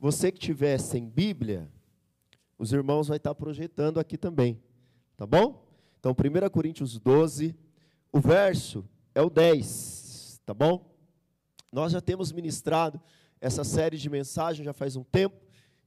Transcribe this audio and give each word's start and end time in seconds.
Você 0.00 0.32
que 0.32 0.38
tiver 0.38 0.78
sem 0.78 1.06
Bíblia, 1.06 1.70
os 2.58 2.72
irmãos 2.72 3.08
vai 3.08 3.18
estar 3.18 3.34
projetando 3.34 4.00
aqui 4.00 4.16
também, 4.16 4.58
tá 5.14 5.26
bom? 5.26 5.62
Então, 5.98 6.12
1 6.12 6.48
Coríntios 6.48 6.98
12, 6.98 7.54
o 8.10 8.18
verso 8.18 8.82
é 9.14 9.20
o 9.20 9.28
10, 9.28 10.40
tá 10.46 10.54
bom? 10.54 10.90
Nós 11.70 11.92
já 11.92 12.00
temos 12.00 12.32
ministrado 12.32 12.98
essa 13.42 13.62
série 13.62 13.98
de 13.98 14.08
mensagens 14.08 14.64
já 14.64 14.72
faz 14.72 14.96
um 14.96 15.04
tempo, 15.04 15.36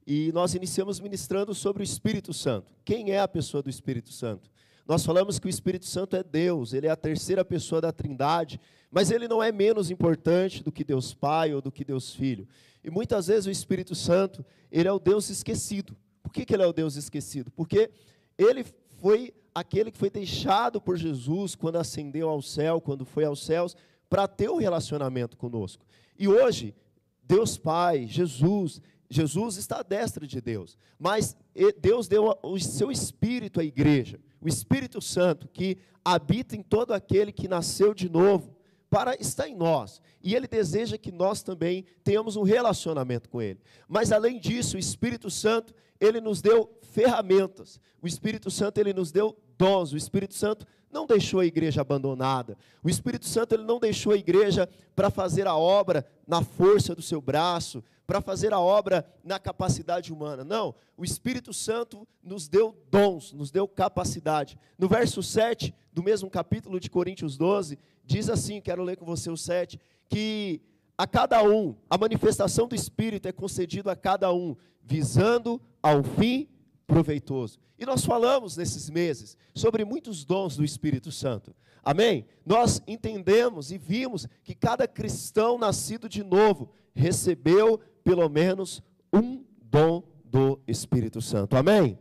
e 0.05 0.31
nós 0.31 0.53
iniciamos 0.53 0.99
ministrando 0.99 1.55
sobre 1.55 1.81
o 1.81 1.83
Espírito 1.83 2.33
Santo. 2.33 2.71
Quem 2.85 3.09
é 3.09 3.19
a 3.19 3.27
pessoa 3.27 3.63
do 3.63 3.69
Espírito 3.69 4.11
Santo? 4.11 4.47
Nós 4.87 5.03
falamos 5.03 5.39
que 5.39 5.47
o 5.47 5.49
Espírito 5.49 5.87
Santo 5.87 6.15
é 6.15 6.21
Deus, 6.21 6.73
ele 6.73 6.85
é 6.85 6.91
a 6.91 6.95
terceira 6.95 7.43
pessoa 7.43 7.81
da 7.81 7.91
Trindade, 7.91 8.61
mas 8.91 9.09
ele 9.09 9.27
não 9.27 9.41
é 9.41 9.51
menos 9.51 9.89
importante 9.89 10.61
do 10.63 10.71
que 10.71 10.83
Deus 10.83 11.15
Pai 11.15 11.51
ou 11.51 11.61
do 11.61 11.71
que 11.71 11.83
Deus 11.83 12.13
Filho. 12.13 12.47
E 12.83 12.89
muitas 12.89 13.27
vezes 13.27 13.45
o 13.45 13.51
Espírito 13.51 13.95
Santo, 13.95 14.45
ele 14.71 14.87
é 14.87 14.91
o 14.91 14.99
Deus 14.99 15.29
esquecido. 15.29 15.95
Por 16.21 16.31
que, 16.31 16.45
que 16.45 16.53
ele 16.53 16.63
é 16.63 16.67
o 16.67 16.73
Deus 16.73 16.95
esquecido? 16.95 17.51
Porque 17.51 17.89
ele 18.37 18.65
foi 18.99 19.33
aquele 19.53 19.91
que 19.91 19.97
foi 19.97 20.09
deixado 20.09 20.81
por 20.81 20.97
Jesus 20.97 21.55
quando 21.55 21.77
ascendeu 21.77 22.27
ao 22.29 22.41
céu, 22.41 22.81
quando 22.81 23.05
foi 23.05 23.23
aos 23.23 23.45
céus, 23.45 23.75
para 24.09 24.27
ter 24.27 24.49
um 24.49 24.57
relacionamento 24.57 25.37
conosco. 25.37 25.85
E 26.17 26.27
hoje, 26.27 26.75
Deus 27.23 27.57
Pai, 27.57 28.07
Jesus, 28.07 28.81
Jesus 29.09 29.57
está 29.57 29.79
à 29.79 29.83
destra 29.83 30.27
de 30.27 30.41
Deus, 30.41 30.77
mas 30.99 31.35
Deus 31.79 32.07
deu 32.07 32.37
o 32.43 32.59
seu 32.59 32.91
Espírito 32.91 33.59
à 33.59 33.63
igreja, 33.63 34.19
o 34.41 34.47
Espírito 34.47 35.01
Santo 35.01 35.47
que 35.47 35.77
habita 36.03 36.55
em 36.55 36.61
todo 36.61 36.93
aquele 36.93 37.31
que 37.31 37.47
nasceu 37.47 37.93
de 37.93 38.09
novo, 38.09 38.55
para 38.93 39.15
estar 39.19 39.49
em 39.49 39.55
nós. 39.55 39.99
E 40.21 40.35
Ele 40.35 40.47
deseja 40.47 40.99
que 40.99 41.11
nós 41.11 41.41
também 41.41 41.83
tenhamos 42.03 42.35
um 42.35 42.43
relacionamento 42.43 43.27
com 43.27 43.41
Ele. 43.41 43.59
Mas 43.87 44.11
além 44.11 44.39
disso, 44.39 44.75
o 44.77 44.79
Espírito 44.79 45.31
Santo, 45.31 45.73
Ele 45.99 46.21
nos 46.21 46.43
deu 46.43 46.71
ferramentas. 46.83 47.79
O 48.03 48.07
Espírito 48.07 48.51
Santo, 48.51 48.77
Ele 48.77 48.93
nos 48.93 49.11
deu 49.11 49.35
dons. 49.57 49.93
O 49.93 49.97
Espírito 49.97 50.35
Santo 50.35 50.67
não 50.93 51.07
deixou 51.07 51.39
a 51.39 51.45
igreja 51.45 51.81
abandonada. 51.81 52.55
O 52.83 52.89
Espírito 52.89 53.25
Santo 53.25 53.55
ele 53.55 53.63
não 53.63 53.79
deixou 53.79 54.13
a 54.13 54.17
igreja 54.17 54.69
para 54.95 55.09
fazer 55.09 55.47
a 55.47 55.55
obra 55.55 56.05
na 56.27 56.43
força 56.43 56.93
do 56.93 57.01
seu 57.01 57.19
braço, 57.19 57.83
para 58.05 58.21
fazer 58.21 58.53
a 58.53 58.59
obra 58.59 59.05
na 59.23 59.39
capacidade 59.39 60.13
humana. 60.13 60.43
Não, 60.43 60.75
o 60.95 61.03
Espírito 61.03 61.51
Santo 61.53 62.07
nos 62.21 62.47
deu 62.47 62.77
dons, 62.91 63.33
nos 63.33 63.49
deu 63.49 63.67
capacidade. 63.67 64.57
No 64.77 64.87
verso 64.87 65.23
7 65.23 65.73
do 65.91 66.03
mesmo 66.03 66.29
capítulo 66.29 66.79
de 66.79 66.89
Coríntios 66.89 67.35
12, 67.37 67.79
diz 68.05 68.29
assim, 68.29 68.61
quero 68.61 68.83
ler 68.83 68.97
com 68.97 69.05
você 69.05 69.29
o 69.29 69.37
7, 69.37 69.79
que 70.07 70.61
a 70.97 71.07
cada 71.07 71.43
um, 71.43 71.75
a 71.89 71.97
manifestação 71.97 72.67
do 72.67 72.75
Espírito 72.75 73.27
é 73.27 73.31
concedido 73.31 73.89
a 73.89 73.95
cada 73.95 74.31
um, 74.31 74.55
visando 74.83 75.59
ao 75.81 76.03
fim 76.03 76.47
proveitoso. 76.87 77.59
E 77.77 77.85
nós 77.85 78.05
falamos 78.05 78.57
nesses 78.57 78.89
meses 78.89 79.37
sobre 79.53 79.83
muitos 79.83 80.23
dons 80.23 80.55
do 80.55 80.63
Espírito 80.63 81.11
Santo. 81.11 81.55
Amém? 81.83 82.25
Nós 82.45 82.81
entendemos 82.87 83.71
e 83.71 83.77
vimos 83.77 84.27
que 84.43 84.55
cada 84.55 84.87
cristão 84.87 85.57
nascido 85.57 86.07
de 86.07 86.23
novo 86.23 86.71
recebeu 86.95 87.79
pelo 88.03 88.27
menos 88.29 88.81
um 89.11 89.43
dom 89.61 90.03
do 90.23 90.59
Espírito 90.67 91.21
Santo. 91.21 91.57
Amém? 91.57 91.97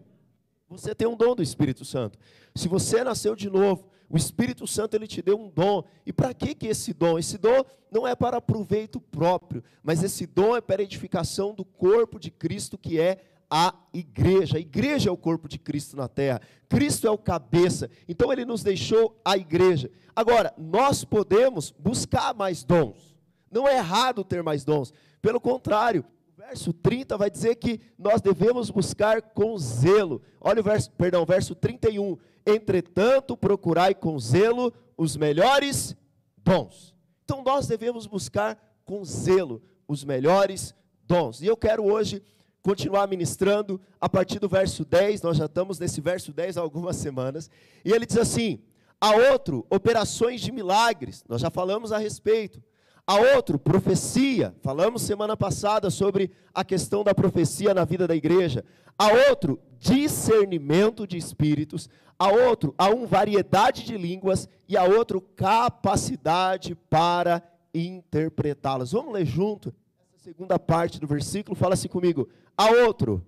Você 0.68 0.94
tem 0.94 1.06
um 1.06 1.16
dom 1.16 1.34
do 1.34 1.42
Espírito 1.42 1.84
Santo. 1.84 2.18
Se 2.54 2.68
você 2.68 3.02
nasceu 3.04 3.34
de 3.34 3.50
novo, 3.50 3.90
o 4.08 4.16
Espírito 4.16 4.66
Santo 4.66 4.94
ele 4.94 5.06
te 5.06 5.22
deu 5.22 5.38
um 5.38 5.48
dom. 5.48 5.84
E 6.04 6.12
para 6.12 6.34
que 6.34 6.54
que 6.54 6.66
esse 6.66 6.92
dom? 6.92 7.18
Esse 7.18 7.38
dom 7.38 7.64
não 7.90 8.06
é 8.06 8.14
para 8.14 8.40
proveito 8.40 9.00
próprio, 9.00 9.64
mas 9.82 10.02
esse 10.02 10.26
dom 10.26 10.56
é 10.56 10.60
para 10.60 10.82
edificação 10.82 11.54
do 11.54 11.64
corpo 11.64 12.20
de 12.20 12.30
Cristo 12.30 12.76
que 12.78 13.00
é 13.00 13.18
a 13.54 13.74
igreja. 13.92 14.56
A 14.56 14.60
igreja 14.60 15.10
é 15.10 15.12
o 15.12 15.16
corpo 15.16 15.46
de 15.46 15.58
Cristo 15.58 15.94
na 15.94 16.08
terra. 16.08 16.40
Cristo 16.70 17.06
é 17.06 17.10
o 17.10 17.18
cabeça. 17.18 17.90
Então 18.08 18.32
ele 18.32 18.46
nos 18.46 18.62
deixou 18.62 19.20
a 19.22 19.36
igreja. 19.36 19.90
Agora, 20.16 20.54
nós 20.56 21.04
podemos 21.04 21.70
buscar 21.70 22.32
mais 22.34 22.64
dons. 22.64 23.14
Não 23.50 23.68
é 23.68 23.76
errado 23.76 24.24
ter 24.24 24.42
mais 24.42 24.64
dons. 24.64 24.90
Pelo 25.20 25.38
contrário, 25.38 26.02
o 26.32 26.40
verso 26.40 26.72
30 26.72 27.18
vai 27.18 27.30
dizer 27.30 27.56
que 27.56 27.78
nós 27.98 28.22
devemos 28.22 28.70
buscar 28.70 29.20
com 29.20 29.58
zelo. 29.58 30.22
Olha 30.40 30.60
o 30.60 30.64
verso, 30.64 30.90
perdão, 30.92 31.26
verso 31.26 31.54
31. 31.54 32.16
Entretanto, 32.46 33.36
procurai 33.36 33.94
com 33.94 34.18
zelo 34.18 34.72
os 34.96 35.14
melhores 35.14 35.94
dons. 36.38 36.96
Então 37.22 37.42
nós 37.44 37.66
devemos 37.66 38.06
buscar 38.06 38.56
com 38.86 39.04
zelo 39.04 39.62
os 39.86 40.04
melhores 40.04 40.74
dons. 41.06 41.42
E 41.42 41.46
eu 41.46 41.56
quero 41.56 41.84
hoje 41.84 42.22
continuar 42.62 43.08
ministrando 43.08 43.80
a 44.00 44.08
partir 44.08 44.38
do 44.38 44.48
verso 44.48 44.84
10, 44.84 45.22
nós 45.22 45.36
já 45.36 45.46
estamos 45.46 45.78
nesse 45.78 46.00
verso 46.00 46.32
10 46.32 46.56
há 46.56 46.60
algumas 46.60 46.96
semanas, 46.96 47.50
e 47.84 47.90
ele 47.92 48.06
diz 48.06 48.16
assim: 48.16 48.60
a 49.00 49.10
outro, 49.32 49.66
operações 49.68 50.40
de 50.40 50.52
milagres, 50.52 51.24
nós 51.28 51.40
já 51.40 51.50
falamos 51.50 51.90
a 51.90 51.98
respeito. 51.98 52.62
A 53.04 53.16
outro, 53.16 53.58
profecia, 53.58 54.54
falamos 54.62 55.02
semana 55.02 55.36
passada 55.36 55.90
sobre 55.90 56.30
a 56.54 56.64
questão 56.64 57.02
da 57.02 57.12
profecia 57.12 57.74
na 57.74 57.84
vida 57.84 58.06
da 58.06 58.14
igreja. 58.14 58.64
A 58.96 59.08
outro, 59.28 59.58
discernimento 59.76 61.04
de 61.04 61.16
espíritos. 61.16 61.90
A 62.16 62.28
outro, 62.28 62.72
a 62.78 62.90
um, 62.90 63.04
variedade 63.04 63.82
de 63.82 63.98
línguas. 63.98 64.48
E 64.68 64.76
a 64.76 64.84
outro, 64.84 65.20
capacidade 65.20 66.76
para 66.88 67.42
interpretá-las. 67.74 68.92
Vamos 68.92 69.14
ler 69.14 69.26
junto? 69.26 69.74
Segunda 70.22 70.56
parte 70.56 71.00
do 71.00 71.06
versículo 71.08 71.56
fala 71.56 71.74
assim 71.74 71.88
comigo: 71.88 72.28
a 72.56 72.70
outro, 72.70 73.26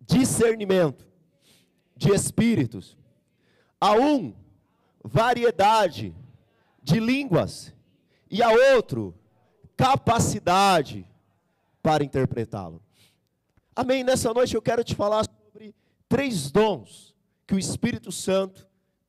discernimento 0.00 1.04
de 1.96 2.12
espíritos. 2.12 2.96
A 3.80 3.96
um, 3.96 4.32
variedade 5.02 6.14
de 6.80 7.00
línguas. 7.00 7.74
E 8.30 8.44
a 8.44 8.48
outro, 8.76 9.12
capacidade 9.76 11.04
para 11.82 12.04
interpretá-lo. 12.04 12.80
Amém? 13.74 14.04
Nessa 14.04 14.32
noite 14.32 14.54
eu 14.54 14.62
quero 14.62 14.84
te 14.84 14.94
falar 14.94 15.24
sobre 15.24 15.74
três 16.08 16.48
dons 16.48 17.12
que 17.44 17.56
o 17.56 17.58
Espírito 17.58 18.12
Santo 18.12 18.68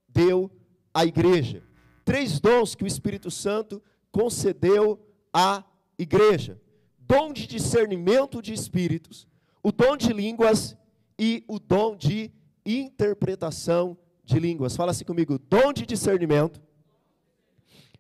deu 0.10 0.50
à 0.92 1.06
igreja. 1.06 1.62
Três 2.04 2.40
dons 2.40 2.74
que 2.74 2.84
o 2.84 2.88
Espírito 2.88 3.30
Santo 3.30 3.80
concedeu 4.12 5.00
à 5.32 5.64
igreja 6.00 6.60
dom 7.08 7.32
de 7.32 7.48
discernimento 7.48 8.42
de 8.42 8.54
espíritos, 8.54 9.28
o 9.62 9.72
dom 9.72 9.96
de 9.96 10.12
línguas 10.12 10.76
e 11.18 11.44
o 11.48 11.60
dom 11.60 11.96
de 11.96 12.32
interpretação 12.66 13.98
de 14.24 14.40
línguas. 14.40 14.76
Fala 14.76 14.92
assim 14.92 15.06
comigo: 15.06 15.40
dom 15.40 15.72
de 15.72 15.86
discernimento, 15.86 16.62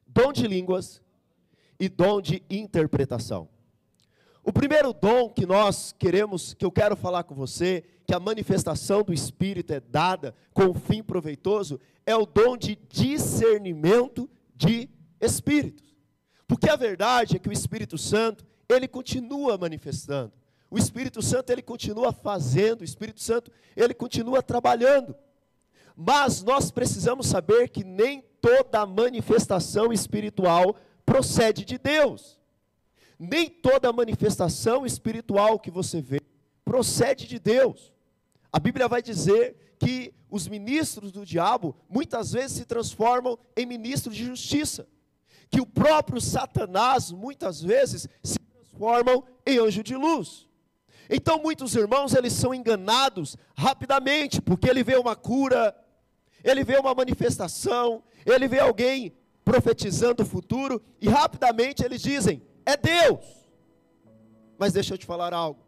dom 0.07 0.31
de 0.31 0.47
línguas 0.47 1.01
e 1.79 1.87
dom 1.87 2.21
de 2.21 2.43
interpretação. 2.49 3.47
O 4.43 4.53
primeiro 4.53 4.93
dom 4.93 5.29
que 5.29 5.45
nós 5.45 5.91
queremos, 5.97 6.53
que 6.53 6.63
eu 6.63 6.71
quero 6.71 6.95
falar 6.95 7.23
com 7.23 7.33
você, 7.33 7.83
que 8.05 8.13
a 8.13 8.19
manifestação 8.19 9.01
do 9.01 9.11
Espírito 9.11 9.73
é 9.73 9.79
dada 9.79 10.35
com 10.53 10.71
fim 10.75 11.01
proveitoso, 11.01 11.79
é 12.05 12.15
o 12.15 12.27
dom 12.27 12.55
de 12.55 12.77
discernimento 12.87 14.29
de 14.55 14.87
espíritos. 15.19 15.95
Porque 16.47 16.69
a 16.69 16.75
verdade 16.75 17.35
é 17.35 17.39
que 17.39 17.49
o 17.49 17.53
Espírito 17.53 17.97
Santo, 17.97 18.45
ele 18.69 18.87
continua 18.87 19.57
manifestando. 19.57 20.33
O 20.69 20.77
Espírito 20.77 21.21
Santo 21.21 21.51
ele 21.51 21.61
continua 21.61 22.11
fazendo, 22.11 22.81
o 22.81 22.83
Espírito 22.83 23.21
Santo 23.21 23.51
ele 23.75 23.93
continua 23.93 24.41
trabalhando. 24.41 25.15
Mas 25.95 26.43
nós 26.43 26.71
precisamos 26.71 27.27
saber 27.27 27.69
que 27.69 27.83
nem 27.83 28.21
toda 28.41 28.85
manifestação 28.85 29.93
espiritual 29.93 30.75
procede 31.05 31.63
de 31.63 31.77
Deus. 31.77 32.39
Nem 33.17 33.49
toda 33.49 33.93
manifestação 33.93 34.85
espiritual 34.85 35.57
que 35.57 35.71
você 35.71 36.01
vê 36.01 36.19
procede 36.65 37.27
de 37.27 37.39
Deus. 37.39 37.93
A 38.51 38.59
Bíblia 38.59 38.87
vai 38.87 39.01
dizer 39.01 39.75
que 39.79 40.13
os 40.29 40.47
ministros 40.47 41.11
do 41.11 41.25
diabo 41.25 41.75
muitas 41.87 42.33
vezes 42.33 42.57
se 42.57 42.65
transformam 42.65 43.37
em 43.55 43.65
ministros 43.65 44.15
de 44.15 44.25
justiça. 44.25 44.87
Que 45.49 45.61
o 45.61 45.65
próprio 45.65 46.19
Satanás 46.19 47.11
muitas 47.11 47.61
vezes 47.61 48.09
se 48.21 48.39
transformam 48.75 49.23
em 49.45 49.57
anjo 49.57 49.81
de 49.81 49.95
luz. 49.95 50.47
Então 51.09 51.41
muitos 51.41 51.75
irmãos, 51.75 52.13
eles 52.13 52.33
são 52.33 52.53
enganados 52.53 53.37
rapidamente, 53.55 54.41
porque 54.41 54.69
ele 54.69 54.83
vê 54.83 54.97
uma 54.97 55.15
cura, 55.15 55.75
ele 56.43 56.63
vê 56.63 56.77
uma 56.77 56.93
manifestação, 56.93 58.03
ele 58.25 58.47
vê 58.47 58.59
alguém 58.59 59.15
profetizando 59.43 60.23
o 60.23 60.25
futuro 60.25 60.81
e 60.99 61.07
rapidamente 61.07 61.83
eles 61.83 62.01
dizem: 62.01 62.41
"É 62.65 62.75
Deus". 62.75 63.23
Mas 64.57 64.73
deixa 64.73 64.93
eu 64.93 64.97
te 64.97 65.05
falar 65.05 65.33
algo. 65.33 65.63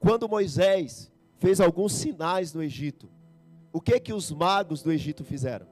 Quando 0.00 0.28
Moisés 0.28 1.10
fez 1.38 1.60
alguns 1.60 1.92
sinais 1.92 2.52
no 2.52 2.62
Egito, 2.62 3.08
o 3.72 3.80
que 3.80 3.98
que 4.00 4.12
os 4.12 4.30
magos 4.32 4.82
do 4.82 4.90
Egito 4.90 5.24
fizeram? 5.24 5.66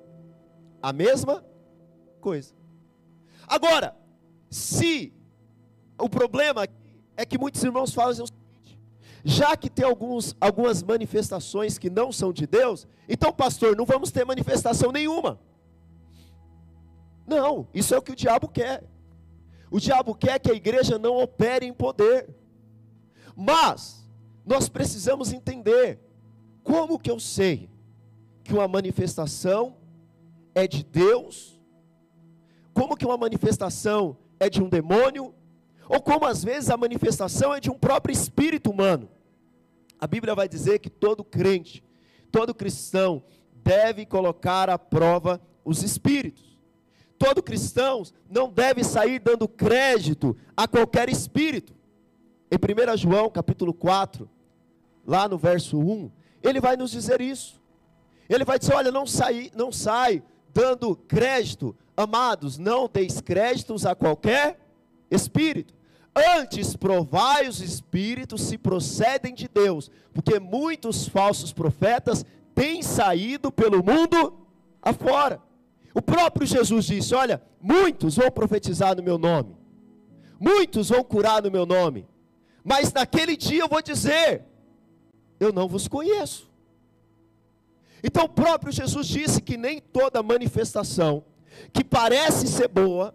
A 0.81 0.93
mesma 0.93 1.45
coisa. 2.21 2.55
Agora, 3.47 3.97
se 4.49 5.13
o 6.01 6.09
problema 6.09 6.67
é 7.17 7.25
que 7.25 7.39
muitos 7.39 7.63
irmãos 7.63 7.93
fazem 7.93 8.25
o 8.25 8.27
seguinte: 8.27 8.79
já 9.25 9.57
que 9.57 9.69
tem 9.69 9.85
alguns, 9.85 10.35
algumas 10.41 10.83
manifestações 10.83 11.79
que 11.79 11.91
não 11.91 12.11
são 12.11 12.33
de 12.33 12.47
Deus, 12.47 12.87
então, 13.09 13.33
pastor, 13.33 13.77
não 13.77 13.85
vamos 13.85 14.11
ter 14.11 14.25
manifestação 14.25 14.91
nenhuma. 14.91 15.39
Não, 17.27 17.69
isso 17.73 17.95
é 17.95 17.99
o 17.99 18.03
que 18.03 18.13
o 18.13 18.17
diabo 18.17 18.49
quer. 18.49 18.83
O 19.71 19.79
diabo 19.79 20.15
quer 20.15 20.41
que 20.41 20.51
a 20.51 20.55
igreja 20.55 20.99
não 20.99 21.17
opere 21.17 21.65
em 21.65 21.73
poder. 21.73 22.29
Mas 23.37 24.09
nós 24.45 24.69
precisamos 24.69 25.33
entender 25.33 26.01
como 26.65 26.99
que 26.99 27.11
eu 27.11 27.21
sei 27.21 27.71
que 28.43 28.53
uma 28.53 28.67
manifestação 28.67 29.77
é 30.55 30.67
de 30.67 30.83
Deus? 30.83 31.61
Como 32.75 32.97
que 32.97 33.07
uma 33.07 33.17
manifestação 33.17 34.17
é 34.39 34.51
de 34.51 34.63
um 34.63 34.69
demônio? 34.69 35.35
Ou 35.91 36.01
como 36.01 36.25
às 36.25 36.43
vezes 36.43 36.71
a 36.71 36.77
manifestação 36.77 37.53
é 37.53 37.61
de 37.61 37.71
um 37.71 37.79
próprio 37.79 38.13
espírito 38.13 38.71
humano? 38.71 39.11
A 39.99 40.07
Bíblia 40.07 40.35
vai 40.35 40.49
dizer 40.49 40.79
que 40.79 40.89
todo 40.89 41.23
crente, 41.23 41.85
todo 42.33 42.55
cristão 42.55 43.23
deve 43.63 44.07
colocar 44.07 44.71
à 44.71 44.79
prova 44.79 45.41
os 45.65 45.83
espíritos 45.83 46.51
todo 47.21 47.43
cristão 47.43 48.03
não 48.31 48.49
deve 48.51 48.83
sair 48.83 49.19
dando 49.19 49.47
crédito 49.47 50.35
a 50.57 50.67
qualquer 50.67 51.11
espírito. 51.11 51.75
Em 52.51 52.57
1 52.57 52.97
João, 52.97 53.29
capítulo 53.29 53.75
4, 53.75 54.29
lá 55.07 55.29
no 55.29 55.37
verso 55.37 55.79
1, 55.79 56.11
ele 56.43 56.63
vai 56.63 56.79
nos 56.79 56.91
dizer 56.91 57.21
isso. 57.21 57.61
Ele 58.27 58.43
vai 58.43 58.59
dizer: 58.59 58.73
olha, 58.73 58.91
não 58.91 59.07
sai, 59.07 59.51
não 59.55 59.71
sai 59.71 60.23
dando 60.49 60.97
crédito, 60.97 61.77
amados, 61.95 62.57
não 62.57 62.89
deis 62.89 63.21
créditos 63.21 63.85
a 63.85 63.95
qualquer 63.95 64.59
espírito. 65.11 65.75
Antes 66.21 66.77
provai 66.77 67.49
os 67.49 67.61
espíritos 67.61 68.43
se 68.43 68.59
procedem 68.59 69.35
de 69.35 69.49
Deus, 69.49 69.91
porque 70.13 70.39
muitos 70.39 71.09
falsos 71.09 71.53
profetas 71.53 72.25
têm 72.55 72.83
saído 72.83 73.51
pelo 73.51 73.83
mundo 73.83 74.47
afora. 74.83 75.41
O 75.95 76.03
próprio 76.03 76.47
Jesus 76.47 76.85
disse: 76.85 77.15
Olha, 77.15 77.43
muitos 77.61 78.17
vão 78.17 78.31
profetizar 78.31 78.95
no 78.97 79.03
meu 79.03 79.17
nome, 79.17 79.57
muitos 80.39 80.91
vão 80.91 81.03
curar 81.03 81.43
no 81.43 81.51
meu 81.51 81.65
nome, 81.65 82.07
mas 82.63 82.93
naquele 82.93 83.37
dia 83.37 83.63
eu 83.63 83.69
vou 83.69 83.81
dizer: 83.81 84.45
Eu 85.39 85.53
não 85.53 85.67
vos 85.67 85.89
conheço. 85.89 86.51
Então 88.03 88.25
o 88.25 88.29
próprio 88.29 88.73
Jesus 88.73 89.07
disse 89.07 89.41
que 89.41 89.57
nem 89.57 89.81
toda 89.81 90.23
manifestação 90.23 91.25
que 91.73 91.85
parece 91.85 92.47
ser 92.47 92.69
boa, 92.69 93.15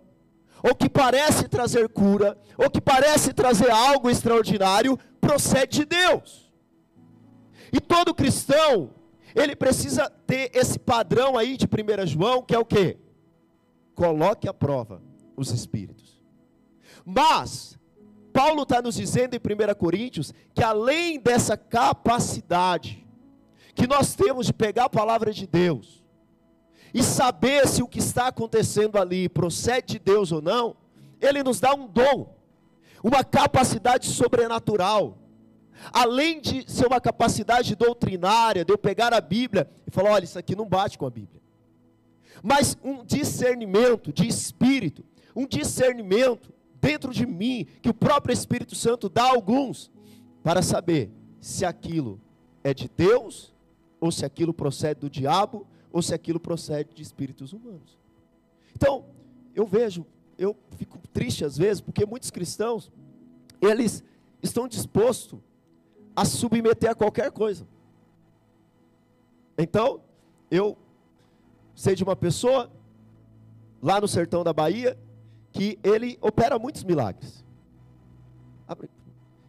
ou 0.68 0.74
que 0.74 0.90
parece 0.90 1.48
trazer 1.48 1.88
cura, 1.90 2.36
ou 2.58 2.72
que 2.72 2.82
parece 2.82 3.32
trazer 3.32 3.70
algo 3.70 4.10
extraordinário, 4.10 4.98
procede 5.22 5.82
de 5.82 5.86
Deus. 5.86 6.52
E 7.72 7.80
todo 7.80 8.16
cristão 8.16 8.90
ele 9.36 9.56
precisa 9.56 10.10
ter 10.26 10.50
esse 10.56 10.80
padrão 10.80 11.38
aí 11.38 11.56
de 11.56 11.66
1 11.66 12.08
João, 12.08 12.42
que 12.42 12.56
é 12.56 12.58
o 12.58 12.66
que? 12.66 12.98
Coloque 13.94 14.50
à 14.50 14.54
prova 14.54 15.04
os 15.38 15.52
espíritos. 15.52 16.24
Mas, 17.06 17.78
Paulo 18.34 18.64
está 18.64 18.82
nos 18.82 18.96
dizendo 18.96 19.36
em 19.36 19.40
1 19.40 19.76
Coríntios 19.76 20.34
que 20.54 20.64
além 20.64 21.20
dessa 21.20 21.56
capacidade 21.56 23.06
que 23.76 23.86
nós 23.86 24.16
temos 24.16 24.48
de 24.48 24.54
pegar 24.54 24.86
a 24.86 24.90
palavra 24.90 25.32
de 25.32 25.46
Deus 25.46 26.05
e 26.96 27.04
saber 27.04 27.68
se 27.68 27.84
o 27.84 27.88
que 27.88 28.00
está 28.00 28.30
acontecendo 28.30 28.98
ali 28.98 29.30
procede 29.30 29.94
de 29.94 30.00
Deus 30.00 30.32
ou 30.32 30.42
não, 30.42 30.76
ele 31.22 31.44
nos 31.44 31.60
dá 31.60 31.76
um 31.76 31.86
dom, 31.88 32.34
uma 33.04 33.24
capacidade 33.24 34.08
sobrenatural 34.08 35.20
além 35.92 36.40
de 36.40 36.70
ser 36.72 36.88
uma 36.88 37.02
capacidade 37.02 37.76
doutrinária, 37.76 38.64
de 38.64 38.72
eu 38.72 38.78
pegar 38.78 39.14
a 39.14 39.22
Bíblia 39.22 39.70
e 39.86 39.92
falar: 39.92 40.12
olha, 40.12 40.24
isso 40.24 40.40
aqui 40.40 40.56
não 40.56 40.68
bate 40.68 40.98
com 40.98 41.06
a 41.06 41.10
Bíblia. 41.10 41.42
Mas 42.42 42.78
um 42.84 43.04
discernimento 43.04 44.12
de 44.12 44.28
espírito, 44.28 45.04
um 45.36 45.46
discernimento 45.46 46.54
dentro 46.80 47.12
de 47.12 47.26
mim, 47.26 47.66
que 47.82 47.90
o 47.90 47.94
próprio 47.94 48.34
Espírito 48.34 48.76
Santo 48.76 49.10
dá 49.10 49.24
a 49.24 49.32
alguns, 49.32 49.92
para 50.44 50.62
saber 50.62 51.12
se 51.40 51.66
aquilo 51.66 52.22
é 52.64 52.74
de 52.74 52.90
Deus, 52.96 53.54
ou 54.00 54.12
se 54.12 54.26
aquilo 54.26 54.54
procede 54.54 55.02
do 55.02 55.10
diabo, 55.10 55.68
ou 55.96 56.02
se 56.02 56.14
aquilo 56.14 56.42
procede 56.42 56.94
de 56.94 57.02
espíritos 57.02 57.54
humanos. 57.54 57.98
Então, 58.76 59.06
eu 59.56 59.66
vejo, 59.66 60.06
eu 60.38 60.54
fico 60.72 61.00
triste 61.14 61.46
às 61.46 61.58
vezes, 61.58 61.80
porque 61.80 62.06
muitos 62.06 62.30
cristãos, 62.30 62.92
eles 63.62 64.04
estão 64.44 64.68
dispostos 64.68 65.40
a 66.14 66.26
submeter 66.26 66.90
a 66.90 66.96
qualquer 66.96 67.32
coisa. 67.32 67.66
Então, 69.58 70.02
eu 70.52 70.78
sei 71.74 71.96
de 71.96 72.04
uma 72.04 72.14
pessoa 72.14 72.70
lá 73.82 74.02
no 74.02 74.08
sertão 74.10 74.44
da 74.44 74.52
Bahia 74.52 75.00
que 75.54 75.80
ele 75.82 76.18
opera 76.20 76.60
muitos 76.60 76.84
milagres. 76.84 77.42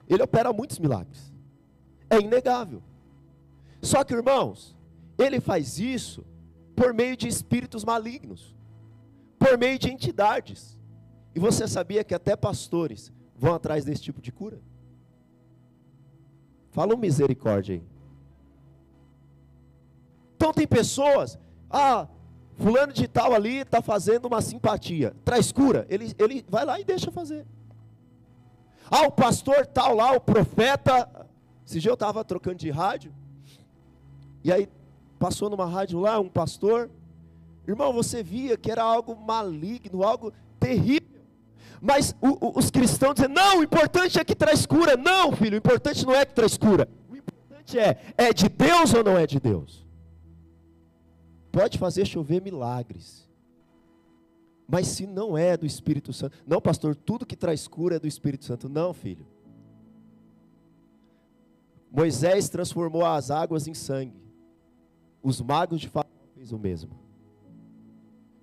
Ele 0.09 0.23
opera 0.23 0.53
muitos 0.53 0.79
milagres. 0.79 1.33
É 2.09 2.21
inegável. 2.21 2.85
Só 3.83 4.05
que, 4.05 4.15
irmãos, 4.15 4.77
ele 5.19 5.41
faz 5.41 5.81
isso 5.81 6.25
por 6.76 6.93
meio 6.93 7.17
de 7.17 7.26
espíritos 7.26 7.82
malignos, 7.84 8.55
por 9.38 9.56
meio 9.56 9.78
de 9.78 9.90
entidades. 9.90 10.78
E 11.34 11.40
você 11.40 11.67
sabia 11.67 12.05
que 12.05 12.14
até 12.14 12.37
pastores 12.37 13.11
vão 13.34 13.55
atrás 13.55 13.84
desse 13.84 14.02
tipo 14.02 14.20
de 14.20 14.31
cura? 14.31 14.61
Fala 16.70 16.94
um 16.94 16.99
misericórdia 16.99 17.76
aí. 17.76 17.82
Então 20.37 20.52
tem 20.52 20.67
pessoas, 20.67 21.38
ah, 21.70 22.06
fulano 22.56 22.93
de 22.93 23.08
tal 23.08 23.34
ali 23.34 23.58
está 23.58 23.81
fazendo 23.81 24.26
uma 24.26 24.43
simpatia, 24.43 25.17
traz 25.25 25.50
cura, 25.50 25.87
ele, 25.88 26.14
ele 26.19 26.44
vai 26.46 26.64
lá 26.67 26.78
e 26.78 26.84
deixa 26.84 27.11
fazer. 27.11 27.46
Ah, 28.90 29.06
o 29.06 29.11
pastor 29.11 29.67
tal 29.67 29.94
lá, 29.94 30.12
o 30.12 30.20
profeta, 30.20 31.26
esse 31.67 31.81
dia 31.81 31.90
eu 31.90 31.94
estava 31.94 32.23
trocando 32.23 32.56
de 32.56 32.70
rádio, 32.70 33.14
e 34.44 34.52
aí 34.52 34.69
passou 35.26 35.50
numa 35.50 35.67
rádio 35.67 35.99
lá 35.99 36.20
um 36.20 36.28
pastor, 36.28 36.88
irmão, 37.67 37.93
você 37.93 38.23
via 38.23 38.56
que 38.56 38.70
era 38.70 38.81
algo 38.81 39.17
maligno, 39.17 40.05
algo 40.05 40.32
terrível. 40.61 41.20
Mas 41.81 42.14
o, 42.23 42.46
o, 42.46 42.58
os 42.61 42.70
cristãos 42.70 43.17
dizem: 43.17 43.32
não, 43.32 43.58
o 43.58 43.64
importante 43.64 44.20
é 44.20 44.25
que 44.25 44.37
traz 44.37 44.64
cura. 44.64 44.96
Não, 44.96 45.32
filho, 45.32 45.55
o 45.55 45.58
importante 45.58 46.06
não 46.06 46.14
é 46.14 46.25
que 46.25 46.32
traz 46.32 46.56
cura. 46.56 46.88
O 47.11 47.17
importante 47.17 47.76
é: 47.76 48.00
é 48.17 48.32
de 48.32 48.49
Deus 48.49 48.95
ou 48.95 49.02
não 49.02 49.18
é 49.18 49.26
de 49.26 49.40
Deus? 49.40 49.85
Pode 51.50 51.76
fazer 51.76 52.06
chover 52.06 52.40
milagres. 52.40 53.28
Mas 54.68 54.87
se 54.87 55.09
não 55.09 55.37
é 55.37 55.56
do 55.56 55.66
Espírito 55.66 56.12
Santo, 56.12 56.37
não, 56.47 56.61
pastor, 56.61 56.95
tudo 56.95 57.26
que 57.26 57.35
traz 57.35 57.66
cura 57.66 57.97
é 57.97 57.99
do 57.99 58.06
Espírito 58.06 58.45
Santo. 58.45 58.68
Não, 58.68 58.95
filho. 58.95 59.26
Moisés 61.90 62.49
transformou 62.49 63.04
as 63.04 63.33
águas 63.33 63.66
em 63.66 63.75
sangue. 63.75 64.25
Os 65.26 65.40
magos 65.40 65.80
de 65.80 65.88
Faraó 65.88 66.09
fez 66.37 66.52
o 66.52 66.59
mesmo. 66.59 66.92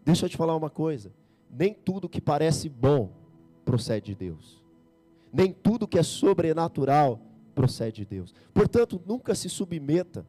Deixa 0.03 0.25
eu 0.25 0.29
te 0.29 0.35
falar 0.35 0.53
uma 0.53 0.69
coisa. 0.69 1.13
Nem 1.49 1.73
tudo 1.73 2.09
que 2.09 2.19
parece 2.19 2.67
bom 2.67 3.09
procede 3.63 4.07
de 4.07 4.15
Deus. 4.15 4.61
Nem 5.31 5.53
tudo 5.53 5.87
que 5.87 5.97
é 5.97 6.03
sobrenatural 6.03 7.21
procede 7.55 8.01
de 8.01 8.05
Deus. 8.05 8.35
Portanto, 8.53 9.01
nunca 9.05 9.33
se 9.33 9.47
submeta 9.47 10.27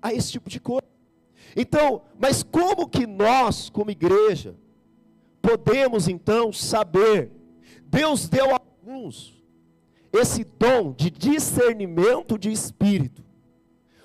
a 0.00 0.14
esse 0.14 0.30
tipo 0.30 0.48
de 0.48 0.60
coisa. 0.60 0.86
Então, 1.56 2.02
mas 2.16 2.44
como 2.44 2.88
que 2.88 3.04
nós, 3.04 3.68
como 3.68 3.90
igreja, 3.90 4.54
podemos 5.42 6.06
então 6.06 6.52
saber? 6.52 7.32
Deus 7.84 8.28
deu 8.28 8.54
a 8.54 8.60
alguns 8.60 9.42
esse 10.12 10.44
dom 10.44 10.92
de 10.92 11.10
discernimento 11.10 12.38
de 12.38 12.52
espírito, 12.52 13.23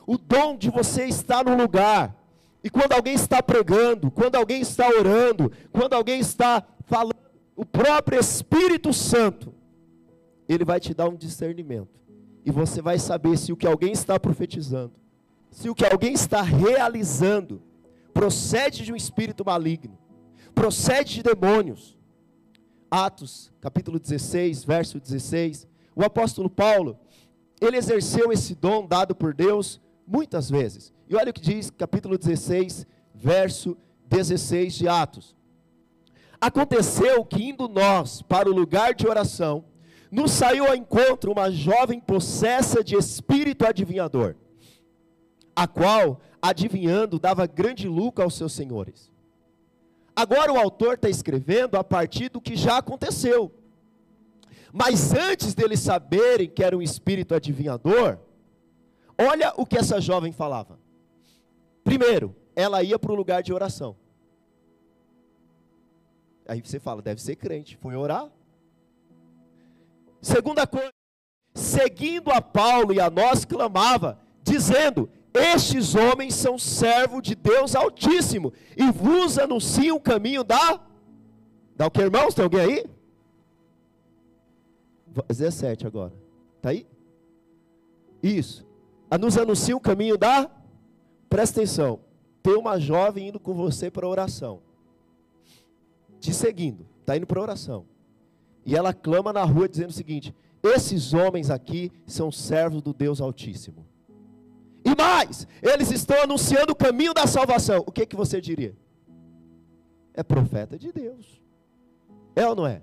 o 0.09 0.17
dom 0.17 0.57
de 0.57 0.71
você 0.71 1.05
estar 1.05 1.45
no 1.45 1.55
lugar, 1.55 2.15
e 2.63 2.69
quando 2.71 2.93
alguém 2.93 3.13
está 3.13 3.43
pregando, 3.43 4.09
quando 4.09 4.37
alguém 4.37 4.59
está 4.59 4.89
orando, 4.89 5.51
quando 5.71 5.93
alguém 5.93 6.19
está 6.19 6.65
falando, 6.85 7.13
o 7.55 7.63
próprio 7.63 8.19
Espírito 8.19 8.91
Santo, 8.91 9.53
ele 10.47 10.65
vai 10.65 10.79
te 10.79 10.95
dar 10.95 11.07
um 11.07 11.15
discernimento. 11.15 11.99
E 12.43 12.49
você 12.49 12.81
vai 12.81 12.97
saber 12.97 13.37
se 13.37 13.53
o 13.53 13.55
que 13.55 13.67
alguém 13.67 13.91
está 13.91 14.19
profetizando, 14.19 14.93
se 15.51 15.69
o 15.69 15.75
que 15.75 15.85
alguém 15.85 16.13
está 16.13 16.41
realizando, 16.41 17.61
procede 18.11 18.85
de 18.85 18.91
um 18.91 18.95
espírito 18.95 19.45
maligno, 19.45 19.95
procede 20.55 21.13
de 21.13 21.21
demônios. 21.21 21.95
Atos, 22.89 23.53
capítulo 23.61 23.99
16, 23.99 24.63
verso 24.63 24.99
16. 24.99 25.67
O 25.95 26.03
apóstolo 26.03 26.49
Paulo, 26.49 26.97
ele 27.61 27.77
exerceu 27.77 28.31
esse 28.31 28.55
dom 28.55 28.87
dado 28.87 29.13
por 29.13 29.35
Deus 29.35 29.79
muitas 30.09 30.49
vezes. 30.49 30.91
E 31.07 31.15
olha 31.15 31.29
o 31.29 31.33
que 31.33 31.41
diz, 31.41 31.69
capítulo 31.69 32.17
16, 32.17 32.87
verso 33.13 33.77
16 34.07 34.73
de 34.73 34.87
Atos. 34.87 35.35
Aconteceu 36.41 37.23
que, 37.23 37.49
indo 37.49 37.67
nós 37.67 38.21
para 38.23 38.49
o 38.49 38.53
lugar 38.53 38.95
de 38.95 39.07
oração, 39.07 39.65
nos 40.09 40.31
saiu 40.31 40.65
ao 40.65 40.75
encontro 40.75 41.31
uma 41.31 41.51
jovem 41.51 41.99
possessa 41.99 42.83
de 42.83 42.95
espírito 42.95 43.65
adivinhador, 43.67 44.35
a 45.55 45.67
qual, 45.67 46.19
adivinhando, 46.41 47.19
dava 47.19 47.45
grande 47.45 47.87
lucro 47.87 48.23
aos 48.23 48.33
seus 48.33 48.53
senhores. 48.53 49.11
Agora 50.15 50.51
o 50.51 50.57
autor 50.57 50.95
está 50.95 51.09
escrevendo 51.09 51.77
a 51.77 51.83
partir 51.83 52.29
do 52.29 52.41
que 52.41 52.55
já 52.55 52.77
aconteceu. 52.77 53.53
Mas 54.73 55.13
antes 55.13 55.53
deles 55.53 55.79
saberem 55.79 56.49
que 56.49 56.63
era 56.63 56.75
um 56.75 56.81
espírito 56.81 57.35
adivinhador, 57.35 58.19
olha 59.19 59.53
o 59.57 59.65
que 59.65 59.77
essa 59.77 59.99
jovem 59.99 60.31
falava. 60.31 60.79
Primeiro, 61.83 62.35
ela 62.55 62.83
ia 62.83 62.97
para 62.97 63.11
o 63.11 63.15
lugar 63.15 63.43
de 63.43 63.53
oração. 63.53 63.95
Aí 66.47 66.61
você 66.61 66.79
fala, 66.79 67.01
deve 67.01 67.21
ser 67.21 67.35
crente, 67.35 67.77
foi 67.77 67.95
orar. 67.95 68.29
Segunda 70.21 70.65
coisa, 70.65 70.91
seguindo 71.53 72.31
a 72.31 72.41
Paulo 72.41 72.93
e 72.93 72.99
a 72.99 73.09
nós 73.09 73.45
clamava, 73.45 74.19
dizendo: 74.43 75.09
Estes 75.33 75.95
homens 75.95 76.35
são 76.35 76.57
servos 76.57 77.21
de 77.21 77.35
Deus 77.35 77.75
Altíssimo 77.75 78.51
e 78.75 78.91
vos 78.91 79.37
anunciam 79.37 79.95
o 79.95 80.01
caminho 80.01 80.43
da. 80.43 80.81
Dá 81.75 81.87
o 81.87 81.91
que, 81.91 82.01
irmãos? 82.01 82.33
Tem 82.33 82.43
alguém 82.43 82.61
aí? 82.61 82.85
17 85.27 85.87
agora. 85.87 86.13
Está 86.57 86.69
aí? 86.69 86.85
Isso. 88.21 88.68
Nos 89.17 89.37
anuncia 89.37 89.75
o 89.75 89.79
caminho 89.79 90.17
da. 90.17 90.49
Presta 91.29 91.59
atenção. 91.59 91.99
Tem 92.41 92.55
uma 92.55 92.79
jovem 92.79 93.29
indo 93.29 93.39
com 93.39 93.53
você 93.53 93.89
para 93.89 94.07
oração. 94.07 94.61
Te 96.19 96.33
seguindo. 96.33 96.85
Está 97.01 97.17
indo 97.17 97.27
para 97.27 97.41
oração. 97.41 97.85
E 98.65 98.75
ela 98.75 98.93
clama 98.93 99.33
na 99.33 99.43
rua 99.43 99.67
dizendo 99.67 99.89
o 99.89 99.93
seguinte: 99.93 100.35
Esses 100.61 101.13
homens 101.13 101.49
aqui 101.49 101.91
são 102.05 102.31
servos 102.31 102.81
do 102.81 102.93
Deus 102.93 103.19
Altíssimo. 103.19 103.85
E 104.83 104.95
mais, 104.95 105.47
eles 105.61 105.91
estão 105.91 106.21
anunciando 106.21 106.71
o 106.71 106.75
caminho 106.75 107.13
da 107.13 107.27
salvação. 107.27 107.83
O 107.85 107.91
que, 107.91 108.05
que 108.05 108.15
você 108.15 108.39
diria? 108.39 108.75
É 110.13 110.23
profeta 110.23 110.77
de 110.77 110.91
Deus. 110.91 111.41
É 112.35 112.47
ou 112.47 112.55
não 112.55 112.65
é? 112.65 112.81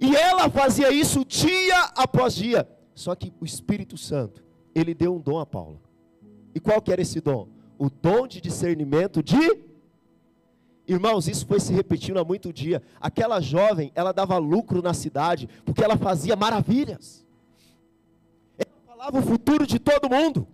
E 0.00 0.14
ela 0.16 0.48
fazia 0.50 0.90
isso 0.90 1.24
dia 1.24 1.80
após 1.96 2.34
dia. 2.34 2.68
Só 2.94 3.14
que 3.14 3.32
o 3.40 3.44
Espírito 3.44 3.96
Santo, 3.96 4.44
ele 4.74 4.94
deu 4.94 5.14
um 5.14 5.20
dom 5.20 5.38
a 5.38 5.46
Paulo. 5.46 5.80
E 6.54 6.60
qual 6.60 6.80
que 6.80 6.92
era 6.92 7.02
esse 7.02 7.20
dom? 7.20 7.48
O 7.78 7.90
dom 7.90 8.26
de 8.26 8.40
discernimento 8.40 9.22
de 9.22 9.38
Irmãos, 10.86 11.28
isso 11.28 11.46
foi 11.46 11.58
se 11.60 11.72
repetindo 11.72 12.18
há 12.18 12.24
muito 12.24 12.52
dia. 12.52 12.82
Aquela 13.00 13.40
jovem, 13.40 13.90
ela 13.94 14.12
dava 14.12 14.36
lucro 14.36 14.82
na 14.82 14.92
cidade, 14.92 15.48
porque 15.64 15.82
ela 15.82 15.96
fazia 15.96 16.36
maravilhas. 16.36 17.24
Ela 18.58 18.68
falava 18.86 19.18
o 19.18 19.22
futuro 19.22 19.66
de 19.66 19.78
todo 19.78 20.10
mundo. 20.10 20.46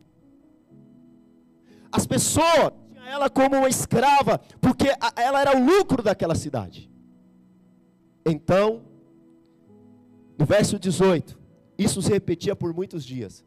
As 1.91 2.07
pessoas 2.07 2.73
tinham 2.93 3.07
ela 3.07 3.29
como 3.29 3.57
uma 3.57 3.69
escrava, 3.69 4.41
porque 4.61 4.87
ela 5.17 5.41
era 5.41 5.57
o 5.59 5.65
lucro 5.65 6.00
daquela 6.00 6.37
cidade. 6.37 6.89
Então, 8.25 8.83
no 10.39 10.47
verso 10.47 10.79
18, 10.79 11.37
isso 11.77 12.00
se 12.00 12.09
repetia 12.09 12.55
por 12.55 12.73
muitos 12.73 13.05
dias. 13.05 13.45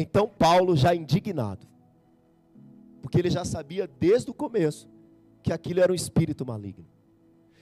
Então 0.00 0.28
Paulo, 0.28 0.76
já 0.76 0.94
indignado, 0.94 1.66
porque 3.02 3.18
ele 3.18 3.30
já 3.30 3.44
sabia 3.44 3.90
desde 3.98 4.30
o 4.30 4.34
começo 4.34 4.88
que 5.42 5.52
aquilo 5.52 5.80
era 5.80 5.90
um 5.90 5.94
espírito 5.94 6.46
maligno. 6.46 6.86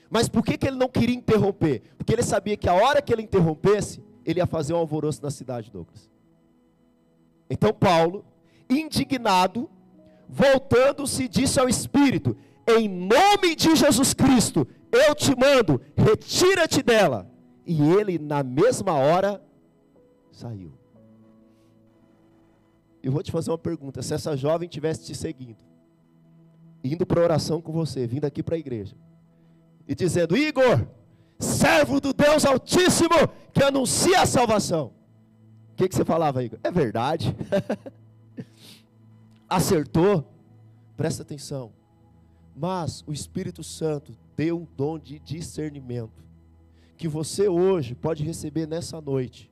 Mas 0.07 0.29
por 0.29 0.43
que, 0.43 0.55
que 0.55 0.67
ele 0.67 0.77
não 0.77 0.87
queria 0.87 1.15
interromper? 1.15 1.81
Porque 1.97 2.13
ele 2.13 2.21
sabia 2.21 2.55
que 2.55 2.69
a 2.69 2.73
hora 2.73 3.01
que 3.01 3.11
ele 3.11 3.23
interrompesse, 3.23 4.03
ele 4.23 4.39
ia 4.39 4.45
fazer 4.45 4.73
um 4.73 4.77
alvoroço 4.77 5.21
na 5.23 5.31
cidade, 5.31 5.71
Douglas. 5.71 6.09
Então 7.49 7.73
Paulo, 7.73 8.23
indignado, 8.69 9.67
voltando-se, 10.29 11.27
disse 11.27 11.59
ao 11.59 11.67
espírito: 11.67 12.37
Em 12.67 12.87
nome 12.87 13.55
de 13.55 13.75
Jesus 13.75 14.13
Cristo, 14.13 14.67
eu 14.91 15.15
te 15.15 15.35
mando, 15.35 15.81
retira-te 15.95 16.83
dela. 16.83 17.27
E 17.65 17.81
ele, 17.81 18.19
na 18.19 18.43
mesma 18.43 18.93
hora, 18.93 19.43
saiu. 20.31 20.77
Eu 23.07 23.13
vou 23.13 23.23
te 23.23 23.31
fazer 23.31 23.51
uma 23.51 23.57
pergunta: 23.57 24.01
se 24.01 24.13
essa 24.13 24.35
jovem 24.35 24.67
tivesse 24.67 25.05
te 25.05 25.15
seguindo, 25.15 25.55
indo 26.83 27.05
para 27.05 27.21
oração 27.21 27.61
com 27.61 27.71
você, 27.71 28.05
vindo 28.05 28.25
aqui 28.25 28.43
para 28.43 28.55
a 28.55 28.59
igreja, 28.59 28.97
e 29.87 29.95
dizendo: 29.95 30.35
Igor, 30.35 30.85
servo 31.39 32.01
do 32.01 32.11
Deus 32.11 32.43
Altíssimo, 32.43 33.15
que 33.53 33.63
anuncia 33.63 34.21
a 34.21 34.25
salvação. 34.25 34.91
O 35.71 35.75
que, 35.77 35.87
que 35.87 35.95
você 35.95 36.03
falava, 36.03 36.43
Igor? 36.43 36.59
É 36.61 36.69
verdade. 36.69 37.33
Acertou? 39.47 40.29
Presta 40.97 41.21
atenção. 41.21 41.71
Mas 42.53 43.05
o 43.07 43.13
Espírito 43.13 43.63
Santo 43.63 44.17
deu 44.35 44.59
um 44.59 44.67
dom 44.75 44.99
de 44.99 45.17
discernimento 45.17 46.25
que 46.97 47.07
você 47.07 47.47
hoje 47.47 47.95
pode 47.95 48.21
receber 48.21 48.67
nessa 48.67 48.99
noite. 48.99 49.49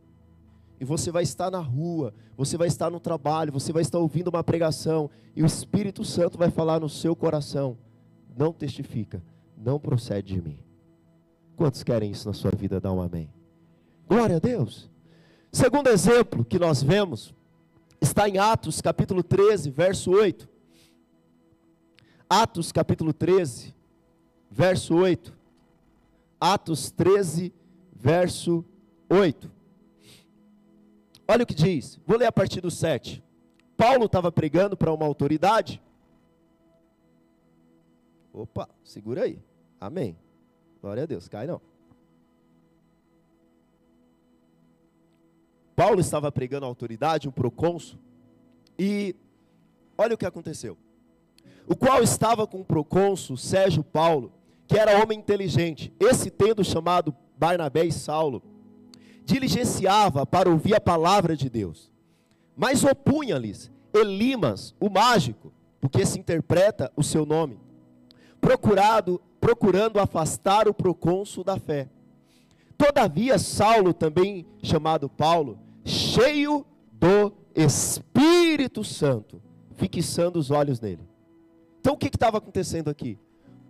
E 0.86 0.88
você 0.88 1.10
vai 1.10 1.24
estar 1.24 1.50
na 1.50 1.58
rua, 1.58 2.13
você 2.38 2.56
vai 2.56 2.68
estar 2.68 2.92
no 2.92 3.00
trabalho, 3.00 3.51
você 3.51 3.74
vai 3.74 3.82
estar 3.82 3.98
ouvindo 3.98 4.27
uma 4.27 4.44
pregação, 4.44 5.10
e 5.36 5.42
o 5.42 5.46
Espírito 5.46 6.06
Santo 6.06 6.38
vai 6.38 6.51
falar 6.51 6.80
no 6.80 6.88
seu 6.88 7.15
coração: 7.15 7.75
não 8.38 8.54
testifica, 8.54 9.20
não 9.58 9.80
procede 9.80 10.36
de 10.36 10.39
mim. 10.39 10.60
Quantos 11.56 11.82
querem 11.82 12.12
isso 12.12 12.27
na 12.27 12.36
sua 12.36 12.51
vida? 12.51 12.80
Dá 12.80 12.94
um 12.94 13.01
amém. 13.01 13.34
Glória 14.08 14.36
a 14.36 14.39
Deus. 14.39 14.88
Segundo 15.51 15.88
exemplo 15.88 16.46
que 16.46 16.60
nós 16.60 16.84
vemos 16.84 17.34
está 18.00 18.30
em 18.30 18.38
Atos 18.38 18.80
capítulo 18.80 19.24
13, 19.24 19.72
verso 19.72 20.12
8. 20.12 20.48
Atos 22.30 22.72
capítulo 22.72 23.12
13, 23.12 23.74
verso 24.51 24.94
8. 24.94 25.36
Atos 26.39 26.92
13, 26.92 27.51
verso 27.92 28.63
8. 29.10 29.55
Olha 31.27 31.44
o 31.44 31.46
que 31.46 31.55
diz, 31.55 32.00
vou 32.05 32.17
ler 32.17 32.27
a 32.27 32.32
partir 32.32 32.62
do 32.62 32.70
7. 32.70 33.24
Paulo 33.75 34.05
estava 34.05 34.32
pregando 34.32 34.77
para 34.77 34.94
uma 34.94 35.05
autoridade. 35.05 35.82
Opa, 38.32 38.70
segura 38.84 39.24
aí. 39.24 39.39
Amém. 39.79 40.17
Glória 40.82 41.03
a 41.03 41.05
Deus, 41.05 41.27
cai 41.27 41.48
não. 41.48 41.62
Paulo 45.75 46.00
estava 46.00 46.32
pregando 46.32 46.65
a 46.65 46.70
autoridade, 46.70 47.27
um 47.27 47.32
procônsul, 47.32 48.00
e 48.79 49.15
olha 49.98 50.15
o 50.15 50.17
que 50.17 50.25
aconteceu. 50.25 50.77
O 51.67 51.75
qual 51.75 52.01
estava 52.01 52.48
com 52.48 52.62
o 52.62 52.65
procônsul 52.65 53.36
Sérgio 53.36 53.84
Paulo, 53.84 54.32
que 54.67 54.77
era 54.77 55.03
homem 55.03 55.20
inteligente, 55.20 55.91
esse 56.00 56.32
tendo 56.32 56.63
chamado 56.63 57.13
Barnabé 57.38 57.84
e 57.86 57.91
Saulo, 57.91 58.41
diligenciava 59.25 60.25
para 60.25 60.50
ouvir 60.50 60.75
a 60.75 60.79
palavra 60.79 61.36
de 61.36 61.50
Deus, 61.50 61.91
mas 62.55 62.84
opunha-lhes 62.84 63.72
Elimas, 63.91 64.75
o 64.79 64.89
mágico, 64.89 65.51
porque 65.79 66.05
se 66.05 66.20
interpreta 66.20 66.91
o 66.96 67.03
seu 67.03 67.25
nome, 67.25 67.60
procurado, 68.41 69.22
procurando 69.39 70.00
afastar 70.00 70.67
o 70.67 70.74
procônsul 70.74 71.44
da 71.44 71.58
fé. 71.58 71.89
Todavia, 72.77 73.39
Saulo, 73.39 73.94
também 73.94 74.46
chamado 74.62 75.10
Paulo, 75.10 75.58
cheio 75.86 76.65
do 76.91 77.32
Espírito 77.55 78.84
Santo, 78.84 79.41
fixando 79.75 80.38
os 80.38 80.51
olhos 80.51 80.82
nele. 80.82 81.08
Então, 81.79 81.94
o 81.94 81.98
que 81.98 82.08
estava 82.08 82.39
acontecendo 82.39 82.89
aqui? 82.89 83.17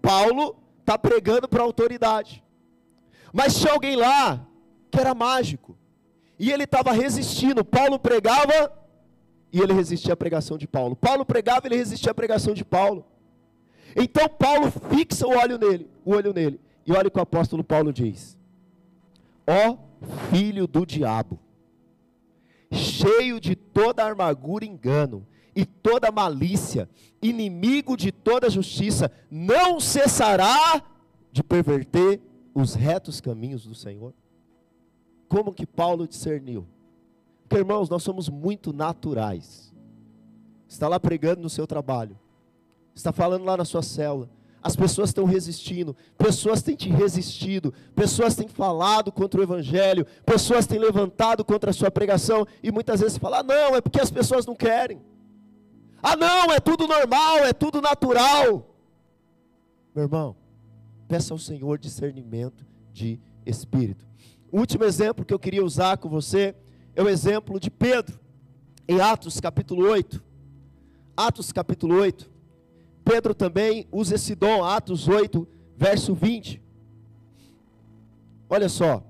Paulo 0.02 0.56
está 0.80 0.98
pregando 0.98 1.48
para 1.48 1.62
a 1.62 1.66
autoridade. 1.66 2.44
Mas 3.32 3.60
tinha 3.60 3.74
alguém 3.74 3.96
lá 3.96 4.48
era 5.00 5.14
mágico. 5.14 5.78
E 6.38 6.52
ele 6.52 6.64
estava 6.64 6.92
resistindo. 6.92 7.64
Paulo 7.64 7.98
pregava 7.98 8.72
e 9.52 9.60
ele 9.60 9.74
resistia 9.74 10.14
à 10.14 10.18
pregação 10.18 10.58
de 10.58 10.68
Paulo. 10.68 10.96
Paulo 10.96 11.26
pregava 11.26 11.66
e 11.66 11.68
ele 11.70 11.78
resistia 11.78 12.12
à 12.12 12.16
pregação 12.16 12.54
de 12.54 12.66
Paulo. 12.66 13.06
Então 13.96 14.28
Paulo 14.28 14.72
fixa 14.90 15.26
o 15.26 15.38
olho 15.38 15.58
nele, 15.58 15.90
o 16.04 16.12
olho 16.12 16.34
nele. 16.34 16.60
E 16.86 16.92
olha 16.92 17.08
o 17.08 17.12
que 17.12 17.18
o 17.18 17.22
apóstolo 17.22 17.64
Paulo 17.64 17.94
diz: 17.94 18.38
Ó 19.48 19.78
filho 20.30 20.68
do 20.68 20.86
diabo, 20.86 21.40
cheio 22.72 23.40
de 23.40 23.56
toda 23.56 24.06
amargura 24.06 24.66
e 24.66 24.68
engano, 24.68 25.26
e 25.56 25.66
toda 25.66 26.12
malícia, 26.12 26.90
inimigo 27.22 27.96
de 27.96 28.12
toda 28.12 28.50
justiça, 28.50 29.10
não 29.32 29.80
cessará 29.80 30.84
de 31.32 31.42
perverter 31.42 32.20
os 32.54 32.76
retos 32.76 33.22
caminhos 33.22 33.66
do 33.66 33.74
Senhor? 33.74 34.14
Como 35.36 35.54
que 35.54 35.66
Paulo 35.66 36.08
discerniu? 36.08 36.66
Porque, 37.42 37.58
irmãos, 37.58 37.90
nós 37.90 38.02
somos 38.04 38.30
muito 38.30 38.72
naturais. 38.72 39.74
Está 40.66 40.88
lá 40.88 40.98
pregando 40.98 41.42
no 41.42 41.50
seu 41.50 41.68
trabalho, 41.68 42.18
está 42.96 43.12
falando 43.12 43.44
lá 43.44 43.58
na 43.58 43.66
sua 43.66 43.82
célula. 43.82 44.30
as 44.64 44.78
pessoas 44.78 45.10
estão 45.10 45.26
resistindo, 45.26 45.94
pessoas 46.18 46.64
têm 46.64 46.74
te 46.74 46.88
resistido, 46.90 47.74
pessoas 47.94 48.34
têm 48.34 48.48
falado 48.48 49.12
contra 49.12 49.42
o 49.42 49.44
Evangelho, 49.44 50.08
pessoas 50.26 50.66
têm 50.66 50.80
levantado 50.80 51.44
contra 51.44 51.70
a 51.70 51.74
sua 51.74 51.92
pregação, 51.92 52.48
e 52.64 52.72
muitas 52.72 53.02
vezes 53.02 53.18
fala: 53.18 53.40
ah, 53.40 53.44
não, 53.44 53.76
é 53.76 53.82
porque 53.82 54.00
as 54.00 54.10
pessoas 54.10 54.46
não 54.46 54.56
querem. 54.56 55.02
Ah, 56.02 56.16
não, 56.16 56.54
é 56.54 56.62
tudo 56.62 56.88
normal, 56.88 57.40
é 57.40 57.52
tudo 57.52 57.82
natural. 57.82 58.74
Meu 59.94 60.06
irmão, 60.06 60.34
peça 61.10 61.34
ao 61.34 61.38
Senhor 61.38 61.78
discernimento 61.78 62.66
de 62.94 63.20
espírito. 63.46 64.06
O 64.52 64.60
último 64.60 64.84
exemplo 64.84 65.26
que 65.26 65.34
eu 65.34 65.40
queria 65.40 65.64
usar 65.64 65.98
com 65.98 66.10
você 66.10 66.56
é 66.96 67.04
o 67.04 67.10
exemplo 67.10 67.60
de 67.60 67.70
Pedro, 67.70 68.20
em 68.88 69.00
Atos 69.00 69.40
capítulo 69.40 69.88
8. 69.90 70.24
Atos 71.16 71.52
capítulo 71.52 71.96
8. 71.96 72.30
Pedro 73.04 73.34
também 73.36 73.88
usa 73.92 74.16
esse 74.16 74.36
dom, 74.36 74.64
Atos 74.64 75.08
8, 75.08 75.48
verso 75.76 76.14
20. 76.14 76.62
Olha 78.50 78.70
só, 78.70 79.04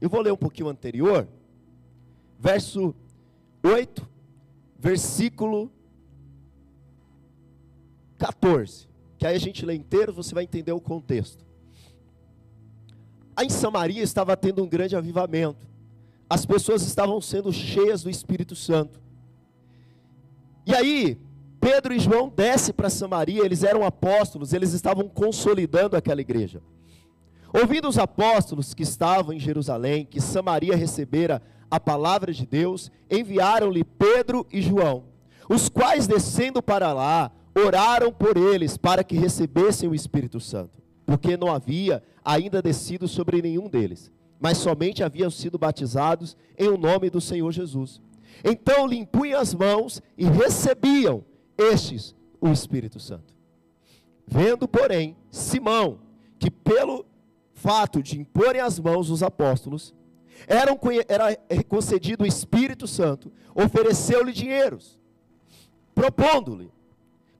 eu 0.00 0.08
vou 0.08 0.20
ler 0.20 0.32
um 0.32 0.36
pouquinho 0.36 0.68
anterior, 0.68 1.28
verso 2.38 2.94
8, 3.62 4.06
versículo 4.78 5.70
14 8.18 8.94
que 9.24 9.28
aí 9.28 9.36
a 9.36 9.40
gente 9.40 9.64
lê 9.64 9.74
inteiro, 9.74 10.12
você 10.12 10.34
vai 10.34 10.44
entender 10.44 10.72
o 10.72 10.80
contexto. 10.80 11.43
Em 13.42 13.48
Samaria 13.48 14.02
estava 14.02 14.36
tendo 14.36 14.62
um 14.62 14.68
grande 14.68 14.96
avivamento. 14.96 15.66
As 16.28 16.46
pessoas 16.46 16.82
estavam 16.82 17.20
sendo 17.20 17.52
cheias 17.52 18.02
do 18.02 18.10
Espírito 18.10 18.54
Santo. 18.54 19.00
E 20.66 20.74
aí, 20.74 21.18
Pedro 21.60 21.94
e 21.94 21.98
João 21.98 22.32
descem 22.34 22.74
para 22.74 22.90
Samaria, 22.90 23.44
eles 23.44 23.62
eram 23.62 23.84
apóstolos, 23.84 24.52
eles 24.52 24.72
estavam 24.72 25.08
consolidando 25.08 25.96
aquela 25.96 26.20
igreja. 26.20 26.62
Ouvindo 27.52 27.88
os 27.88 27.98
apóstolos 27.98 28.74
que 28.74 28.82
estavam 28.82 29.32
em 29.32 29.38
Jerusalém, 29.38 30.04
que 30.04 30.20
Samaria 30.20 30.74
recebera 30.74 31.40
a 31.70 31.78
palavra 31.78 32.32
de 32.32 32.46
Deus, 32.46 32.90
enviaram-lhe 33.10 33.84
Pedro 33.84 34.46
e 34.52 34.60
João, 34.60 35.04
os 35.48 35.68
quais 35.68 36.06
descendo 36.06 36.62
para 36.62 36.92
lá, 36.92 37.30
oraram 37.54 38.12
por 38.12 38.36
eles 38.36 38.76
para 38.76 39.04
que 39.04 39.16
recebessem 39.16 39.88
o 39.88 39.94
Espírito 39.94 40.40
Santo, 40.40 40.82
porque 41.06 41.36
não 41.36 41.52
havia 41.52 42.02
ainda 42.24 42.62
descido 42.62 43.06
sobre 43.06 43.42
nenhum 43.42 43.68
deles, 43.68 44.10
mas 44.40 44.58
somente 44.58 45.02
haviam 45.02 45.30
sido 45.30 45.58
batizados 45.58 46.36
em 46.56 46.68
o 46.68 46.78
nome 46.78 47.10
do 47.10 47.20
Senhor 47.20 47.52
Jesus. 47.52 48.00
Então 48.42 48.86
lhe 48.86 48.96
impunham 48.96 49.40
as 49.40 49.54
mãos 49.54 50.02
e 50.16 50.24
recebiam 50.24 51.24
estes 51.56 52.14
o 52.40 52.48
Espírito 52.48 52.98
Santo. 52.98 53.34
Vendo, 54.26 54.66
porém, 54.66 55.16
Simão, 55.30 56.00
que 56.38 56.50
pelo 56.50 57.04
fato 57.52 58.02
de 58.02 58.18
imporem 58.18 58.60
as 58.60 58.78
mãos 58.78 59.10
os 59.10 59.22
apóstolos, 59.22 59.94
eram, 60.46 60.78
era 61.08 61.38
concedido 61.68 62.24
o 62.24 62.26
Espírito 62.26 62.86
Santo, 62.86 63.32
ofereceu-lhe 63.54 64.32
dinheiros, 64.32 64.98
propondo-lhe 65.94 66.73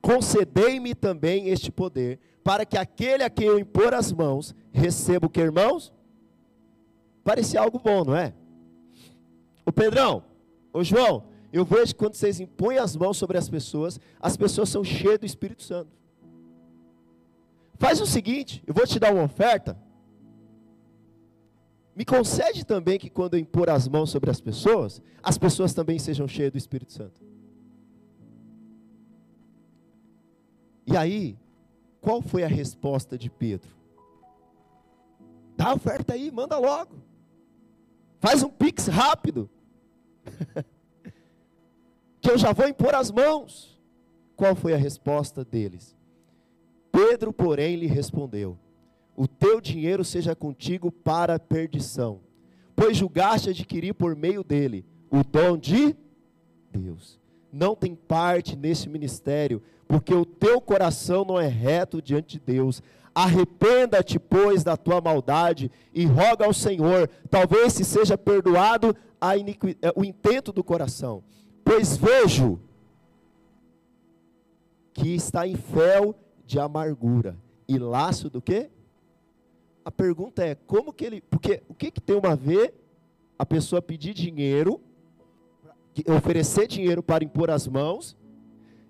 concedei-me 0.05 0.95
também 0.95 1.49
este 1.49 1.73
poder, 1.73 2.21
para 2.45 2.67
que 2.67 2.77
aquele 2.77 3.23
a 3.23 3.31
quem 3.31 3.47
eu 3.47 3.59
impor 3.59 3.95
as 3.95 4.13
mãos 4.13 4.55
receba 4.71 5.27
o 5.27 5.31
que, 5.31 5.41
irmãos? 5.41 5.95
Parecia 7.25 7.59
algo 7.59 7.79
bom, 7.79 8.05
não 8.05 8.15
é? 8.15 8.35
O 9.65 9.73
Pedrão, 9.73 10.23
o 10.75 10.85
João, 10.85 11.25
eu 11.51 11.65
vejo 11.65 11.95
que 11.95 11.99
quando 11.99 12.17
vocês 12.17 12.39
impõem 12.39 12.77
as 12.77 12.95
mãos 12.95 13.17
sobre 13.17 13.39
as 13.39 13.49
pessoas, 13.49 13.99
as 14.21 14.37
pessoas 14.37 14.69
são 14.69 14.85
cheias 14.85 15.19
do 15.19 15.25
Espírito 15.25 15.63
Santo. 15.63 15.91
Faz 17.79 17.99
o 17.99 18.07
seguinte, 18.07 18.63
eu 18.67 18.75
vou 18.75 18.87
te 18.87 18.99
dar 18.99 19.11
uma 19.11 19.23
oferta. 19.23 19.75
Me 21.97 22.05
concede 22.05 22.63
também 22.67 22.99
que 22.99 23.09
quando 23.09 23.35
eu 23.35 23.41
impor 23.41 23.71
as 23.71 23.89
mãos 23.89 24.11
sobre 24.11 24.29
as 24.29 24.41
pessoas, 24.41 25.01
as 25.23 25.39
pessoas 25.39 25.73
também 25.73 25.99
sejam 25.99 26.29
cheias 26.29 26.53
do 26.53 26.59
Espírito 26.59 26.93
Santo. 26.93 27.34
E 30.87 30.97
aí, 30.97 31.39
qual 32.01 32.21
foi 32.21 32.43
a 32.45 32.49
resposta 32.49 33.17
de 33.17 33.31
Pedro? 33.31 33.71
Dá 35.57 35.69
a 35.69 35.75
oferta 35.75 36.15
aí, 36.15 36.31
manda 36.31 36.59
logo. 36.59 36.97
Faz 38.21 38.43
um 38.43 38.51
pix 38.51 38.87
rápido. 38.87 39.49
que 42.21 42.31
eu 42.31 42.39
já 42.39 42.53
vou 42.53 42.67
impor 42.67 42.95
as 42.95 43.11
mãos. 43.11 43.81
Qual 44.37 44.55
foi 44.57 44.75
a 44.75 44.79
resposta 44.79 45.45
deles? 45.45 45.97
Pedro, 46.91 47.33
porém, 47.33 47.77
lhe 47.77 47.87
respondeu: 47.87 48.59
O 49.17 49.29
teu 49.29 49.61
dinheiro 49.61 50.05
seja 50.05 50.35
contigo 50.35 50.91
para 50.91 51.37
a 51.37 51.39
perdição, 51.39 52.21
pois 52.75 52.97
julgaste 52.97 53.51
adquirir 53.51 53.95
por 53.95 54.17
meio 54.17 54.43
dele 54.43 54.85
o 55.11 55.23
dom 55.23 55.57
de 55.57 55.97
Deus. 56.73 57.21
Não 57.53 57.77
tem 57.77 57.95
parte 57.95 58.57
nesse 58.57 58.89
ministério, 58.89 59.63
porque 59.87 60.13
o 60.13 60.24
teu 60.45 60.61
coração 60.61 61.25
não 61.25 61.41
é 61.41 61.49
reto 61.49 62.03
diante 62.03 62.39
de 62.39 62.45
Deus. 62.45 62.83
Arrependa-te, 63.15 64.19
pois, 64.19 64.63
da 64.63 64.77
tua 64.77 65.01
maldade 65.01 65.71
e 65.95 66.05
roga 66.05 66.45
ao 66.45 66.53
Senhor, 66.53 67.09
talvez 67.31 67.73
se 67.73 67.85
seja 67.85 68.19
perdoado 68.19 68.95
eh, 69.23 69.93
o 69.97 70.05
intento 70.05 70.53
do 70.53 70.63
coração. 70.63 71.25
Pois 71.65 71.97
vejo 71.97 72.61
que 74.93 75.15
está 75.15 75.47
em 75.49 75.57
fel 75.57 76.15
de 76.45 76.61
amargura 76.61 77.39
e 77.67 77.79
laço 77.79 78.29
do 78.29 78.43
quê? 78.43 78.71
A 79.83 79.91
pergunta 79.91 80.45
é, 80.45 80.55
como 80.55 80.93
que 80.93 81.05
ele, 81.07 81.21
porque 81.23 81.63
o 81.69 81.75
que 81.75 81.91
que 81.91 82.01
tem 82.01 82.17
uma 82.17 82.33
a 82.33 82.37
ver 82.37 82.75
a 83.39 83.47
pessoa 83.47 83.81
pedir 83.81 84.13
dinheiro, 84.13 84.81
oferecer 86.07 86.67
dinheiro 86.67 87.03
para 87.03 87.25
impor 87.25 87.51
as 87.51 87.67
mãos 87.67 88.15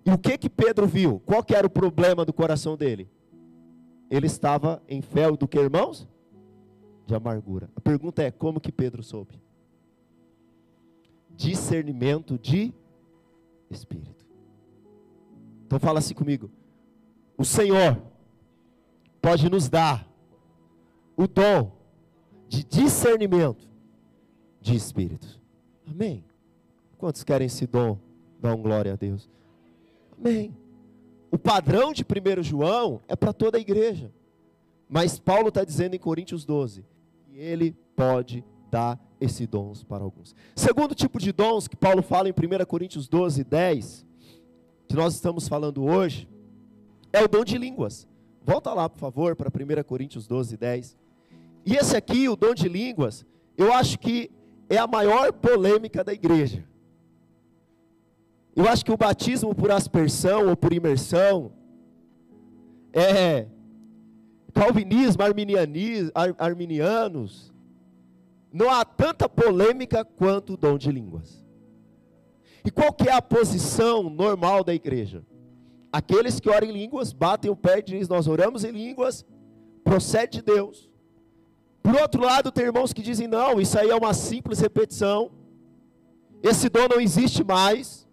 e 0.05 0.11
o 0.11 0.19
que 0.19 0.37
que 0.37 0.51
Pedro 0.51 0.87
viu? 0.87 1.21
Qual 1.25 1.43
que 1.43 1.55
era 1.55 1.67
o 1.67 1.71
problema 1.71 2.25
do 2.25 2.33
coração 2.33 2.77
dele? 2.77 3.09
Ele 4.11 4.27
estava 4.27 4.83
em 4.87 5.01
fel 5.01 5.37
do 5.37 5.49
que, 5.49 5.59
irmãos? 5.59 6.07
De 7.07 7.15
amargura. 7.15 7.71
A 7.75 7.81
pergunta 7.81 8.23
é: 8.23 8.31
como 8.31 8.61
que 8.61 8.71
Pedro 8.71 9.03
soube? 9.03 9.41
Discernimento 11.31 12.39
de 12.39 12.73
espírito. 13.71 14.27
Então 15.67 15.79
fala 15.79 15.99
assim 15.99 16.15
comigo. 16.15 16.51
O 17.37 17.45
Senhor 17.45 18.01
pode 19.21 19.49
nos 19.49 19.69
dar 19.69 20.09
o 21.17 21.27
dom 21.27 21.73
de 22.47 22.63
discernimento 22.63 23.69
de 24.61 24.77
espírito. 24.77 25.41
Amém. 25.87 26.25
Quantos 26.99 27.25
querem 27.25 27.47
esse 27.47 27.67
dom? 27.67 27.99
Um 28.43 28.61
glória 28.61 28.93
a 28.93 28.97
Deus. 28.97 29.31
Amém. 30.25 30.57
O 31.31 31.37
padrão 31.37 31.93
de 31.93 32.03
1 32.03 32.43
João 32.43 33.03
é 33.07 33.15
para 33.15 33.33
toda 33.33 33.59
a 33.59 33.61
igreja. 33.61 34.11
Mas 34.89 35.19
Paulo 35.19 35.49
está 35.49 35.63
dizendo 35.65 35.95
em 35.95 35.99
Coríntios 35.99 36.47
12 36.47 36.83
que 37.27 37.39
ele 37.39 37.77
pode 37.95 38.43
dar 38.71 38.99
esse 39.21 39.47
dons 39.47 39.85
para 39.85 40.03
alguns. 40.03 40.35
Segundo 40.57 40.95
tipo 40.95 41.19
de 41.19 41.31
dons 41.31 41.69
que 41.69 41.77
Paulo 41.77 42.03
fala 42.03 42.29
em 42.29 42.33
1 42.33 42.65
Coríntios 42.65 43.07
12, 43.07 43.45
10, 43.45 44.07
que 44.89 44.97
nós 44.97 45.15
estamos 45.15 45.47
falando 45.47 45.85
hoje, 45.85 46.29
é 47.13 47.23
o 47.23 47.29
dom 47.29 47.45
de 47.45 47.59
línguas. 47.59 48.09
Volta 48.43 48.73
lá, 48.73 48.89
por 48.89 48.99
favor, 48.99 49.37
para 49.37 49.49
1 49.49 49.83
Coríntios 49.85 50.27
12, 50.27 50.57
10. 50.57 50.97
E 51.67 51.77
esse 51.77 51.97
aqui, 51.97 52.29
o 52.29 52.37
dom 52.37 52.55
de 52.55 52.69
línguas, 52.69 53.27
eu 53.59 53.73
acho 53.73 53.99
que 53.99 54.31
é 54.69 54.79
a 54.79 54.87
maior 54.87 55.33
polêmica 55.33 56.03
da 56.03 56.13
igreja. 56.13 56.65
Eu 58.57 58.69
acho 58.69 58.85
que 58.85 58.93
o 58.93 58.97
batismo 58.97 59.55
por 59.55 59.71
aspersão 59.71 60.49
ou 60.49 60.57
por 60.57 60.73
imersão 60.73 61.53
é 62.93 63.47
calvinismo, 64.53 65.23
arminianos. 66.39 67.53
Não 68.53 68.71
há 68.71 68.85
tanta 68.85 69.29
polêmica 69.29 70.05
quanto 70.05 70.53
o 70.53 70.57
dom 70.57 70.79
de 70.79 70.93
línguas. 70.93 71.45
E 72.65 72.71
qual 72.71 72.93
que 72.93 73.09
é 73.09 73.13
a 73.13 73.21
posição 73.21 74.09
normal 74.09 74.63
da 74.63 74.73
igreja? 74.73 75.27
Aqueles 75.93 76.39
que 76.39 76.49
oram 76.49 76.69
em 76.69 76.73
línguas, 76.73 77.13
batem 77.13 77.51
o 77.51 77.57
pé 77.57 77.81
e 77.81 77.83
dizem, 77.83 78.09
nós 78.09 78.29
oramos 78.29 78.65
em 78.65 78.71
línguas, 78.71 79.27
procede 79.83 80.39
de 80.39 80.43
Deus. 80.43 80.89
Por 81.83 81.95
outro 81.97 82.23
lado, 82.23 82.51
tem 82.51 82.65
irmãos 82.65 82.93
que 82.93 83.03
dizem, 83.03 83.27
não, 83.27 83.61
isso 83.61 83.79
aí 83.79 83.91
é 83.91 83.95
uma 83.95 84.15
simples 84.15 84.61
repetição. 84.61 85.33
Esse 86.43 86.69
dom 86.69 86.89
não 86.89 87.01
existe 87.01 87.45
mais. 87.45 88.04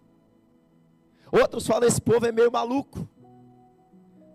Outros 1.32 1.66
falam: 1.66 1.88
esse 1.88 2.00
povo 2.00 2.26
é 2.26 2.30
meio 2.30 2.52
maluco. 2.52 3.08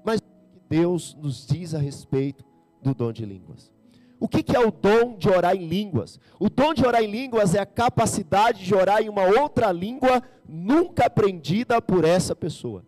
Mas 0.04 0.20
Deus 0.68 1.16
nos 1.16 1.46
diz 1.46 1.76
a 1.76 1.80
respeito 1.80 2.44
do 2.82 2.94
dom 2.96 3.14
de 3.14 3.24
línguas. 3.24 3.72
O 4.20 4.28
que, 4.28 4.42
que 4.42 4.56
é 4.56 4.60
o 4.60 4.72
dom 4.72 5.16
de 5.16 5.30
orar 5.30 5.56
em 5.56 5.68
línguas? 5.68 6.20
O 6.40 6.50
dom 6.50 6.74
de 6.74 6.84
orar 6.84 7.04
em 7.04 7.12
línguas 7.12 7.54
é 7.54 7.60
a 7.60 7.66
capacidade 7.68 8.66
de 8.66 8.74
orar 8.74 9.02
em 9.02 9.10
uma 9.10 9.24
outra 9.24 9.72
língua 9.72 10.24
nunca 10.50 11.06
aprendida 11.06 11.80
por 11.80 12.04
essa 12.04 12.36
pessoa. 12.36 12.84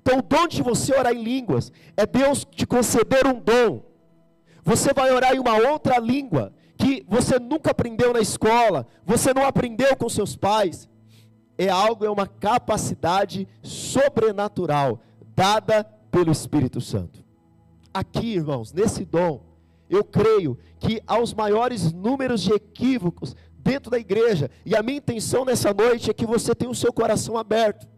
Então, 0.00 0.18
o 0.18 0.22
dom 0.22 0.46
de 0.46 0.62
você 0.62 0.94
orar 0.94 1.12
em 1.12 1.22
línguas 1.22 1.70
é 1.96 2.06
Deus 2.06 2.46
te 2.50 2.66
conceder 2.66 3.26
um 3.26 3.38
dom. 3.38 3.82
Você 4.62 4.94
vai 4.94 5.12
orar 5.12 5.34
em 5.34 5.38
uma 5.38 5.56
outra 5.70 5.98
língua 5.98 6.52
que 6.78 7.04
você 7.06 7.38
nunca 7.38 7.70
aprendeu 7.70 8.12
na 8.12 8.20
escola, 8.20 8.86
você 9.04 9.34
não 9.34 9.46
aprendeu 9.46 9.94
com 9.96 10.08
seus 10.08 10.34
pais. 10.34 10.88
É 11.56 11.68
algo, 11.68 12.04
é 12.04 12.10
uma 12.10 12.26
capacidade 12.26 13.46
sobrenatural 13.62 15.00
dada 15.34 15.84
pelo 16.10 16.32
Espírito 16.32 16.80
Santo. 16.80 17.24
Aqui, 17.92 18.34
irmãos, 18.34 18.72
nesse 18.72 19.04
dom, 19.04 19.42
eu 19.88 20.02
creio 20.02 20.58
que 20.78 21.00
aos 21.06 21.32
maiores 21.32 21.92
números 21.92 22.42
de 22.42 22.52
equívocos 22.52 23.36
dentro 23.58 23.90
da 23.90 23.98
igreja, 23.98 24.50
e 24.66 24.76
a 24.76 24.82
minha 24.82 24.98
intenção 24.98 25.44
nessa 25.44 25.72
noite 25.72 26.10
é 26.10 26.14
que 26.14 26.26
você 26.26 26.54
tenha 26.54 26.70
o 26.70 26.74
seu 26.74 26.92
coração 26.92 27.38
aberto, 27.38 27.88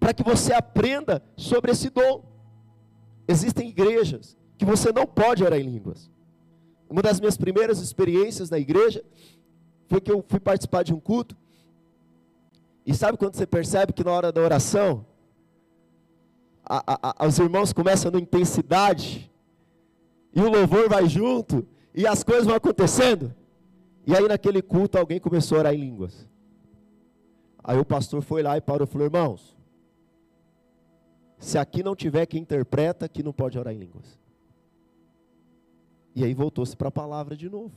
para 0.00 0.14
que 0.14 0.22
você 0.22 0.52
aprenda 0.52 1.22
sobre 1.36 1.72
esse 1.72 1.90
dom. 1.90 2.24
Existem 3.28 3.68
igrejas 3.68 4.36
que 4.56 4.64
você 4.64 4.92
não 4.92 5.06
pode 5.06 5.44
orar 5.44 5.58
em 5.58 5.64
línguas. 5.64 6.10
Uma 6.88 7.02
das 7.02 7.20
minhas 7.20 7.36
primeiras 7.36 7.80
experiências 7.80 8.48
na 8.48 8.58
igreja 8.58 9.04
foi 9.88 10.00
que 10.00 10.10
eu 10.10 10.24
fui 10.26 10.40
participar 10.40 10.82
de 10.82 10.94
um 10.94 11.00
culto. 11.00 11.36
E 12.86 12.94
sabe 12.94 13.18
quando 13.18 13.34
você 13.34 13.46
percebe 13.46 13.92
que 13.92 14.04
na 14.04 14.12
hora 14.12 14.30
da 14.30 14.40
oração, 14.40 15.04
a, 16.64 17.24
a, 17.24 17.26
os 17.26 17.36
irmãos 17.38 17.72
começam 17.72 18.12
na 18.12 18.20
intensidade, 18.20 19.30
e 20.32 20.40
o 20.40 20.48
louvor 20.48 20.88
vai 20.88 21.08
junto, 21.08 21.66
e 21.92 22.06
as 22.06 22.22
coisas 22.22 22.46
vão 22.46 22.54
acontecendo? 22.54 23.34
E 24.06 24.14
aí 24.14 24.28
naquele 24.28 24.62
culto 24.62 24.96
alguém 24.96 25.18
começou 25.18 25.56
a 25.56 25.60
orar 25.60 25.74
em 25.74 25.78
línguas. 25.78 26.28
Aí 27.64 27.76
o 27.76 27.84
pastor 27.84 28.22
foi 28.22 28.40
lá 28.40 28.56
e 28.56 28.60
parou 28.60 28.86
e 28.86 28.90
falou: 28.90 29.06
irmãos, 29.06 29.56
se 31.38 31.58
aqui 31.58 31.82
não 31.82 31.96
tiver 31.96 32.24
quem 32.26 32.42
interpreta, 32.42 33.06
aqui 33.06 33.20
não 33.20 33.32
pode 33.32 33.58
orar 33.58 33.74
em 33.74 33.78
línguas. 33.78 34.16
E 36.14 36.22
aí 36.22 36.32
voltou-se 36.32 36.76
para 36.76 36.88
a 36.88 36.92
palavra 36.92 37.36
de 37.36 37.50
novo. 37.50 37.74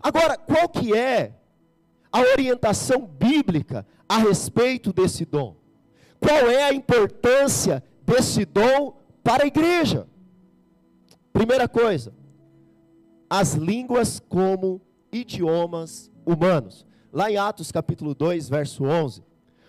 Agora, 0.00 0.38
qual 0.38 0.68
que 0.68 0.94
é 0.94 1.37
a 2.12 2.20
orientação 2.20 3.06
bíblica 3.06 3.86
a 4.08 4.18
respeito 4.18 4.92
desse 4.92 5.24
dom? 5.24 5.56
Qual 6.20 6.50
é 6.50 6.64
a 6.64 6.72
importância 6.72 7.82
desse 8.04 8.44
dom 8.44 8.96
para 9.22 9.44
a 9.44 9.46
igreja? 9.46 10.06
Primeira 11.32 11.68
coisa, 11.68 12.12
as 13.30 13.54
línguas 13.54 14.20
como 14.28 14.80
idiomas 15.12 16.10
humanos. 16.24 16.86
Lá 17.12 17.30
em 17.30 17.36
Atos 17.36 17.70
capítulo 17.70 18.14
2, 18.14 18.48
verso 18.48 18.84
11. 18.84 19.22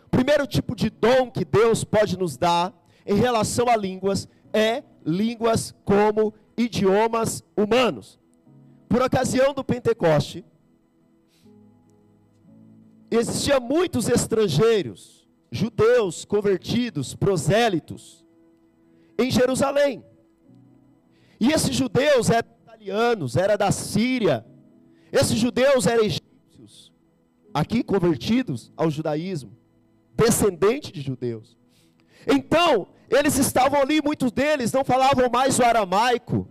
O 0.05 0.09
primeiro 0.09 0.47
tipo 0.47 0.75
de 0.75 0.89
dom 0.89 1.29
que 1.29 1.45
Deus 1.45 1.83
pode 1.83 2.17
nos 2.17 2.37
dar 2.37 2.73
em 3.05 3.15
relação 3.15 3.67
a 3.69 3.75
línguas 3.75 4.27
é 4.51 4.83
línguas 5.05 5.73
como 5.85 6.33
idiomas 6.57 7.43
humanos. 7.55 8.19
Por 8.87 9.01
ocasião 9.01 9.53
do 9.53 9.63
Pentecoste, 9.63 10.43
existiam 13.11 13.59
muitos 13.59 14.07
estrangeiros, 14.07 15.27
judeus 15.51 16.25
convertidos, 16.25 17.15
prosélitos, 17.15 18.25
em 19.17 19.31
Jerusalém. 19.31 20.03
E 21.39 21.51
esses 21.51 21.75
judeus 21.75 22.29
eram 22.29 22.49
italianos, 22.61 23.35
era 23.35 23.57
da 23.57 23.71
Síria. 23.71 24.45
Esses 25.11 25.37
judeus 25.37 25.87
eram 25.87 26.03
egípcios, 26.03 26.91
aqui 27.53 27.83
convertidos 27.83 28.71
ao 28.77 28.91
judaísmo, 28.91 29.57
descendentes 30.15 30.91
de 30.91 31.01
judeus. 31.01 31.57
Então, 32.27 32.87
eles 33.09 33.37
estavam 33.37 33.81
ali, 33.81 34.01
muitos 34.01 34.31
deles 34.31 34.71
não 34.71 34.83
falavam 34.85 35.29
mais 35.29 35.57
o 35.57 35.63
aramaico, 35.63 36.47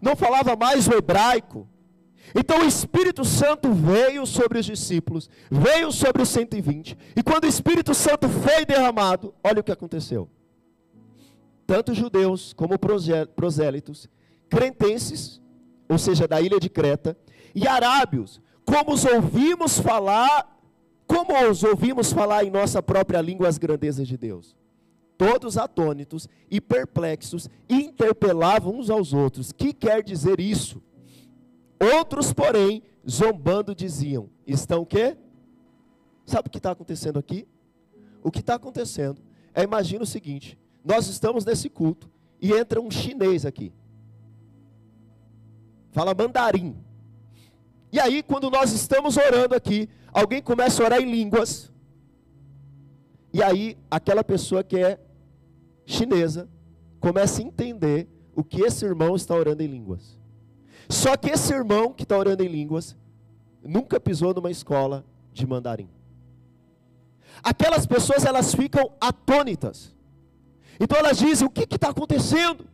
não 0.00 0.14
falava 0.14 0.54
mais 0.54 0.86
o 0.86 0.92
hebraico. 0.92 1.68
Então 2.34 2.60
o 2.60 2.66
Espírito 2.66 3.24
Santo 3.24 3.72
veio 3.72 4.26
sobre 4.26 4.58
os 4.58 4.66
discípulos, 4.66 5.28
veio 5.50 5.90
sobre 5.90 6.22
os 6.22 6.28
120, 6.28 6.96
e 7.16 7.22
quando 7.22 7.44
o 7.44 7.48
Espírito 7.48 7.94
Santo 7.94 8.28
foi 8.28 8.64
derramado, 8.64 9.34
olha 9.42 9.60
o 9.60 9.64
que 9.64 9.72
aconteceu. 9.72 10.28
Tanto 11.66 11.94
judeus 11.94 12.52
como 12.52 12.78
prosélitos, 12.78 14.08
cretenses, 14.48 15.40
ou 15.88 15.98
seja, 15.98 16.26
da 16.26 16.40
ilha 16.40 16.58
de 16.58 16.68
Creta, 16.68 17.16
e 17.54 17.66
arábios, 17.66 18.40
como 18.64 18.92
os 18.92 19.04
ouvimos 19.04 19.78
falar, 19.78 20.58
como 21.06 21.32
os 21.50 21.62
ouvimos 21.62 22.12
falar 22.12 22.44
em 22.44 22.50
nossa 22.50 22.82
própria 22.82 23.20
língua 23.20 23.48
as 23.48 23.58
grandezas 23.58 24.06
de 24.06 24.16
Deus 24.16 24.56
todos 25.18 25.58
atônitos 25.58 26.28
e 26.48 26.60
perplexos, 26.60 27.50
interpelavam 27.68 28.78
uns 28.78 28.88
aos 28.88 29.12
outros: 29.12 29.52
Que 29.52 29.74
quer 29.74 30.02
dizer 30.02 30.38
isso? 30.38 30.80
Outros, 31.80 32.32
porém, 32.32 32.82
zombando, 33.08 33.74
diziam: 33.74 34.28
Estão 34.46 34.82
o 34.82 34.86
quê? 34.86 35.16
Sabe 36.26 36.48
o 36.48 36.50
que 36.50 36.58
está 36.58 36.72
acontecendo 36.72 37.18
aqui? 37.18 37.46
O 38.22 38.30
que 38.30 38.40
está 38.40 38.54
acontecendo 38.54 39.22
é, 39.54 39.62
imagina 39.62 40.02
o 40.02 40.06
seguinte: 40.06 40.58
nós 40.84 41.06
estamos 41.08 41.44
nesse 41.44 41.68
culto 41.68 42.10
e 42.40 42.52
entra 42.52 42.80
um 42.80 42.90
chinês 42.90 43.46
aqui. 43.46 43.72
Fala 45.90 46.14
mandarim. 46.14 46.76
E 47.90 47.98
aí, 47.98 48.22
quando 48.22 48.50
nós 48.50 48.72
estamos 48.72 49.16
orando 49.16 49.54
aqui, 49.54 49.88
alguém 50.12 50.42
começa 50.42 50.82
a 50.82 50.86
orar 50.86 51.00
em 51.00 51.10
línguas. 51.10 51.72
E 53.32 53.42
aí, 53.42 53.78
aquela 53.90 54.22
pessoa 54.22 54.62
que 54.62 54.76
é 54.76 55.00
chinesa 55.86 56.48
começa 57.00 57.40
a 57.40 57.44
entender 57.44 58.08
o 58.34 58.44
que 58.44 58.60
esse 58.60 58.84
irmão 58.84 59.16
está 59.16 59.34
orando 59.34 59.62
em 59.62 59.66
línguas. 59.66 60.17
Só 60.88 61.16
que 61.16 61.30
esse 61.30 61.52
irmão 61.52 61.92
que 61.92 62.02
está 62.02 62.16
orando 62.16 62.42
em 62.42 62.48
línguas 62.48 62.96
nunca 63.62 64.00
pisou 64.00 64.32
numa 64.32 64.50
escola 64.50 65.04
de 65.32 65.46
mandarim. 65.46 65.88
Aquelas 67.42 67.86
pessoas 67.86 68.24
elas 68.24 68.54
ficam 68.54 68.90
atônitas. 69.00 69.94
Então 70.80 70.98
elas 70.98 71.18
dizem: 71.18 71.46
o 71.46 71.50
que 71.50 71.62
está 71.74 71.90
acontecendo? 71.90 72.66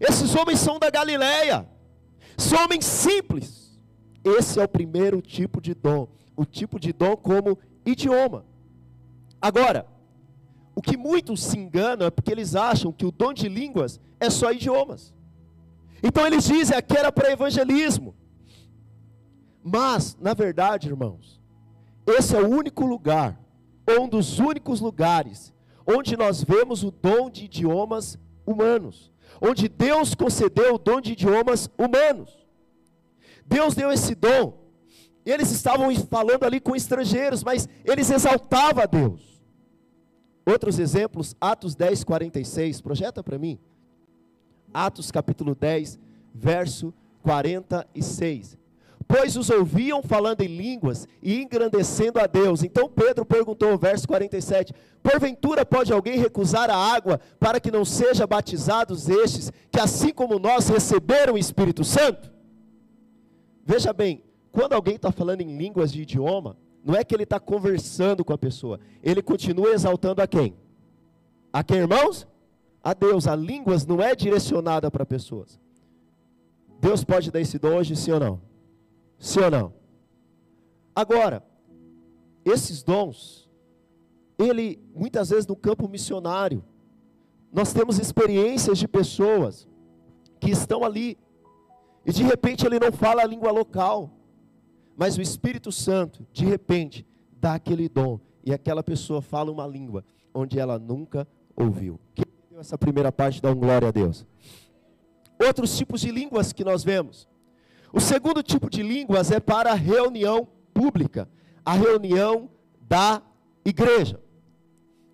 Esses 0.00 0.34
homens 0.34 0.58
são 0.58 0.78
da 0.78 0.90
Galileia, 0.90 1.66
são 2.36 2.64
homens 2.64 2.84
simples. 2.84 3.78
Esse 4.24 4.60
é 4.60 4.64
o 4.64 4.68
primeiro 4.68 5.20
tipo 5.20 5.60
de 5.60 5.74
dom, 5.74 6.08
o 6.36 6.44
tipo 6.44 6.78
de 6.78 6.92
dom 6.92 7.16
como 7.16 7.58
idioma. 7.84 8.44
Agora, 9.40 9.86
o 10.74 10.82
que 10.82 10.96
muitos 10.96 11.42
se 11.42 11.58
enganam 11.58 12.06
é 12.06 12.10
porque 12.10 12.30
eles 12.32 12.54
acham 12.54 12.92
que 12.92 13.04
o 13.04 13.10
dom 13.10 13.32
de 13.32 13.48
línguas 13.48 14.00
é 14.18 14.30
só 14.30 14.52
idiomas. 14.52 15.12
Então 16.02 16.26
eles 16.26 16.44
dizem 16.44 16.80
que 16.82 16.96
era 16.96 17.12
para 17.12 17.30
evangelismo. 17.30 18.14
Mas, 19.62 20.16
na 20.20 20.34
verdade, 20.34 20.88
irmãos, 20.88 21.40
esse 22.06 22.34
é 22.34 22.40
o 22.40 22.48
único 22.48 22.84
lugar, 22.84 23.38
ou 23.88 24.04
um 24.04 24.08
dos 24.08 24.40
únicos 24.40 24.80
lugares, 24.80 25.54
onde 25.86 26.16
nós 26.16 26.42
vemos 26.42 26.82
o 26.82 26.90
dom 26.90 27.30
de 27.30 27.44
idiomas 27.44 28.18
humanos. 28.44 29.12
Onde 29.40 29.68
Deus 29.68 30.14
concedeu 30.14 30.74
o 30.74 30.78
dom 30.78 31.00
de 31.00 31.12
idiomas 31.12 31.70
humanos. 31.78 32.46
Deus 33.46 33.74
deu 33.74 33.90
esse 33.90 34.14
dom. 34.14 34.60
Eles 35.24 35.50
estavam 35.52 35.94
falando 36.06 36.44
ali 36.44 36.60
com 36.60 36.74
estrangeiros, 36.74 37.44
mas 37.44 37.68
eles 37.84 38.10
exaltavam 38.10 38.82
a 38.82 38.86
Deus. 38.86 39.40
Outros 40.44 40.78
exemplos, 40.78 41.36
Atos 41.40 41.76
10, 41.76 42.02
46, 42.02 42.80
projeta 42.80 43.22
para 43.22 43.38
mim. 43.38 43.60
Atos 44.72 45.10
capítulo 45.10 45.54
10, 45.54 45.98
verso 46.34 46.92
46. 47.22 48.58
Pois 49.06 49.36
os 49.36 49.50
ouviam 49.50 50.02
falando 50.02 50.40
em 50.40 50.46
línguas 50.46 51.06
e 51.22 51.42
engrandecendo 51.42 52.18
a 52.18 52.26
Deus. 52.26 52.62
Então 52.62 52.88
Pedro 52.88 53.26
perguntou, 53.26 53.76
verso 53.76 54.08
47: 54.08 54.72
Porventura 55.02 55.66
pode 55.66 55.92
alguém 55.92 56.18
recusar 56.18 56.70
a 56.70 56.76
água 56.76 57.20
para 57.38 57.60
que 57.60 57.70
não 57.70 57.84
seja 57.84 58.26
batizados 58.26 59.08
estes, 59.08 59.52
que 59.70 59.78
assim 59.78 60.12
como 60.12 60.38
nós 60.38 60.68
receberam 60.68 61.34
o 61.34 61.38
Espírito 61.38 61.84
Santo? 61.84 62.32
Veja 63.64 63.92
bem, 63.92 64.24
quando 64.50 64.72
alguém 64.72 64.96
está 64.96 65.12
falando 65.12 65.40
em 65.40 65.56
línguas 65.56 65.92
de 65.92 66.02
idioma, 66.02 66.56
não 66.84 66.96
é 66.96 67.04
que 67.04 67.14
ele 67.14 67.24
está 67.24 67.38
conversando 67.38 68.24
com 68.24 68.32
a 68.32 68.38
pessoa, 68.38 68.80
ele 69.02 69.22
continua 69.22 69.72
exaltando 69.72 70.22
a 70.22 70.26
quem? 70.26 70.54
A 71.52 71.62
quem, 71.62 71.78
irmãos? 71.78 72.26
A 72.82 72.94
Deus. 72.94 73.26
A 73.26 73.36
línguas 73.36 73.86
não 73.86 74.00
é 74.00 74.14
direcionada 74.14 74.90
para 74.90 75.06
pessoas. 75.06 75.60
Deus 76.80 77.04
pode 77.04 77.30
dar 77.30 77.40
esse 77.40 77.58
dom 77.58 77.76
hoje, 77.76 77.94
sim 77.94 78.10
ou 78.10 78.20
não? 78.20 78.40
Sim 79.18 79.40
ou 79.40 79.50
não? 79.50 79.74
Agora, 80.94 81.44
esses 82.44 82.82
dons, 82.82 83.48
ele 84.38 84.80
muitas 84.94 85.30
vezes 85.30 85.46
no 85.46 85.54
campo 85.54 85.88
missionário, 85.88 86.64
nós 87.52 87.72
temos 87.72 87.98
experiências 87.98 88.78
de 88.78 88.88
pessoas 88.88 89.68
que 90.40 90.50
estão 90.50 90.84
ali 90.84 91.16
e 92.04 92.12
de 92.12 92.22
repente 92.24 92.66
ele 92.66 92.80
não 92.80 92.90
fala 92.90 93.22
a 93.22 93.26
língua 93.26 93.52
local, 93.52 94.10
mas 94.96 95.16
o 95.16 95.22
Espírito 95.22 95.70
Santo, 95.70 96.26
de 96.32 96.44
repente, 96.44 97.06
dá 97.40 97.54
aquele 97.54 97.88
dom 97.88 98.18
e 98.44 98.52
aquela 98.52 98.82
pessoa 98.82 99.22
fala 99.22 99.52
uma 99.52 99.66
língua. 99.66 100.04
onde 100.34 100.58
ela 100.58 100.78
nunca 100.78 101.28
ouviu. 101.54 102.00
Essa 102.62 102.78
primeira 102.78 103.10
parte, 103.10 103.42
dá 103.42 103.50
um 103.50 103.56
glória 103.56 103.88
a 103.88 103.90
Deus. 103.90 104.24
Outros 105.44 105.76
tipos 105.76 106.00
de 106.00 106.12
línguas 106.12 106.52
que 106.52 106.62
nós 106.62 106.84
vemos. 106.84 107.28
O 107.92 107.98
segundo 107.98 108.40
tipo 108.40 108.70
de 108.70 108.84
línguas 108.84 109.32
é 109.32 109.40
para 109.40 109.72
a 109.72 109.74
reunião 109.74 110.46
pública, 110.72 111.28
a 111.64 111.72
reunião 111.72 112.48
da 112.88 113.20
igreja. 113.64 114.20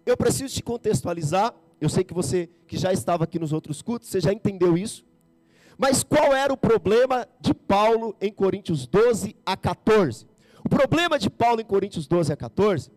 Eu 0.04 0.14
preciso 0.14 0.54
te 0.54 0.62
contextualizar, 0.62 1.54
eu 1.80 1.88
sei 1.88 2.04
que 2.04 2.12
você 2.12 2.50
que 2.66 2.76
já 2.76 2.92
estava 2.92 3.24
aqui 3.24 3.38
nos 3.38 3.54
outros 3.54 3.80
cultos, 3.80 4.11
você 4.11 4.20
já 4.20 4.30
entendeu 4.30 4.76
isso. 4.76 5.02
Mas 5.78 6.04
qual 6.04 6.34
era 6.34 6.52
o 6.52 6.56
problema 6.56 7.26
de 7.40 7.54
Paulo 7.54 8.14
em 8.20 8.30
Coríntios 8.30 8.87
12 8.87 9.34
a 9.46 9.56
14? 9.56 10.26
O 10.62 10.68
problema 10.68 11.18
de 11.18 11.30
Paulo 11.30 11.62
em 11.62 11.64
Coríntios 11.64 12.06
12 12.06 12.30
a 12.30 12.37
14 12.37 12.90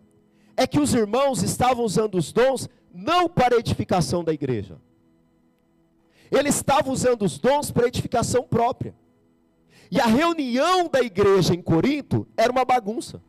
é 0.57 0.67
que 0.67 0.79
os 0.79 0.93
irmãos 0.93 1.41
estavam 1.41 1.85
usando 1.85 2.15
os 2.15 2.33
dons 2.33 2.67
não 2.93 3.29
para 3.29 3.57
edificação 3.57 4.23
da 4.23 4.33
igreja. 4.33 4.77
Ele 6.29 6.49
estava 6.49 6.89
usando 6.89 7.23
os 7.23 7.37
dons 7.37 7.71
para 7.71 7.87
edificação 7.87 8.43
própria. 8.43 8.95
E 9.89 9.99
a 9.99 10.05
reunião 10.05 10.87
da 10.87 11.01
igreja 11.01 11.53
em 11.53 11.61
Corinto 11.61 12.25
era 12.37 12.51
uma 12.51 12.63
bagunça. 12.63 13.21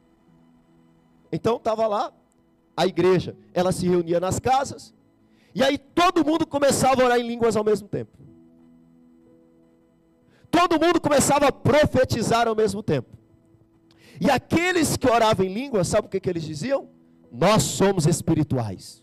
Então 1.32 1.56
estava 1.56 1.86
lá 1.86 2.12
a 2.76 2.86
igreja, 2.86 3.36
ela 3.52 3.72
se 3.72 3.86
reunia 3.86 4.20
nas 4.20 4.38
casas, 4.38 4.94
e 5.54 5.62
aí 5.62 5.76
todo 5.76 6.24
mundo 6.24 6.46
começava 6.46 7.02
a 7.02 7.04
orar 7.04 7.18
em 7.18 7.26
línguas 7.26 7.56
ao 7.56 7.64
mesmo 7.64 7.88
tempo. 7.88 8.16
Todo 10.50 10.80
mundo 10.80 11.00
começava 11.00 11.48
a 11.48 11.52
profetizar 11.52 12.46
ao 12.46 12.54
mesmo 12.54 12.82
tempo. 12.82 13.16
E 14.20 14.30
aqueles 14.30 14.96
que 14.96 15.08
oravam 15.08 15.44
em 15.44 15.52
línguas, 15.52 15.88
sabe 15.88 16.06
o 16.06 16.10
que, 16.10 16.20
que 16.20 16.28
eles 16.28 16.42
diziam? 16.42 16.88
Nós 17.30 17.62
somos 17.62 18.06
espirituais. 18.06 19.02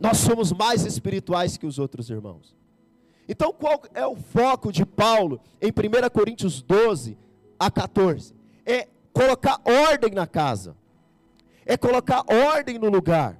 Nós 0.00 0.18
somos 0.18 0.52
mais 0.52 0.84
espirituais 0.84 1.56
que 1.56 1.66
os 1.66 1.78
outros 1.78 2.08
irmãos. 2.08 2.56
Então, 3.28 3.52
qual 3.52 3.82
é 3.92 4.06
o 4.06 4.16
foco 4.16 4.72
de 4.72 4.86
Paulo 4.86 5.40
em 5.60 5.68
1 5.70 6.08
Coríntios 6.10 6.62
12 6.62 7.18
a 7.58 7.70
14? 7.70 8.34
É 8.64 8.88
colocar 9.12 9.60
ordem 9.64 10.12
na 10.12 10.26
casa, 10.26 10.76
é 11.66 11.76
colocar 11.76 12.24
ordem 12.26 12.78
no 12.78 12.88
lugar. 12.88 13.38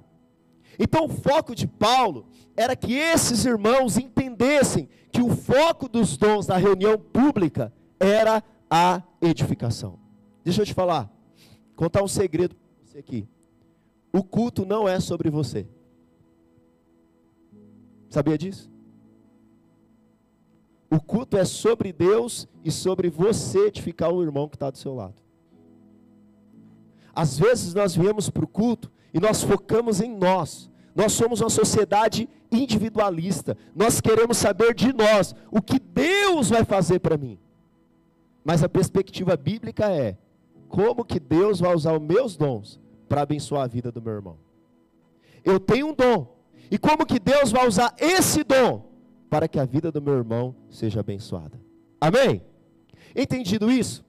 Então, 0.77 1.05
o 1.05 1.09
foco 1.09 1.55
de 1.55 1.65
Paulo 1.65 2.27
era 2.55 2.75
que 2.75 2.93
esses 2.93 3.45
irmãos 3.45 3.97
entendessem 3.97 4.87
que 5.11 5.21
o 5.21 5.35
foco 5.35 5.89
dos 5.89 6.17
dons 6.17 6.45
da 6.45 6.57
reunião 6.57 6.97
pública 6.97 7.73
era 7.99 8.43
a 8.69 9.01
edificação. 9.21 9.97
Deixa 10.43 10.61
eu 10.61 10.65
te 10.65 10.73
falar, 10.73 11.11
contar 11.75 12.03
um 12.03 12.07
segredo 12.07 12.55
para 12.55 12.85
você 12.85 12.97
aqui. 12.99 13.27
O 14.13 14.23
culto 14.23 14.65
não 14.65 14.87
é 14.87 14.99
sobre 14.99 15.29
você. 15.29 15.67
Sabia 18.09 18.37
disso? 18.37 18.69
O 20.89 20.99
culto 20.99 21.37
é 21.37 21.45
sobre 21.45 21.93
Deus 21.93 22.47
e 22.63 22.71
sobre 22.71 23.09
você 23.09 23.67
edificar 23.67 24.11
o 24.11 24.23
irmão 24.23 24.49
que 24.49 24.55
está 24.55 24.71
do 24.71 24.77
seu 24.77 24.95
lado. 24.95 25.21
Às 27.13 27.37
vezes 27.37 27.73
nós 27.73 27.95
viemos 27.95 28.29
para 28.29 28.43
o 28.43 28.47
culto 28.47 28.91
e 29.13 29.19
nós 29.19 29.43
focamos 29.43 30.01
em 30.01 30.09
nós. 30.15 30.69
Nós 30.95 31.13
somos 31.13 31.41
uma 31.41 31.49
sociedade 31.49 32.27
individualista. 32.51 33.55
Nós 33.75 34.01
queremos 34.01 34.37
saber 34.37 34.73
de 34.73 34.91
nós 34.91 35.35
o 35.51 35.61
que 35.61 35.79
Deus 35.79 36.49
vai 36.49 36.65
fazer 36.65 36.99
para 36.99 37.17
mim. 37.17 37.37
Mas 38.43 38.63
a 38.63 38.69
perspectiva 38.69 39.37
bíblica 39.37 39.91
é: 39.91 40.17
como 40.67 41.05
que 41.05 41.19
Deus 41.19 41.59
vai 41.59 41.75
usar 41.75 41.93
os 41.93 42.01
meus 42.01 42.35
dons 42.35 42.79
para 43.07 43.21
abençoar 43.21 43.63
a 43.63 43.67
vida 43.67 43.91
do 43.91 44.01
meu 44.01 44.13
irmão? 44.13 44.37
Eu 45.43 45.59
tenho 45.59 45.89
um 45.89 45.93
dom. 45.93 46.38
E 46.71 46.77
como 46.77 47.05
que 47.05 47.19
Deus 47.19 47.51
vai 47.51 47.67
usar 47.67 47.95
esse 47.97 48.43
dom 48.43 48.89
para 49.29 49.47
que 49.47 49.59
a 49.59 49.65
vida 49.65 49.91
do 49.91 50.01
meu 50.01 50.15
irmão 50.15 50.55
seja 50.69 50.99
abençoada. 50.99 51.59
Amém? 51.99 52.41
Entendido 53.15 53.71
isso? 53.71 54.03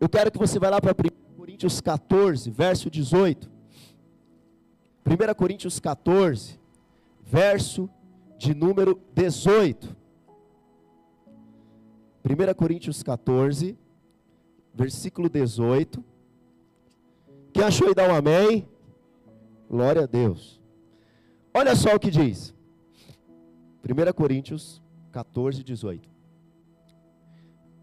Eu 0.00 0.08
quero 0.08 0.30
que 0.30 0.38
você 0.38 0.58
vá 0.58 0.70
lá 0.70 0.80
para 0.80 0.92
1 0.92 1.36
Coríntios 1.36 1.80
14, 1.80 2.50
verso 2.50 2.90
18. 2.90 3.50
1 5.06 5.34
Coríntios 5.34 5.78
14, 5.78 6.58
verso 7.22 7.88
de 8.38 8.54
número 8.54 9.00
18. 9.14 9.96
1 12.24 12.54
Coríntios 12.54 13.02
14, 13.02 13.78
versículo 14.74 15.28
18. 15.28 16.02
Quem 17.52 17.62
achou 17.62 17.90
e 17.90 17.94
dá 17.94 18.08
um 18.08 18.14
amém? 18.14 18.66
Glória 19.70 20.02
a 20.02 20.06
Deus. 20.06 20.63
Olha 21.54 21.76
só 21.76 21.94
o 21.94 22.00
que 22.00 22.10
diz. 22.10 22.52
1 23.88 24.12
Coríntios 24.12 24.82
14, 25.12 25.62
18. 25.62 26.08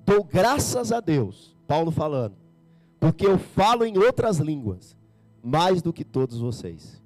Dou 0.06 0.24
graças 0.24 0.92
a 0.92 1.00
Deus, 1.00 1.56
Paulo 1.66 1.90
falando, 1.90 2.36
porque 3.00 3.26
eu 3.26 3.38
falo 3.38 3.86
em 3.86 3.98
outras 3.98 4.40
línguas, 4.40 4.98
mais 5.42 5.82
do 5.82 5.94
que 5.94 6.04
todos 6.04 6.40
vocês. 6.40 7.02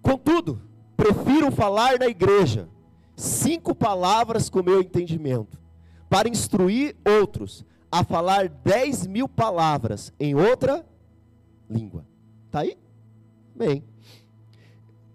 Contudo, 0.00 0.62
prefiro 0.96 1.52
falar 1.52 1.98
na 1.98 2.06
igreja, 2.06 2.68
cinco 3.14 3.74
palavras 3.74 4.48
com 4.48 4.62
meu 4.62 4.80
entendimento, 4.80 5.60
para 6.08 6.28
instruir 6.28 6.96
outros 7.04 7.66
a 7.92 8.02
falar 8.02 8.48
dez 8.48 9.06
mil 9.06 9.28
palavras 9.28 10.12
em 10.18 10.34
outra 10.34 10.86
língua. 11.68 12.06
Está 12.46 12.60
aí? 12.60 12.78
Bem. 13.54 13.84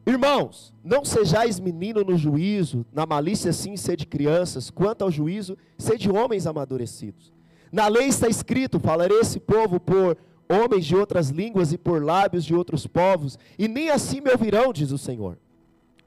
Irmãos, 0.05 0.71
não 0.83 1.03
sejais 1.03 1.59
menino 1.59 2.03
no 2.03 2.15
juízo, 2.15 2.85
na 2.93 3.05
malícia 3.05 3.51
sim 3.51 3.75
sede 3.75 4.05
crianças, 4.05 4.69
quanto 4.69 5.03
ao 5.03 5.09
juízo, 5.09 5.57
sede 5.77 6.11
homens 6.11 6.45
amadurecidos. 6.45 7.33
Na 7.71 7.87
lei 7.87 8.07
está 8.07 8.27
escrito: 8.27 8.79
falarei 8.79 9.19
esse 9.19 9.39
povo 9.39 9.79
por 9.79 10.15
homens 10.47 10.85
de 10.85 10.95
outras 10.95 11.29
línguas 11.29 11.73
e 11.73 11.77
por 11.77 12.03
lábios 12.03 12.45
de 12.45 12.53
outros 12.53 12.85
povos, 12.85 13.39
e 13.57 13.67
nem 13.67 13.89
assim 13.89 14.21
me 14.21 14.29
ouvirão, 14.29 14.71
diz 14.71 14.91
o 14.91 14.97
Senhor. 14.97 15.39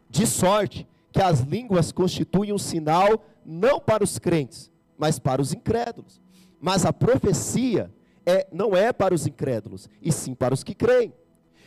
De 0.08 0.26
sorte 0.26 0.87
que 1.11 1.20
as 1.20 1.40
línguas 1.40 1.90
constituem 1.90 2.52
um 2.52 2.58
sinal 2.58 3.24
não 3.44 3.80
para 3.80 4.04
os 4.04 4.18
crentes, 4.18 4.70
mas 4.96 5.18
para 5.18 5.42
os 5.42 5.52
incrédulos. 5.52 6.20
Mas 6.61 6.84
a 6.84 6.92
profecia 6.92 7.90
é, 8.24 8.46
não 8.52 8.76
é 8.76 8.92
para 8.92 9.14
os 9.14 9.26
incrédulos, 9.26 9.88
e 10.00 10.12
sim 10.12 10.34
para 10.34 10.54
os 10.54 10.62
que 10.62 10.74
creem. 10.74 11.12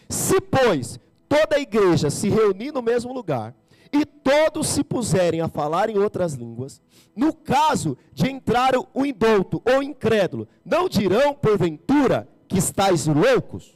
Se, 0.07 0.39
pois, 0.39 0.99
toda 1.31 1.55
a 1.55 1.59
igreja 1.61 2.09
se 2.09 2.27
reunir 2.27 2.73
no 2.73 2.81
mesmo 2.81 3.13
lugar 3.13 3.55
e 3.89 4.05
todos 4.05 4.67
se 4.67 4.83
puserem 4.83 5.39
a 5.39 5.47
falar 5.47 5.89
em 5.89 5.97
outras 5.97 6.33
línguas, 6.33 6.81
no 7.15 7.33
caso 7.33 7.97
de 8.11 8.29
entrar 8.29 8.73
o 8.93 9.05
indouto 9.05 9.61
ou 9.65 9.81
incrédulo, 9.81 10.45
não 10.65 10.89
dirão, 10.89 11.33
porventura, 11.33 12.27
que 12.49 12.57
estáis 12.57 13.07
loucos? 13.07 13.69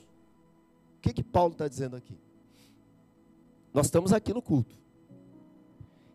O 0.98 1.02
que, 1.02 1.14
que 1.14 1.24
Paulo 1.24 1.54
está 1.54 1.66
dizendo 1.66 1.96
aqui? 1.96 2.18
Nós 3.74 3.86
estamos 3.86 4.12
aqui 4.12 4.34
no 4.34 4.42
culto. 4.42 4.76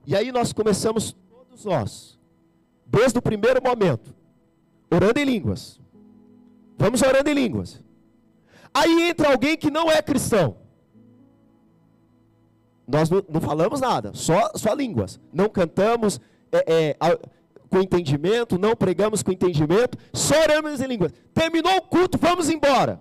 E 0.06 0.14
aí 0.14 0.30
nós 0.30 0.52
começamos, 0.52 1.16
todos 1.30 1.64
nós, 1.64 2.18
desde 2.84 3.18
o 3.18 3.22
primeiro 3.22 3.62
momento, 3.62 4.14
orando 4.90 5.18
em 5.18 5.24
línguas. 5.24 5.80
Vamos 6.76 7.00
orando 7.00 7.30
em 7.30 7.34
línguas. 7.34 7.82
Aí 8.74 9.08
entra 9.08 9.30
alguém 9.30 9.56
que 9.56 9.70
não 9.70 9.90
é 9.90 10.02
cristão. 10.02 10.60
Nós 12.90 13.08
não, 13.08 13.24
não 13.28 13.40
falamos 13.40 13.80
nada, 13.80 14.12
só, 14.14 14.50
só 14.54 14.74
línguas. 14.74 15.20
Não 15.32 15.48
cantamos 15.48 16.20
é, 16.50 16.94
é, 16.98 17.18
com 17.68 17.78
entendimento, 17.78 18.58
não 18.58 18.74
pregamos 18.74 19.22
com 19.22 19.30
entendimento, 19.30 19.96
só 20.12 20.34
oramos 20.42 20.80
em 20.80 20.86
línguas. 20.86 21.12
Terminou 21.32 21.76
o 21.76 21.82
culto, 21.82 22.18
vamos 22.18 22.50
embora. 22.50 22.98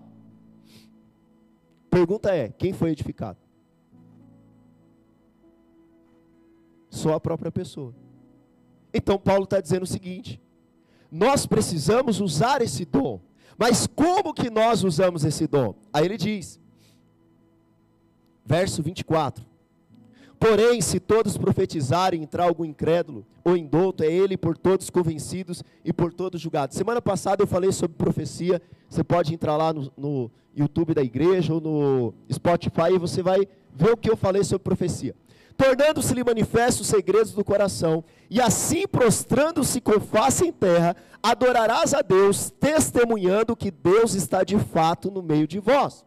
Pergunta 1.90 2.34
é: 2.34 2.50
quem 2.50 2.72
foi 2.72 2.92
edificado? 2.92 3.38
Só 6.90 7.16
a 7.16 7.20
própria 7.20 7.52
pessoa. 7.52 7.94
Então 8.94 9.18
Paulo 9.18 9.46
está 9.46 9.60
dizendo 9.60 9.84
o 9.84 9.88
seguinte: 9.88 10.40
nós 11.12 11.46
precisamos 11.48 12.20
usar 12.20 12.62
esse 12.62 12.86
dom. 12.86 13.20
Mas 13.58 13.88
como 13.88 14.34
que 14.34 14.50
nós 14.50 14.84
usamos 14.84 15.26
esse 15.26 15.46
dom? 15.46 15.76
Aí 15.92 16.06
ele 16.06 16.18
diz, 16.18 16.60
verso 18.46 18.82
24: 18.82 19.49
Porém, 20.40 20.80
se 20.80 21.02
todos 21.02 21.38
profetizarem, 21.38 22.24
entrar 22.24 22.46
algum 22.46 22.64
incrédulo 22.64 23.26
ou 23.44 23.58
indouto, 23.58 24.04
é 24.04 24.12
ele 24.12 24.38
por 24.38 24.58
todos 24.58 24.90
convencidos 24.90 25.62
e 25.84 25.92
por 25.92 26.14
todos 26.14 26.40
julgados. 26.40 26.78
Semana 26.78 27.02
passada 27.02 27.44
eu 27.44 27.48
falei 27.48 27.74
sobre 27.74 27.98
profecia. 27.98 28.62
Você 28.90 29.04
pode 29.04 29.34
entrar 29.34 29.58
lá 29.58 29.74
no, 29.74 29.92
no 29.98 30.32
YouTube 30.56 30.94
da 30.94 31.04
igreja 31.04 31.54
ou 31.54 31.60
no 31.60 32.14
Spotify 32.32 32.94
e 32.94 32.98
você 32.98 33.22
vai 33.22 33.46
ver 33.76 33.92
o 33.92 33.98
que 33.98 34.10
eu 34.10 34.16
falei 34.16 34.44
sobre 34.46 34.64
profecia. 34.64 35.14
Tornando-se-lhe 35.58 36.24
manifestos 36.24 36.82
os 36.82 36.88
segredos 36.88 37.34
do 37.34 37.44
coração, 37.44 38.02
e 38.30 38.40
assim 38.40 38.88
prostrando-se 38.88 39.82
com 39.82 40.00
face 40.00 40.46
em 40.46 40.54
terra, 40.54 40.96
adorarás 41.22 41.94
a 41.94 42.02
Deus, 42.02 42.50
testemunhando 42.50 43.58
que 43.58 43.70
Deus 43.70 44.14
está 44.14 44.46
de 44.46 44.58
fato 44.58 45.12
no 45.12 45.22
meio 45.22 45.46
de 45.46 45.60
vós. 45.60 46.06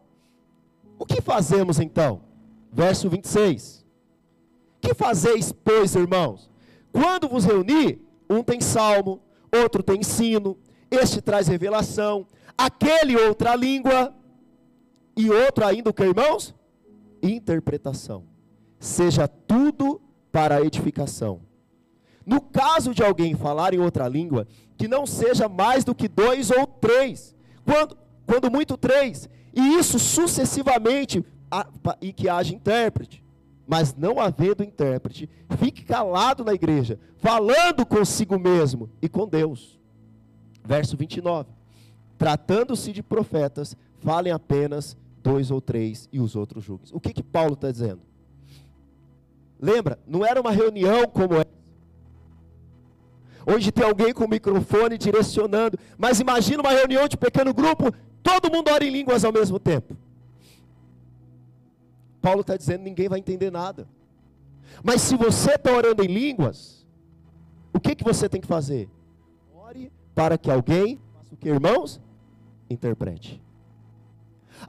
O 0.99 1.05
que 1.05 1.21
fazemos 1.21 1.79
então? 1.79 2.23
Verso 2.73 3.11
26. 3.11 3.82
Fazeis, 4.95 5.53
pois, 5.53 5.95
irmãos? 5.95 6.51
Quando 6.93 7.29
vos 7.29 7.45
reunir, 7.45 8.01
um 8.29 8.43
tem 8.43 8.61
salmo, 8.61 9.21
outro 9.55 9.83
tem 9.83 10.01
ensino, 10.01 10.59
este 10.91 11.21
traz 11.21 11.49
revelação, 11.49 12.27
aquele 12.57 13.17
outra 13.17 13.55
língua, 13.55 14.15
e 15.17 15.31
outro 15.31 15.65
ainda 15.65 15.91
o 15.91 15.95
que, 15.95 16.03
irmãos? 16.03 16.55
Interpretação. 17.23 18.25
Seja 18.79 19.29
tudo 19.29 20.01
para 20.31 20.57
a 20.57 20.63
edificação. 20.63 21.41
No 22.25 22.41
caso 22.41 22.95
de 22.95 23.03
alguém 23.03 23.35
falar 23.35 23.75
em 23.75 23.79
outra 23.79 24.09
língua, 24.09 24.47
que 24.77 24.89
não 24.89 25.07
seja 25.07 25.49
mais 25.49 25.85
do 25.85 25.95
que 25.95 26.09
dois 26.09 26.51
ou 26.51 26.67
três, 26.67 27.35
quando, 27.65 27.97
quando 28.27 28.51
muito 28.51 28.77
três, 28.77 29.29
e 29.55 29.79
isso 29.79 29.99
sucessivamente, 29.99 31.25
e 32.01 32.13
que 32.13 32.29
haja 32.29 32.55
intérprete. 32.55 33.22
Mas 33.67 33.95
não 33.95 34.19
havendo 34.19 34.65
intérprete, 34.65 35.29
fique 35.57 35.85
calado 35.85 36.45
na 36.45 36.53
igreja, 36.53 36.99
falando 37.17 37.87
consigo 37.87 38.39
mesmo 38.39 38.91
e 39.01 39.09
com 39.09 39.27
Deus. 39.27 39.81
Verso 40.65 40.97
29. 40.97 41.49
Tratando-se 42.19 42.93
de 42.93 43.03
profetas, 43.03 43.77
falem 43.99 44.33
apenas 44.33 44.97
dois 45.23 45.51
ou 45.51 45.61
três 45.61 46.09
e 46.13 46.21
os 46.21 46.35
outros 46.37 46.65
julguem. 46.65 46.89
O 46.93 47.01
que 47.01 47.13
que 47.13 47.23
Paulo 47.23 47.55
está 47.55 47.71
dizendo? 47.71 48.01
Lembra, 49.61 49.99
não 50.07 50.27
era 50.27 50.41
uma 50.41 50.51
reunião 50.51 51.07
como 51.07 51.35
essa. 51.35 51.53
Hoje 53.47 53.73
tem 53.73 53.85
alguém 53.85 54.13
com 54.13 54.25
o 54.25 54.29
microfone 54.29 54.99
direcionando, 54.99 55.79
mas 55.97 56.21
imagina 56.21 56.63
uma 56.63 56.73
reunião 56.73 57.09
de 57.09 57.17
pequeno 57.17 57.53
grupo, 57.55 57.93
todo 58.23 58.51
mundo 58.51 58.71
ora 58.71 58.85
em 58.85 58.91
línguas 58.91 59.25
ao 59.25 59.33
mesmo 59.33 59.59
tempo. 59.59 59.97
Paulo 62.23 62.41
está 62.41 62.57
dizendo: 62.57 62.83
ninguém 62.83 63.09
vai 63.09 63.19
entender 63.19 63.51
nada. 63.51 63.87
Mas 64.83 65.03
se 65.03 65.17
você 65.17 65.57
está 65.57 65.73
orando 65.73 66.03
em 66.03 66.07
línguas, 66.07 66.87
o 67.75 67.81
que, 67.81 67.95
que 67.95 68.05
você 68.05 68.29
tem 68.29 68.41
que 68.41 68.47
fazer? 68.47 68.89
Ore 69.53 69.93
para 70.15 70.39
que 70.39 70.51
alguém 70.51 71.01
faça 71.13 71.35
o 71.35 71.37
que, 71.37 71.49
irmãos? 71.49 72.01
Interprete. 72.71 73.43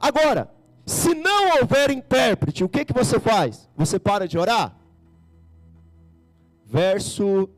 Agora, 0.00 0.50
se 0.84 1.14
não 1.14 1.60
houver 1.60 1.90
intérprete, 1.90 2.64
o 2.64 2.68
que, 2.68 2.84
que 2.84 2.92
você 2.92 3.20
faz? 3.20 3.70
Você 3.76 3.98
para 3.98 4.26
de 4.26 4.36
orar? 4.36 4.76
Verso 6.66 7.48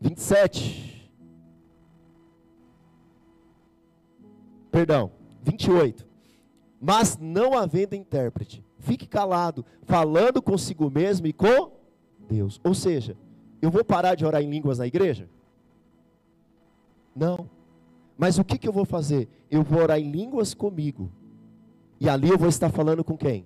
27. 0.00 1.10
Perdão, 4.70 5.10
28. 5.42 6.07
Mas 6.80 7.18
não 7.18 7.54
havendo 7.54 7.94
intérprete, 7.94 8.64
fique 8.78 9.06
calado, 9.06 9.64
falando 9.82 10.40
consigo 10.40 10.90
mesmo 10.90 11.26
e 11.26 11.32
com 11.32 11.72
Deus. 12.28 12.60
Ou 12.62 12.74
seja, 12.74 13.16
eu 13.60 13.70
vou 13.70 13.84
parar 13.84 14.14
de 14.14 14.24
orar 14.24 14.42
em 14.42 14.50
línguas 14.50 14.78
na 14.78 14.86
igreja? 14.86 15.28
Não. 17.14 17.48
Mas 18.16 18.38
o 18.38 18.44
que, 18.44 18.58
que 18.58 18.68
eu 18.68 18.72
vou 18.72 18.84
fazer? 18.84 19.28
Eu 19.50 19.62
vou 19.62 19.82
orar 19.82 19.98
em 19.98 20.10
línguas 20.10 20.54
comigo. 20.54 21.10
E 22.00 22.08
ali 22.08 22.28
eu 22.28 22.38
vou 22.38 22.48
estar 22.48 22.70
falando 22.70 23.02
com 23.02 23.16
quem? 23.16 23.44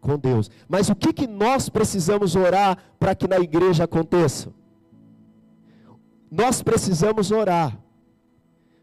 Com 0.00 0.18
Deus. 0.18 0.50
Mas 0.68 0.88
o 0.88 0.94
que, 0.94 1.12
que 1.12 1.26
nós 1.26 1.68
precisamos 1.68 2.34
orar 2.34 2.78
para 2.98 3.14
que 3.14 3.28
na 3.28 3.38
igreja 3.38 3.84
aconteça? 3.84 4.52
nós 6.30 6.62
precisamos 6.62 7.30
orar 7.30 7.78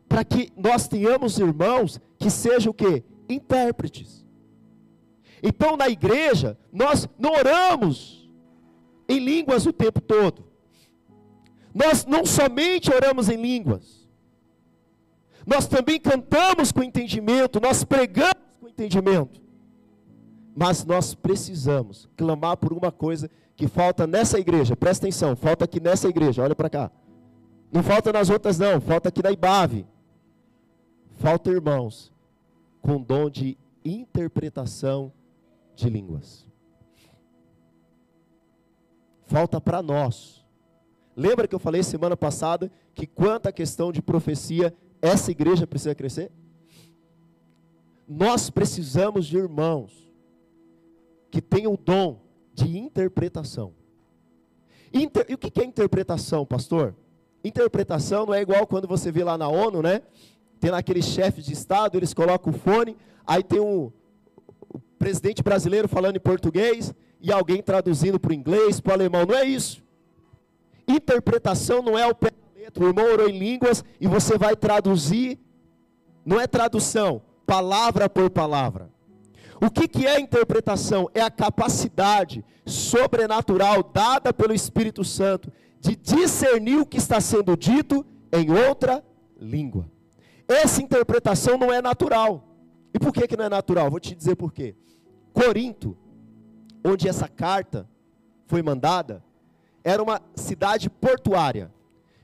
para 0.07 0.23
que 0.23 0.51
nós 0.55 0.87
tenhamos 0.87 1.37
irmãos 1.39 1.99
que 2.17 2.29
sejam 2.29 2.71
o 2.71 2.73
que? 2.73 3.03
Intérpretes. 3.29 4.25
Então 5.41 5.77
na 5.77 5.87
igreja, 5.89 6.57
nós 6.71 7.07
não 7.17 7.31
oramos 7.33 8.29
em 9.07 9.19
línguas 9.19 9.65
o 9.65 9.73
tempo 9.73 10.01
todo. 10.01 10.45
Nós 11.73 12.05
não 12.05 12.25
somente 12.25 12.91
oramos 12.91 13.29
em 13.29 13.35
línguas, 13.35 14.07
nós 15.45 15.67
também 15.67 15.99
cantamos 15.99 16.71
com 16.71 16.81
entendimento, 16.81 17.59
nós 17.59 17.83
pregamos 17.83 18.57
com 18.59 18.67
entendimento. 18.67 19.41
Mas 20.55 20.85
nós 20.85 21.13
precisamos 21.13 22.09
clamar 22.15 22.57
por 22.57 22.71
uma 22.71 22.91
coisa 22.91 23.29
que 23.55 23.67
falta 23.67 24.07
nessa 24.07 24.39
igreja, 24.39 24.75
presta 24.75 25.05
atenção, 25.05 25.35
falta 25.35 25.65
aqui 25.65 25.79
nessa 25.79 26.07
igreja, 26.07 26.41
olha 26.41 26.55
para 26.55 26.69
cá. 26.69 26.91
Não 27.71 27.83
falta 27.83 28.13
nas 28.13 28.29
outras, 28.29 28.57
não. 28.57 28.79
Falta 28.79 29.09
aqui 29.09 29.21
na 29.21 29.31
Ibave. 29.31 29.85
Falta 31.19 31.51
irmãos 31.51 32.14
com 32.85 33.01
dom 33.01 33.31
de 33.31 33.57
interpretação 33.83 35.11
de 35.75 35.89
línguas. 35.89 36.47
Falta 39.25 39.59
para 39.59 39.81
nós. 39.81 40.45
Lembra 41.15 41.47
que 41.47 41.55
eu 41.55 41.59
falei 41.59 41.81
semana 41.81 42.15
passada 42.15 42.71
que 42.93 43.07
quanto 43.07 43.47
à 43.47 43.51
questão 43.51 43.91
de 43.91 44.03
profecia, 44.03 44.71
essa 45.01 45.31
igreja 45.31 45.65
precisa 45.65 45.95
crescer? 45.95 46.31
Nós 48.07 48.51
precisamos 48.51 49.25
de 49.25 49.35
irmãos 49.35 50.13
que 51.31 51.41
tenham 51.41 51.73
o 51.73 51.77
dom 51.77 52.21
de 52.53 52.77
interpretação. 52.77 53.73
Inter... 54.93 55.25
E 55.27 55.33
o 55.33 55.37
que 55.39 55.59
é 55.59 55.65
interpretação, 55.65 56.45
pastor? 56.45 56.95
Interpretação 57.43 58.27
não 58.27 58.33
é 58.35 58.41
igual 58.41 58.67
quando 58.67 58.87
você 58.87 59.11
vê 59.11 59.23
lá 59.23 59.39
na 59.39 59.47
ONU, 59.47 59.81
né? 59.81 60.03
Tem 60.65 60.71
lá 60.71 60.81
chefes 60.99 61.45
de 61.45 61.53
Estado, 61.53 61.95
eles 61.95 62.11
colocam 62.11 62.51
o 62.51 62.57
fone, 62.57 62.97
aí 63.23 63.43
tem 63.43 63.59
um, 63.59 63.91
o 64.67 64.79
presidente 64.97 65.43
brasileiro 65.43 65.87
falando 65.87 66.15
em 66.15 66.19
português 66.19 66.91
e 67.21 67.31
alguém 67.31 67.61
traduzindo 67.61 68.19
para 68.19 68.31
o 68.31 68.33
inglês, 68.33 68.79
para 68.79 68.89
o 68.89 68.93
alemão. 68.95 69.27
Não 69.27 69.35
é 69.35 69.45
isso. 69.45 69.83
Interpretação 70.87 71.83
não 71.83 71.95
é 71.99 72.07
o 72.07 72.15
pé 72.15 72.31
da 72.31 72.59
letra. 72.59 72.83
O 72.83 72.87
irmão 72.87 73.05
orou 73.05 73.29
em 73.29 73.37
línguas 73.37 73.85
e 74.01 74.07
você 74.07 74.39
vai 74.39 74.55
traduzir. 74.55 75.37
Não 76.25 76.41
é 76.41 76.47
tradução, 76.47 77.21
palavra 77.45 78.09
por 78.09 78.31
palavra. 78.31 78.89
O 79.61 79.69
que, 79.69 79.87
que 79.87 80.07
é 80.07 80.19
interpretação? 80.19 81.11
É 81.13 81.21
a 81.21 81.29
capacidade 81.29 82.43
sobrenatural 82.65 83.83
dada 83.83 84.33
pelo 84.33 84.51
Espírito 84.51 85.03
Santo 85.03 85.53
de 85.79 85.95
discernir 85.95 86.79
o 86.79 86.87
que 86.87 86.97
está 86.97 87.21
sendo 87.21 87.55
dito 87.55 88.03
em 88.33 88.49
outra 88.49 89.05
língua. 89.39 89.93
Essa 90.47 90.81
interpretação 90.81 91.57
não 91.57 91.71
é 91.71 91.81
natural. 91.81 92.43
E 92.93 92.99
por 92.99 93.11
que, 93.11 93.27
que 93.27 93.35
não 93.35 93.45
é 93.45 93.49
natural? 93.49 93.89
Vou 93.89 93.99
te 93.99 94.15
dizer 94.15 94.35
por 94.35 94.53
quê. 94.53 94.75
Corinto, 95.33 95.97
onde 96.85 97.07
essa 97.07 97.27
carta 97.27 97.89
foi 98.47 98.61
mandada, 98.61 99.23
era 99.83 100.01
uma 100.01 100.21
cidade 100.35 100.89
portuária. 100.89 101.73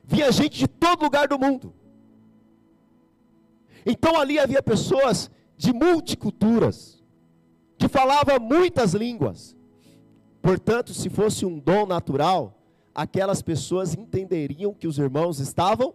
Via 0.03 0.31
gente 0.31 0.57
de 0.57 0.67
todo 0.67 1.03
lugar 1.03 1.27
do 1.27 1.37
mundo. 1.37 1.73
Então 3.85 4.19
ali 4.19 4.39
havia 4.39 4.61
pessoas 4.61 5.29
de 5.57 5.73
multiculturas, 5.73 7.03
que 7.77 7.87
falavam 7.87 8.39
muitas 8.39 8.93
línguas. 8.93 9.55
Portanto, 10.41 10.93
se 10.93 11.09
fosse 11.09 11.45
um 11.45 11.59
dom 11.59 11.85
natural, 11.85 12.59
aquelas 12.93 13.41
pessoas 13.41 13.95
entenderiam 13.95 14.73
que 14.73 14.87
os 14.87 14.97
irmãos 14.97 15.39
estavam 15.39 15.93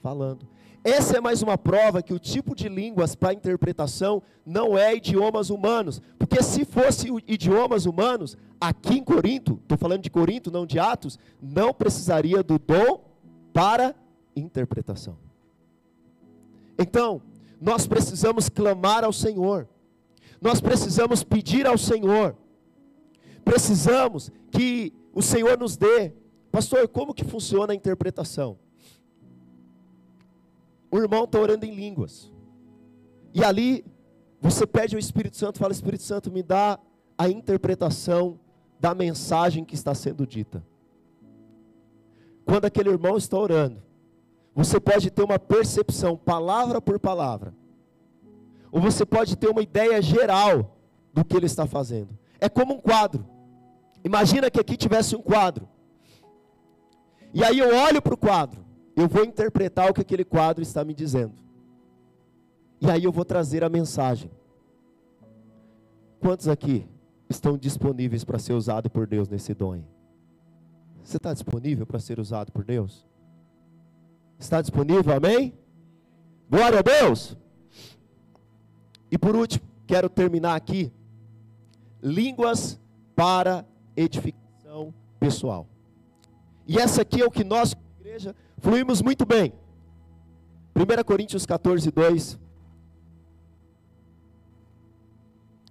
falando. 0.00 0.46
Essa 0.84 1.18
é 1.18 1.20
mais 1.20 1.42
uma 1.42 1.56
prova 1.56 2.02
que 2.02 2.12
o 2.12 2.18
tipo 2.18 2.54
de 2.54 2.68
línguas 2.68 3.14
para 3.14 3.32
interpretação 3.32 4.22
não 4.44 4.76
é 4.76 4.94
idiomas 4.94 5.48
humanos. 5.48 6.02
Porque 6.18 6.42
se 6.42 6.64
fosse 6.64 7.08
idiomas 7.26 7.86
humanos, 7.86 8.36
aqui 8.60 8.98
em 8.98 9.04
Corinto, 9.04 9.58
estou 9.62 9.78
falando 9.78 10.02
de 10.02 10.10
Corinto, 10.10 10.50
não 10.50 10.66
de 10.66 10.78
Atos, 10.78 11.18
não 11.40 11.72
precisaria 11.72 12.42
do 12.42 12.58
dom 12.58 13.04
para 13.52 13.94
interpretação. 14.34 15.16
Então, 16.78 17.22
nós 17.60 17.86
precisamos 17.86 18.48
clamar 18.48 19.04
ao 19.04 19.12
Senhor, 19.12 19.68
nós 20.40 20.60
precisamos 20.60 21.22
pedir 21.22 21.64
ao 21.66 21.78
Senhor, 21.78 22.36
precisamos 23.44 24.32
que 24.50 24.92
o 25.14 25.22
Senhor 25.22 25.56
nos 25.56 25.76
dê 25.76 26.12
Pastor, 26.52 26.86
como 26.86 27.14
que 27.14 27.24
funciona 27.24 27.72
a 27.72 27.74
interpretação? 27.74 28.58
O 30.92 30.98
irmão 30.98 31.24
está 31.24 31.40
orando 31.40 31.64
em 31.64 31.74
línguas. 31.74 32.30
E 33.32 33.42
ali 33.42 33.82
você 34.38 34.66
pede 34.66 34.94
ao 34.94 35.00
Espírito 35.00 35.38
Santo, 35.38 35.58
fala: 35.58 35.72
Espírito 35.72 36.02
Santo, 36.02 36.30
me 36.30 36.42
dá 36.42 36.78
a 37.16 37.30
interpretação 37.30 38.38
da 38.78 38.94
mensagem 38.94 39.64
que 39.64 39.74
está 39.74 39.94
sendo 39.94 40.26
dita. 40.26 40.62
Quando 42.44 42.66
aquele 42.66 42.90
irmão 42.90 43.16
está 43.16 43.38
orando, 43.38 43.82
você 44.54 44.78
pode 44.78 45.10
ter 45.10 45.22
uma 45.22 45.38
percepção, 45.38 46.16
palavra 46.16 46.80
por 46.80 46.98
palavra, 46.98 47.54
ou 48.70 48.80
você 48.80 49.06
pode 49.06 49.36
ter 49.36 49.48
uma 49.48 49.62
ideia 49.62 50.02
geral 50.02 50.76
do 51.14 51.24
que 51.24 51.36
ele 51.36 51.46
está 51.46 51.66
fazendo. 51.66 52.18
É 52.38 52.48
como 52.48 52.74
um 52.74 52.80
quadro. 52.80 53.24
Imagina 54.04 54.50
que 54.50 54.60
aqui 54.60 54.76
tivesse 54.76 55.16
um 55.16 55.22
quadro. 55.22 55.68
E 57.32 57.42
aí 57.42 57.58
eu 57.58 57.74
olho 57.74 58.02
para 58.02 58.12
o 58.12 58.18
quadro, 58.18 58.61
eu 58.94 59.08
vou 59.08 59.24
interpretar 59.24 59.90
o 59.90 59.94
que 59.94 60.00
aquele 60.00 60.24
quadro 60.24 60.62
está 60.62 60.84
me 60.84 60.94
dizendo. 60.94 61.34
E 62.80 62.90
aí 62.90 63.04
eu 63.04 63.12
vou 63.12 63.24
trazer 63.24 63.62
a 63.62 63.68
mensagem. 63.68 64.30
Quantos 66.20 66.48
aqui 66.48 66.86
estão 67.28 67.56
disponíveis 67.56 68.24
para 68.24 68.38
ser 68.38 68.52
usado 68.52 68.90
por 68.90 69.06
Deus 69.06 69.28
nesse 69.28 69.54
dom? 69.54 69.82
Você 71.02 71.16
está 71.16 71.32
disponível 71.32 71.86
para 71.86 71.98
ser 71.98 72.20
usado 72.20 72.52
por 72.52 72.64
Deus? 72.64 73.06
Está 74.38 74.60
disponível? 74.60 75.14
Amém? 75.14 75.52
Glória 76.50 76.80
a 76.80 76.82
Deus! 76.82 77.36
E 79.10 79.18
por 79.18 79.36
último, 79.36 79.64
quero 79.86 80.08
terminar 80.08 80.54
aqui. 80.54 80.92
Línguas 82.02 82.80
para 83.14 83.64
edificação 83.96 84.92
pessoal. 85.20 85.66
E 86.66 86.78
essa 86.78 87.02
aqui 87.02 87.20
é 87.20 87.26
o 87.26 87.30
que 87.30 87.44
nós, 87.44 87.76
igreja, 88.00 88.34
fluímos 88.62 89.02
muito 89.02 89.26
bem. 89.26 89.52
1 90.74 91.04
Coríntios 91.04 91.44
14, 91.44 91.90
2. 91.90 92.38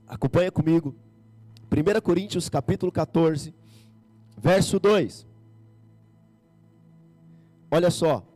Acompanha 0.05 0.51
comigo. 0.51 0.93
1 1.71 2.01
Coríntios 2.01 2.49
capítulo 2.49 2.91
14, 2.91 3.55
verso 4.37 4.77
2. 4.77 5.25
Olha 7.71 7.89
só. 7.89 8.27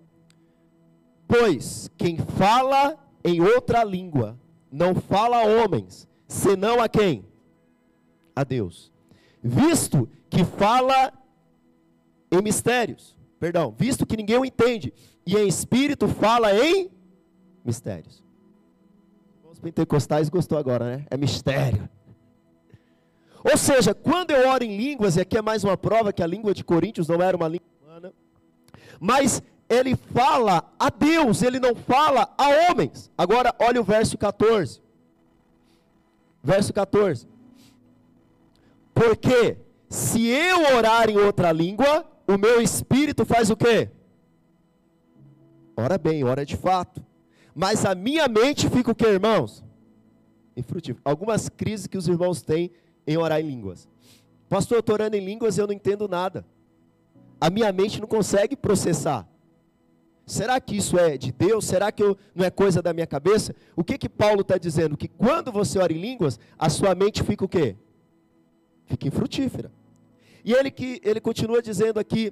Pois 1.27 1.91
quem 1.97 2.17
fala 2.17 2.97
em 3.23 3.41
outra 3.41 3.83
língua 3.83 4.39
não 4.71 4.95
fala 4.95 5.37
a 5.37 5.45
homens, 5.45 6.07
senão 6.27 6.81
a 6.81 6.87
quem? 6.87 7.25
A 8.33 8.45
Deus. 8.45 8.91
Visto 9.43 10.07
que 10.29 10.45
fala 10.45 11.11
em 12.31 12.41
mistérios, 12.41 13.14
perdão, 13.39 13.73
visto 13.77 14.05
que 14.05 14.17
ninguém 14.17 14.37
o 14.37 14.45
entende, 14.45 14.93
e 15.25 15.35
em 15.35 15.47
espírito 15.47 16.07
fala 16.07 16.53
em 16.53 16.89
mistérios. 17.63 18.23
Os 19.51 19.59
pentecostais 19.59 20.29
gostou 20.29 20.57
agora, 20.57 20.97
né? 20.97 21.05
É 21.09 21.17
mistério. 21.17 21.89
Ou 23.43 23.57
seja, 23.57 23.93
quando 23.93 24.31
eu 24.31 24.49
oro 24.49 24.63
em 24.63 24.75
línguas, 24.75 25.17
e 25.17 25.21
aqui 25.21 25.37
é 25.37 25.41
mais 25.41 25.63
uma 25.63 25.77
prova 25.77 26.11
que 26.11 26.23
a 26.23 26.27
língua 26.27 26.53
de 26.53 26.63
Coríntios 26.63 27.07
não 27.07 27.21
era 27.21 27.37
uma 27.37 27.47
língua 27.47 27.67
humana, 27.83 28.13
mas 28.99 29.41
ele 29.69 29.95
fala 29.95 30.63
a 30.79 30.89
Deus, 30.89 31.41
ele 31.41 31.59
não 31.59 31.75
fala 31.75 32.33
a 32.37 32.71
homens. 32.71 33.11
Agora, 33.17 33.53
olha 33.59 33.79
o 33.81 33.83
verso 33.83 34.17
14. 34.17 34.81
Verso 36.43 36.73
14. 36.73 37.27
Porque 38.93 39.57
se 39.89 40.25
eu 40.27 40.75
orar 40.75 41.09
em 41.09 41.17
outra 41.17 41.51
língua, 41.51 42.05
o 42.27 42.37
meu 42.37 42.61
espírito 42.61 43.25
faz 43.25 43.49
o 43.49 43.55
quê? 43.55 43.89
Ora 45.77 45.97
bem, 45.97 46.23
ora 46.23 46.45
de 46.45 46.55
fato. 46.55 47.05
Mas 47.53 47.85
a 47.85 47.93
minha 47.95 48.27
mente 48.27 48.69
fica 48.69 48.91
o 48.91 48.95
quê, 48.95 49.07
irmãos? 49.07 49.63
Infrutífero. 50.55 51.01
Algumas 51.03 51.49
crises 51.49 51.87
que 51.87 51.97
os 51.97 52.07
irmãos 52.07 52.41
têm 52.41 52.71
em 53.05 53.17
orar 53.17 53.39
em 53.39 53.47
línguas. 53.47 53.87
Pastor, 54.49 54.77
eu 54.77 54.79
estou 54.79 54.93
orando 54.93 55.15
em 55.15 55.25
línguas 55.25 55.57
e 55.57 55.61
eu 55.61 55.67
não 55.67 55.73
entendo 55.73 56.07
nada. 56.07 56.45
A 57.39 57.49
minha 57.49 57.71
mente 57.71 57.99
não 57.99 58.07
consegue 58.07 58.55
processar. 58.55 59.27
Será 60.25 60.59
que 60.59 60.75
isso 60.75 60.97
é 60.97 61.17
de 61.17 61.31
Deus? 61.31 61.65
Será 61.65 61.91
que 61.91 62.01
eu, 62.01 62.17
não 62.33 62.43
é 62.43 62.49
coisa 62.49 62.81
da 62.81 62.93
minha 62.93 63.05
cabeça? 63.05 63.55
O 63.75 63.83
que 63.83 63.97
que 63.97 64.09
Paulo 64.09 64.41
está 64.41 64.57
dizendo? 64.57 64.97
Que 64.97 65.07
quando 65.07 65.51
você 65.51 65.77
ora 65.77 65.93
em 65.93 65.99
línguas, 65.99 66.39
a 66.57 66.69
sua 66.69 66.95
mente 66.95 67.21
fica 67.21 67.45
o 67.45 67.49
quê? 67.49 67.75
Fica 68.85 69.07
infrutífera. 69.07 69.71
E 70.45 70.53
ele, 70.53 70.69
que, 70.69 71.01
ele 71.03 71.19
continua 71.19 71.59
dizendo 71.59 71.99
aqui, 71.99 72.31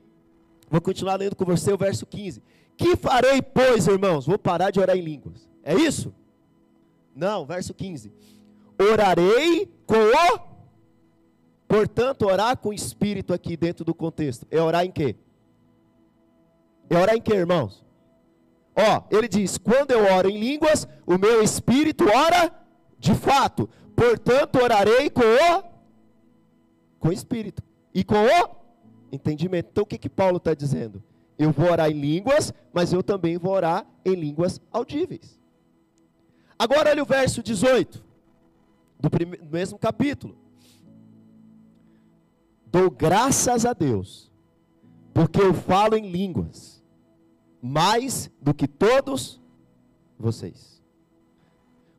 vou 0.70 0.80
continuar 0.80 1.16
lendo 1.16 1.36
com 1.36 1.44
você 1.44 1.74
o 1.74 1.78
verso 1.78 2.06
15. 2.06 2.44
Que 2.78 2.96
farei, 2.96 3.42
pois, 3.42 3.88
irmãos? 3.88 4.28
Vou 4.28 4.38
parar 4.38 4.70
de 4.70 4.80
orar 4.80 4.96
em 4.96 5.02
línguas. 5.02 5.50
É 5.64 5.74
isso? 5.74 6.14
Não, 7.16 7.44
verso 7.44 7.74
15. 7.74 8.12
Orarei 8.80 9.68
com 9.88 9.96
o. 9.96 10.54
Portanto, 11.68 12.28
orar 12.28 12.56
com 12.56 12.70
o 12.70 12.74
espírito 12.74 13.34
aqui 13.34 13.58
dentro 13.58 13.84
do 13.84 13.96
contexto. 13.96 14.46
É 14.52 14.62
orar 14.62 14.86
em 14.86 14.92
quê? 14.92 15.16
É 16.92 16.96
orar 16.96 17.16
em 17.16 17.22
quê, 17.22 17.34
irmãos? 17.34 17.84
Ó, 18.76 19.04
ele 19.10 19.28
diz: 19.28 19.58
quando 19.58 19.90
eu 19.90 20.04
oro 20.14 20.30
em 20.30 20.40
línguas, 20.40 20.88
o 21.08 21.18
meu 21.18 21.42
espírito 21.42 22.06
ora 22.08 22.54
de 23.00 23.16
fato. 23.16 23.68
Portanto, 23.96 24.62
orarei 24.62 25.10
com 25.10 25.22
o 25.24 25.74
com 27.00 27.10
o 27.10 27.14
espírito 27.14 27.64
e 27.94 28.04
com 28.04 28.16
o 28.16 28.56
entendimento. 29.12 29.70
Então, 29.72 29.84
o 29.84 29.88
que 29.88 29.98
que 29.98 30.10
Paulo 30.10 30.38
está 30.38 30.54
dizendo? 30.54 31.04
Eu 31.38 31.52
vou 31.52 31.72
orar 31.72 31.90
em 31.90 32.00
línguas, 32.00 32.54
mas 32.72 32.94
eu 32.94 33.04
também 33.04 33.38
vou 33.38 33.54
orar 33.54 33.86
em 34.06 34.16
línguas 34.16 34.62
audíveis. 34.72 35.40
Agora 36.58 36.92
olha 36.92 37.04
o 37.04 37.06
verso 37.06 37.42
18 37.42 38.04
do, 39.00 39.10
primeiro, 39.10 39.44
do 39.46 39.52
mesmo 39.52 39.78
capítulo. 39.78 40.38
Dou 42.66 42.90
graças 42.90 43.66
a 43.66 43.74
Deus, 43.74 44.32
porque 45.14 45.42
eu 45.42 45.54
falo 45.54 45.96
em 45.96 46.10
línguas 46.10 46.84
mais 47.62 48.32
do 48.42 48.54
que 48.54 48.68
todos 48.68 49.42
vocês. 50.18 50.82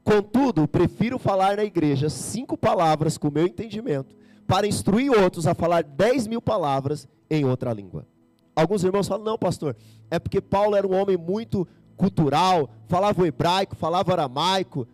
Contudo, 0.02 0.68
prefiro 0.68 1.18
falar 1.18 1.56
na 1.56 1.64
igreja 1.64 2.10
cinco 2.10 2.56
palavras 2.58 3.16
com 3.16 3.28
o 3.28 3.32
meu 3.32 3.46
entendimento, 3.46 4.14
para 4.46 4.66
instruir 4.66 5.10
outros 5.10 5.46
a 5.46 5.54
falar 5.54 5.82
dez 5.82 6.26
mil 6.26 6.40
palavras 6.40 7.08
em 7.30 7.44
outra 7.44 7.72
língua. 7.72 8.06
Alguns 8.54 8.84
irmãos 8.84 9.08
falam, 9.08 9.24
não, 9.24 9.38
pastor, 9.38 9.76
é 10.10 10.18
porque 10.18 10.40
Paulo 10.40 10.76
era 10.76 10.86
um 10.86 10.94
homem 10.94 11.16
muito 11.16 11.66
cultural, 11.96 12.70
falava 12.86 13.22
o 13.22 13.26
hebraico, 13.26 13.74
falava 13.74 14.12
aramaico. 14.12 14.86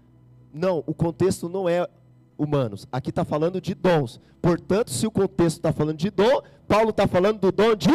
Não, 0.53 0.83
o 0.87 0.95
contexto 0.95 1.49
não 1.49 1.69
é 1.69 1.87
humanos. 2.39 2.87
Aqui 2.91 3.11
está 3.11 3.25
falando 3.25 3.61
de 3.61 3.75
dons. 3.75 4.21
Portanto, 4.41 4.91
se 4.91 5.07
o 5.07 5.11
contexto 5.11 5.59
está 5.59 5.73
falando 5.73 5.99
de 5.99 6.11
dom, 6.11 6.41
Paulo 6.67 6.91
está 6.91 7.07
falando 7.07 7.39
do 7.39 7.53
dom 7.53 7.75
de 7.75 7.91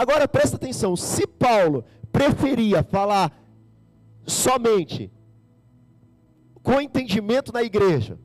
Agora 0.00 0.26
presta 0.26 0.56
atenção, 0.56 0.96
se 0.96 1.26
Paulo 1.26 1.84
preferia 2.10 2.82
falar 2.82 3.38
somente 4.26 5.12
com 6.62 6.80
entendimento 6.80 7.52
na 7.52 7.62
igreja, 7.62 8.18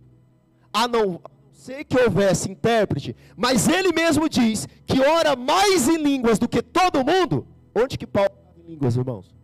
a 0.71 0.87
não 0.87 1.19
ser 1.65 1.83
que 1.83 1.97
houvesse 1.97 2.51
intérprete, 2.51 3.15
mas 3.35 3.67
ele 3.67 3.91
mesmo 3.91 4.29
diz 4.29 4.67
que 4.85 4.99
ora 5.01 5.35
mais 5.35 5.87
em 5.87 5.97
línguas 5.97 6.37
do 6.37 6.47
que 6.47 6.61
todo 6.61 7.03
mundo, 7.03 7.47
onde 7.73 7.97
que 7.97 8.05
Paulo 8.05 8.29
orava 8.31 8.59
em 8.59 8.71
línguas, 8.71 8.95
irmãos? 8.95 9.35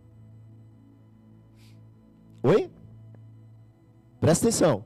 Oi? 2.44 2.70
Presta 4.20 4.46
atenção. 4.46 4.84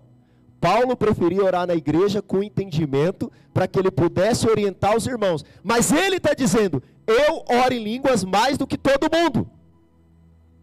Paulo 0.59 0.97
preferia 0.97 1.45
orar 1.45 1.67
na 1.67 1.75
igreja 1.75 2.23
com 2.23 2.43
entendimento 2.43 3.31
para 3.53 3.69
que 3.69 3.79
ele 3.79 3.91
pudesse 3.91 4.49
orientar 4.49 4.97
os 4.97 5.07
irmãos. 5.07 5.45
Mas 5.63 5.93
ele 5.93 6.17
está 6.17 6.33
dizendo: 6.33 6.83
eu 7.07 7.45
oro 7.47 7.75
em 7.75 7.83
línguas 7.83 8.25
mais 8.25 8.57
do 8.57 8.67
que 8.67 8.79
todo 8.79 9.15
mundo. 9.15 9.49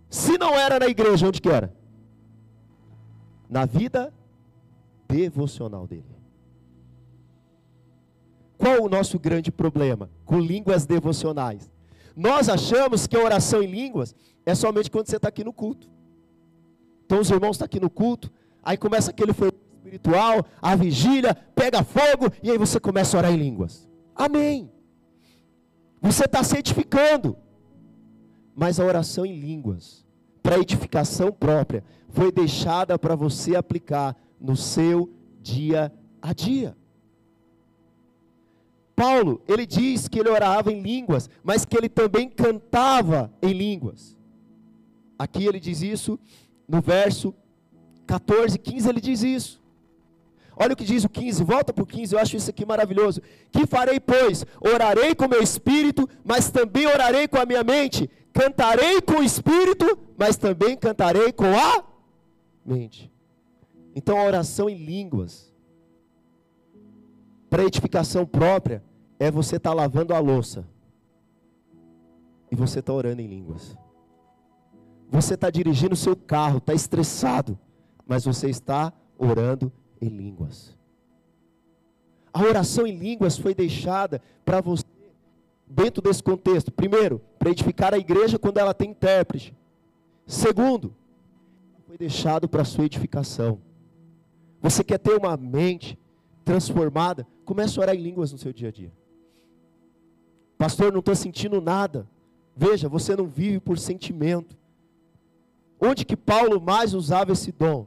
Se 0.09 0.37
não 0.39 0.55
era 0.55 0.79
na 0.79 0.87
igreja, 0.87 1.27
onde 1.27 1.39
que 1.39 1.49
era? 1.49 1.71
Na 3.47 3.65
vida 3.65 4.11
devocional 5.07 5.85
dele. 5.85 6.12
Qual 8.57 8.83
o 8.83 8.89
nosso 8.89 9.19
grande 9.19 9.51
problema 9.51 10.09
com 10.25 10.39
línguas 10.39 10.85
devocionais? 10.85 11.71
Nós 12.15 12.47
achamos 12.49 13.07
que 13.07 13.17
a 13.17 13.23
oração 13.23 13.61
em 13.61 13.67
línguas 13.67 14.15
é 14.45 14.53
somente 14.53 14.91
quando 14.91 15.07
você 15.07 15.15
está 15.15 15.29
aqui 15.29 15.43
no 15.43 15.53
culto. 15.53 15.89
Então 17.05 17.19
os 17.19 17.29
irmãos 17.29 17.55
estão 17.55 17.65
aqui 17.65 17.79
no 17.79 17.89
culto, 17.89 18.31
aí 18.61 18.77
começa 18.77 19.11
aquele 19.11 19.31
espiritual, 19.31 20.45
a 20.61 20.75
vigília, 20.75 21.35
pega 21.55 21.83
fogo, 21.83 22.31
e 22.41 22.49
aí 22.49 22.57
você 22.57 22.79
começa 22.79 23.17
a 23.17 23.19
orar 23.19 23.33
em 23.33 23.37
línguas. 23.37 23.87
Amém. 24.15 24.71
Você 26.01 26.25
está 26.25 26.43
se 26.43 26.57
edificando. 26.57 27.37
Mas 28.55 28.79
a 28.79 28.85
oração 28.85 29.25
em 29.25 29.35
línguas, 29.35 30.05
para 30.43 30.59
edificação 30.59 31.31
própria, 31.31 31.83
foi 32.09 32.31
deixada 32.31 32.99
para 32.99 33.15
você 33.15 33.55
aplicar 33.55 34.15
no 34.39 34.55
seu 34.55 35.09
dia 35.41 35.91
a 36.21 36.33
dia. 36.33 36.77
Paulo, 38.95 39.41
ele 39.47 39.65
diz 39.65 40.07
que 40.07 40.19
ele 40.19 40.29
orava 40.29 40.71
em 40.71 40.81
línguas, 40.81 41.29
mas 41.43 41.65
que 41.65 41.75
ele 41.77 41.89
também 41.89 42.29
cantava 42.29 43.31
em 43.41 43.51
línguas. 43.51 44.15
Aqui 45.17 45.45
ele 45.45 45.59
diz 45.59 45.81
isso, 45.81 46.19
no 46.67 46.81
verso 46.81 47.33
14, 48.05 48.57
15 48.57 48.89
ele 48.89 49.01
diz 49.01 49.23
isso. 49.23 49.63
Olha 50.55 50.73
o 50.73 50.75
que 50.75 50.83
diz 50.83 51.03
o 51.03 51.09
15, 51.09 51.43
volta 51.43 51.73
para 51.73 51.83
o 51.83 51.87
15, 51.87 52.13
eu 52.13 52.19
acho 52.19 52.35
isso 52.37 52.49
aqui 52.49 52.65
maravilhoso. 52.65 53.21
Que 53.51 53.65
farei, 53.65 53.99
pois? 53.99 54.45
Orarei 54.59 55.15
com 55.15 55.25
o 55.25 55.29
meu 55.29 55.41
espírito, 55.41 56.07
mas 56.23 56.51
também 56.51 56.85
orarei 56.85 57.27
com 57.27 57.37
a 57.37 57.45
minha 57.45 57.63
mente. 57.63 58.09
Cantarei 58.31 59.01
com 59.01 59.19
o 59.19 59.23
espírito, 59.23 59.97
mas 60.17 60.37
também 60.37 60.75
cantarei 60.77 61.31
com 61.31 61.45
a 61.45 61.83
mente. 62.65 63.11
Então 63.95 64.17
a 64.17 64.25
oração 64.25 64.69
em 64.69 64.75
línguas, 64.75 65.52
para 67.53 67.65
edificação 67.65 68.25
própria, 68.25 68.83
é 69.19 69.29
você 69.29 69.57
estar 69.57 69.69
tá 69.69 69.75
lavando 69.75 70.11
a 70.15 70.17
louça. 70.17 70.67
E 72.51 72.55
você 72.55 72.79
está 72.79 72.91
orando 72.91 73.21
em 73.21 73.27
línguas. 73.27 73.77
Você 75.07 75.35
está 75.35 75.51
dirigindo 75.51 75.93
o 75.93 75.95
seu 75.95 76.15
carro, 76.15 76.57
está 76.57 76.73
estressado, 76.73 77.55
mas 78.07 78.25
você 78.25 78.49
está 78.49 78.91
orando 79.19 79.71
em 80.01 80.07
línguas. 80.07 80.75
A 82.33 82.41
oração 82.41 82.87
em 82.87 82.95
línguas 82.95 83.37
foi 83.37 83.53
deixada 83.53 84.19
para 84.43 84.59
você, 84.59 84.83
dentro 85.67 86.01
desse 86.01 86.23
contexto, 86.23 86.71
primeiro, 86.71 87.21
para 87.37 87.51
edificar 87.51 87.93
a 87.93 87.99
igreja 87.99 88.39
quando 88.39 88.57
ela 88.57 88.73
tem 88.73 88.89
intérprete. 88.89 89.55
Segundo, 90.25 90.95
foi 91.85 91.99
deixado 91.99 92.49
para 92.49 92.65
sua 92.65 92.85
edificação. 92.85 93.61
Você 94.59 94.83
quer 94.83 94.97
ter 94.97 95.15
uma 95.15 95.37
mente 95.37 95.99
transformada? 96.43 97.27
Comece 97.45 97.77
a 97.77 97.81
orar 97.81 97.95
em 97.95 98.01
línguas 98.01 98.31
no 98.31 98.37
seu 98.37 98.53
dia 98.53 98.69
a 98.69 98.71
dia. 98.71 98.91
Pastor, 100.57 100.91
não 100.91 100.99
estou 100.99 101.15
sentindo 101.15 101.59
nada. 101.59 102.07
Veja, 102.55 102.87
você 102.87 103.15
não 103.15 103.25
vive 103.25 103.59
por 103.59 103.77
sentimento. 103.77 104.55
Onde 105.79 106.05
que 106.05 106.15
Paulo 106.15 106.61
mais 106.61 106.93
usava 106.93 107.31
esse 107.31 107.51
dom? 107.51 107.85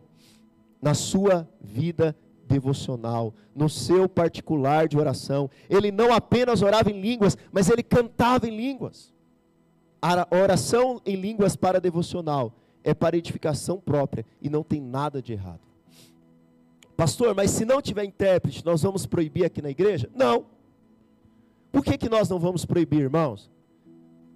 Na 0.82 0.92
sua 0.92 1.48
vida 1.60 2.14
devocional, 2.46 3.34
no 3.54 3.68
seu 3.68 4.08
particular 4.08 4.88
de 4.88 4.98
oração. 4.98 5.50
Ele 5.68 5.90
não 5.90 6.12
apenas 6.12 6.62
orava 6.62 6.90
em 6.90 7.00
línguas, 7.00 7.36
mas 7.50 7.70
ele 7.70 7.82
cantava 7.82 8.46
em 8.46 8.56
línguas. 8.56 9.12
A 10.00 10.28
oração 10.30 11.00
em 11.04 11.16
línguas 11.16 11.56
para 11.56 11.80
devocional 11.80 12.52
é 12.84 12.94
para 12.94 13.16
edificação 13.16 13.80
própria 13.80 14.24
e 14.40 14.48
não 14.48 14.62
tem 14.62 14.80
nada 14.80 15.20
de 15.20 15.32
errado. 15.32 15.65
Pastor, 16.96 17.34
mas 17.34 17.50
se 17.50 17.64
não 17.64 17.82
tiver 17.82 18.04
intérprete, 18.04 18.64
nós 18.64 18.82
vamos 18.82 19.04
proibir 19.04 19.44
aqui 19.44 19.60
na 19.60 19.70
igreja? 19.70 20.08
Não. 20.14 20.46
Por 21.70 21.84
que, 21.84 21.98
que 21.98 22.08
nós 22.08 22.28
não 22.28 22.38
vamos 22.38 22.64
proibir, 22.64 23.00
irmãos? 23.00 23.50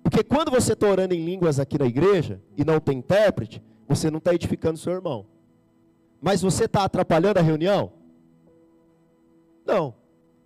Porque 0.02 0.22
quando 0.22 0.50
você 0.50 0.74
está 0.74 0.86
orando 0.86 1.14
em 1.14 1.24
línguas 1.24 1.58
aqui 1.58 1.78
na 1.78 1.86
igreja 1.86 2.40
e 2.56 2.64
não 2.64 2.78
tem 2.78 2.98
intérprete, 2.98 3.62
você 3.88 4.11
não 4.11 4.18
está 4.18 4.34
edificando 4.34 4.78
seu 4.78 4.92
irmão. 4.92 5.26
Mas 6.20 6.42
você 6.42 6.64
está 6.64 6.84
atrapalhando 6.84 7.38
a 7.38 7.42
reunião? 7.42 7.92
Não. 9.64 9.94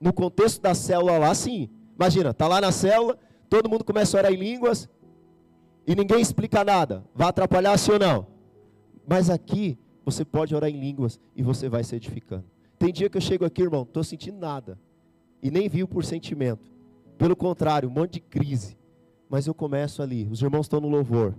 No 0.01 0.13
contexto 0.13 0.61
da 0.61 0.75
célula 0.75 1.19
lá, 1.19 1.35
sim. 1.35 1.69
Imagina, 1.97 2.31
está 2.31 2.47
lá 2.47 2.61
na 2.61 2.71
célula, 2.71 3.19
todo 3.49 3.69
mundo 3.69 3.85
começa 3.85 4.17
a 4.17 4.21
orar 4.21 4.33
em 4.33 4.37
línguas 4.37 4.89
e 5.87 5.95
ninguém 5.95 6.21
explica 6.21 6.63
nada. 6.63 7.05
Vai 7.15 7.29
atrapalhar 7.29 7.77
sim 7.79 7.93
ou 7.93 7.99
não? 7.99 8.27
Mas 9.07 9.29
aqui, 9.29 9.79
você 10.05 10.25
pode 10.25 10.55
orar 10.55 10.71
em 10.71 10.79
línguas 10.79 11.19
e 11.35 11.43
você 11.43 11.69
vai 11.69 11.83
se 11.83 11.97
edificando. 11.97 12.45
Tem 12.79 12.93
dia 12.93 13.09
que 13.09 13.17
eu 13.17 13.21
chego 13.21 13.45
aqui, 13.45 13.63
irmão, 13.63 13.83
estou 13.83 14.05
sentindo 14.05 14.39
nada. 14.39 14.79
E 15.43 15.51
nem 15.51 15.69
viu 15.69 15.89
por 15.89 16.05
sentimento. 16.05 16.71
Pelo 17.17 17.37
contrário, 17.37 17.89
um 17.89 17.93
monte 17.93 18.15
de 18.15 18.21
crise. 18.21 18.77
Mas 19.29 19.47
eu 19.47 19.55
começo 19.55 20.03
ali, 20.03 20.29
os 20.31 20.43
irmãos 20.43 20.67
estão 20.67 20.81
no 20.81 20.89
louvor. 20.89 21.35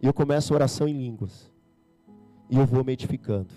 E 0.00 0.06
eu 0.06 0.14
começo 0.14 0.52
a 0.52 0.56
oração 0.56 0.88
em 0.88 0.92
línguas. 0.92 1.50
E 2.48 2.56
eu 2.56 2.64
vou 2.64 2.84
me 2.84 2.92
edificando. 2.92 3.52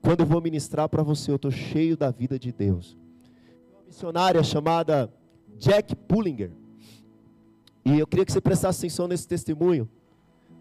Quando 0.00 0.20
eu 0.20 0.26
vou 0.26 0.40
ministrar 0.40 0.88
para 0.88 1.02
você, 1.02 1.30
eu 1.30 1.36
estou 1.36 1.50
cheio 1.50 1.96
da 1.96 2.10
vida 2.10 2.38
de 2.38 2.52
Deus. 2.52 2.96
Uma 3.72 3.82
missionária 3.86 4.42
chamada 4.42 5.12
Jack 5.58 5.94
Pullinger. 5.96 6.52
E 7.84 7.98
eu 7.98 8.06
queria 8.06 8.24
que 8.24 8.32
você 8.32 8.40
prestasse 8.40 8.78
atenção 8.78 9.08
nesse 9.08 9.26
testemunho 9.26 9.88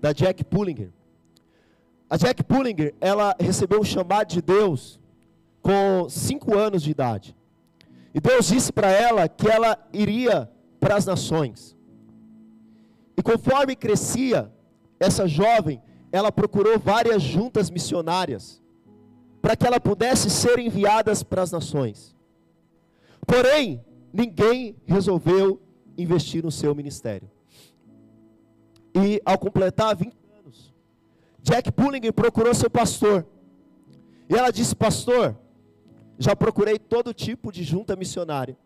da 0.01 0.11
Jack 0.11 0.43
Pullinger. 0.43 0.91
A 2.09 2.17
Jack 2.17 2.43
Pullinger, 2.43 2.95
ela 2.99 3.35
recebeu 3.39 3.79
um 3.79 3.83
chamado 3.83 4.29
de 4.29 4.41
Deus 4.41 4.99
com 5.61 6.09
cinco 6.09 6.57
anos 6.57 6.81
de 6.81 6.89
idade. 6.89 7.35
E 8.13 8.19
Deus 8.19 8.47
disse 8.47 8.73
para 8.73 8.89
ela 8.89 9.29
que 9.29 9.47
ela 9.47 9.77
iria 9.93 10.49
para 10.79 10.95
as 10.95 11.05
nações. 11.05 11.77
E 13.15 13.21
conforme 13.21 13.75
crescia, 13.75 14.51
essa 14.99 15.27
jovem, 15.27 15.81
ela 16.11 16.31
procurou 16.31 16.79
várias 16.79 17.21
juntas 17.21 17.69
missionárias 17.69 18.59
para 19.41 19.55
que 19.55 19.67
ela 19.67 19.79
pudesse 19.79 20.29
ser 20.29 20.57
enviadas 20.57 21.21
para 21.21 21.43
as 21.43 21.51
nações. 21.51 22.15
Porém, 23.25 23.85
ninguém 24.11 24.75
resolveu 24.85 25.61
investir 25.97 26.43
no 26.43 26.51
seu 26.51 26.73
ministério. 26.73 27.29
E 28.95 29.21
ao 29.23 29.37
completar 29.37 29.95
20 29.95 30.07
anos, 30.07 30.18
Jack 31.41 31.71
Pullinger 31.71 32.13
procurou 32.13 32.53
seu 32.53 32.69
pastor. 32.69 33.25
E 34.29 34.35
ela 34.35 34.51
disse: 34.51 34.75
Pastor, 34.75 35.35
já 36.17 36.35
procurei 36.35 36.77
todo 36.77 37.13
tipo 37.13 37.51
de 37.51 37.63
junta 37.63 37.95
missionária, 37.95 38.57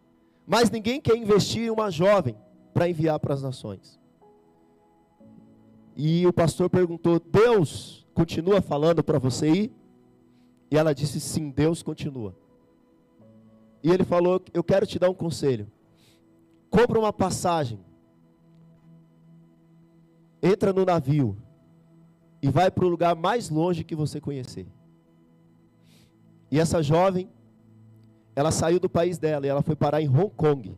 mas 0.46 0.70
ninguém 0.70 1.00
quer 1.00 1.16
investir 1.16 1.64
em 1.64 1.70
uma 1.70 1.90
jovem 1.90 2.36
para 2.74 2.90
enviar 2.90 3.20
para 3.20 3.34
as 3.34 3.42
nações. 3.42 4.00
E 5.96 6.26
o 6.26 6.34
pastor 6.34 6.70
perguntou: 6.70 7.20
Deus 7.20 8.06
continua 8.14 8.62
falando 8.62 9.04
para 9.04 9.20
você 9.20 9.50
ir? 9.50 9.72
E 10.70 10.78
ela 10.78 10.94
disse: 10.94 11.20
Sim, 11.20 11.50
Deus 11.52 11.84
continua. 11.84 12.36
E 13.84 13.92
ele 13.92 14.04
falou: 14.04 14.42
Eu 14.54 14.64
quero 14.64 14.88
te 14.88 14.98
dar 14.98 15.10
um 15.10 15.14
conselho. 15.14 15.72
Compra 16.70 16.98
uma 16.98 17.14
passagem, 17.14 17.80
entra 20.42 20.74
no 20.74 20.84
navio 20.84 21.38
e 22.44 22.50
vai 22.50 22.70
para 22.70 22.86
o 22.86 22.90
lugar 22.90 23.16
mais 23.16 23.50
longe 23.50 23.84
que 23.84 23.96
você 23.96 24.22
conhecer. 24.22 24.68
E 26.52 26.60
essa 26.60 26.84
jovem, 26.84 27.28
ela 28.36 28.52
saiu 28.52 28.80
do 28.80 28.90
país 28.90 29.18
dela 29.18 29.48
e 29.48 29.50
ela 29.50 29.64
foi 29.64 29.76
parar 29.76 30.02
em 30.02 30.10
Hong 30.10 30.30
Kong. 30.36 30.78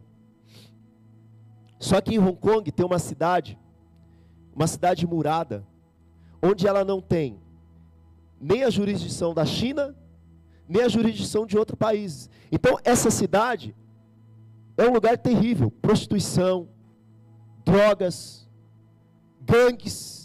Só 1.80 2.00
que 2.00 2.16
em 2.16 2.20
Hong 2.20 2.38
Kong 2.38 2.72
tem 2.72 2.86
uma 2.86 3.00
cidade 3.00 3.60
uma 4.56 4.68
cidade 4.68 5.06
murada, 5.06 5.68
onde 6.42 6.66
ela 6.66 6.86
não 6.86 7.02
tem 7.02 7.38
nem 8.40 8.64
a 8.64 8.70
jurisdição 8.70 9.34
da 9.34 9.46
China, 9.46 9.94
nem 10.68 10.84
a 10.84 10.88
jurisdição 10.88 11.46
de 11.46 11.58
outro 11.58 11.76
país. 11.76 12.30
Então, 12.50 12.80
essa 12.84 13.12
cidade 13.12 13.76
é 14.78 14.88
um 14.88 14.94
lugar 14.94 15.18
terrível 15.18 15.70
prostituição, 15.70 16.70
drogas, 17.66 18.48
gangues. 19.42 20.25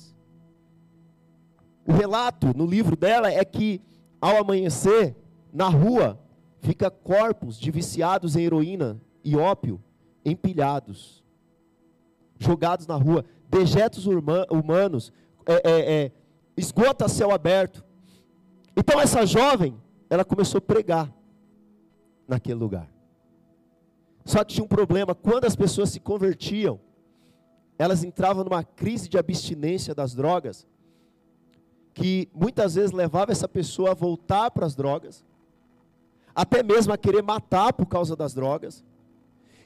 O 1.91 1.93
relato 1.93 2.57
no 2.57 2.67
livro 2.67 2.95
dela 2.95 3.33
é 3.33 3.45
que, 3.45 3.83
ao 4.21 4.37
amanhecer, 4.37 5.17
na 5.53 5.69
rua, 5.69 6.21
fica 6.61 6.89
corpos 6.89 7.59
de 7.59 7.69
viciados 7.73 8.37
em 8.37 8.45
heroína 8.45 9.01
e 9.25 9.35
ópio 9.35 9.83
empilhados, 10.25 11.25
jogados 12.39 12.87
na 12.87 12.95
rua 12.95 13.25
dejetos 13.49 14.07
humanos, 14.07 15.13
é, 15.45 15.55
é, 15.55 15.95
é, 16.05 16.13
esgota 16.57 17.07
a 17.07 17.09
céu 17.09 17.33
aberto. 17.33 17.85
Então 18.77 19.01
essa 19.01 19.27
jovem, 19.27 19.77
ela 20.09 20.25
começou 20.25 20.59
a 20.59 20.63
pregar 20.63 21.13
naquele 22.29 22.55
lugar. 22.55 22.89
Só 24.25 24.45
tinha 24.45 24.63
um 24.63 24.69
problema, 24.69 25.13
quando 25.13 25.45
as 25.45 25.57
pessoas 25.57 25.91
se 25.91 25.99
convertiam, 25.99 26.79
elas 27.77 28.05
entravam 28.05 28.45
numa 28.45 28.63
crise 28.63 29.09
de 29.09 29.19
abstinência 29.19 29.93
das 29.93 30.15
drogas, 30.15 30.69
que 31.95 32.29
muitas 32.35 32.75
vezes 32.75 32.93
levava 32.93 33.33
essa 33.33 33.49
pessoa 33.49 33.91
a 33.91 33.95
voltar 33.95 34.51
para 34.51 34.67
as 34.67 34.75
drogas, 34.75 35.25
até 36.35 36.63
mesmo 36.63 36.93
a 36.93 36.99
querer 36.99 37.23
matar 37.23 37.73
por 37.73 37.87
causa 37.87 38.15
das 38.15 38.33
drogas. 38.35 38.85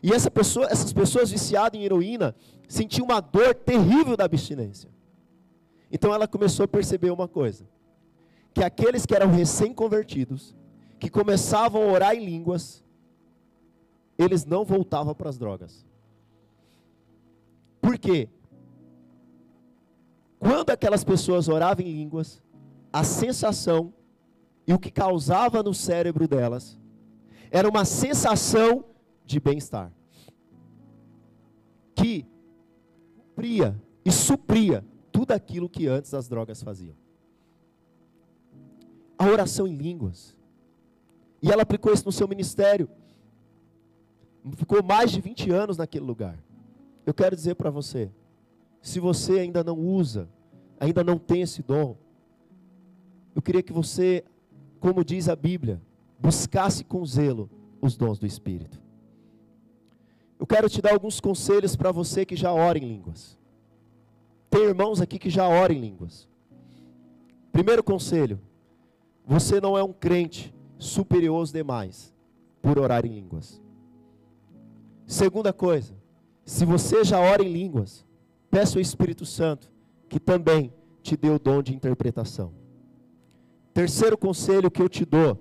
E 0.03 0.13
essa 0.13 0.31
pessoa, 0.31 0.67
essas 0.67 0.93
pessoas 0.93 1.31
viciadas 1.31 1.79
em 1.79 1.85
heroína 1.85 2.35
sentiam 2.69 3.07
uma 3.07 3.21
dor 3.21 3.55
terrível 3.55 4.17
da 4.17 4.25
abstinência. 4.25 4.91
Então 5.91 6.13
ela 6.13 6.27
começou 6.27 6.65
a 6.65 6.69
perceber 6.69 7.11
uma 7.11 7.29
coisa: 7.29 7.67
que 8.53 8.63
aqueles 8.63 9.07
que 9.07 9.15
eram 9.15 9.31
recém-convertidos, 9.31 10.55
que 10.99 11.09
começavam 11.09 11.83
a 11.83 11.93
orar 11.93 12.15
em 12.15 12.25
línguas, 12.25 12.85
eles 14.19 14.45
não 14.45 14.65
voltavam 14.65 15.15
para 15.15 15.29
as 15.29 15.39
drogas. 15.39 15.85
Por 17.81 17.99
quê? 17.99 18.29
Quando 20.45 20.69
aquelas 20.69 21.03
pessoas 21.03 21.49
oravam 21.49 21.87
em 21.87 21.91
línguas, 21.91 22.43
a 22.93 23.03
sensação 23.03 23.95
e 24.67 24.75
o 24.75 24.79
que 24.79 24.91
causava 24.91 25.63
no 25.63 25.73
cérebro 25.73 26.29
delas 26.29 26.79
era 27.51 27.67
uma 27.67 27.87
sensação 27.87 28.85
de 29.25 29.41
bem-estar. 29.41 29.91
Que 31.95 32.27
cumpria 33.17 33.81
e 34.05 34.13
supria 34.13 34.85
tudo 35.11 35.33
aquilo 35.33 35.67
que 35.67 35.87
antes 35.87 36.13
as 36.13 36.29
drogas 36.29 36.63
faziam. 36.63 36.95
A 39.19 39.25
oração 39.25 39.67
em 39.67 39.75
línguas. 39.75 40.37
E 41.41 41.51
ela 41.51 41.63
aplicou 41.63 41.91
isso 41.91 42.05
no 42.05 42.13
seu 42.13 42.29
ministério. 42.29 42.87
Ficou 44.57 44.83
mais 44.83 45.11
de 45.11 45.23
20 45.23 45.51
anos 45.51 45.79
naquele 45.79 46.05
lugar. 46.05 46.39
Eu 47.07 47.15
quero 47.15 47.35
dizer 47.35 47.55
para 47.55 47.71
você, 47.71 48.13
se 48.83 49.01
você 49.01 49.39
ainda 49.39 49.65
não 49.65 49.79
usa, 49.79 50.29
ainda 50.79 51.03
não 51.03 51.19
tem 51.19 51.43
esse 51.43 51.63
dom, 51.63 51.97
eu 53.35 53.43
queria 53.43 53.63
que 53.63 53.73
você, 53.73 54.25
como 54.79 55.05
diz 55.05 55.29
a 55.29 55.35
Bíblia, 55.35 55.81
buscasse 56.19 56.85
com 56.85 57.05
zelo 57.05 57.51
os 57.81 57.97
dons 57.97 58.19
do 58.19 58.27
Espírito. 58.27 58.81
Eu 60.39 60.47
quero 60.47 60.69
te 60.69 60.81
dar 60.81 60.93
alguns 60.93 61.21
conselhos 61.21 61.75
para 61.75 61.91
você 61.91 62.25
que 62.25 62.37
já 62.37 62.53
ora 62.53 62.79
em 62.79 62.87
línguas. 62.87 63.39
Tem 64.49 64.63
irmãos 64.63 65.01
aqui 65.01 65.19
que 65.19 65.31
já 65.31 65.49
oram 65.49 65.75
em 65.75 65.81
línguas. 65.81 66.29
Primeiro 67.51 67.83
conselho: 67.83 68.41
você 69.27 69.61
não 69.61 69.77
é 69.77 69.83
um 69.83 69.93
crente 69.93 70.55
superior 70.79 71.37
aos 71.37 71.51
demais 71.51 72.15
por 72.63 72.79
orar 72.79 73.05
em 73.05 73.15
línguas. 73.15 73.61
Segunda 75.07 75.53
coisa, 75.53 75.95
se 76.45 76.65
você 76.65 77.05
já 77.05 77.19
ora 77.19 77.43
em 77.43 77.53
línguas, 77.53 78.07
peça 78.51 78.79
ao 78.79 78.83
Espírito 78.83 79.27
Santo 79.27 79.71
que 80.09 80.21
também 80.21 80.73
te 81.03 81.17
dê 81.17 81.31
o 81.31 81.39
dom 81.39 81.63
de 81.63 81.75
interpretação. 81.75 82.53
Terceiro 83.73 84.17
conselho 84.17 84.71
que 84.71 84.81
eu 84.81 84.89
te 84.89 85.05
dou: 85.05 85.39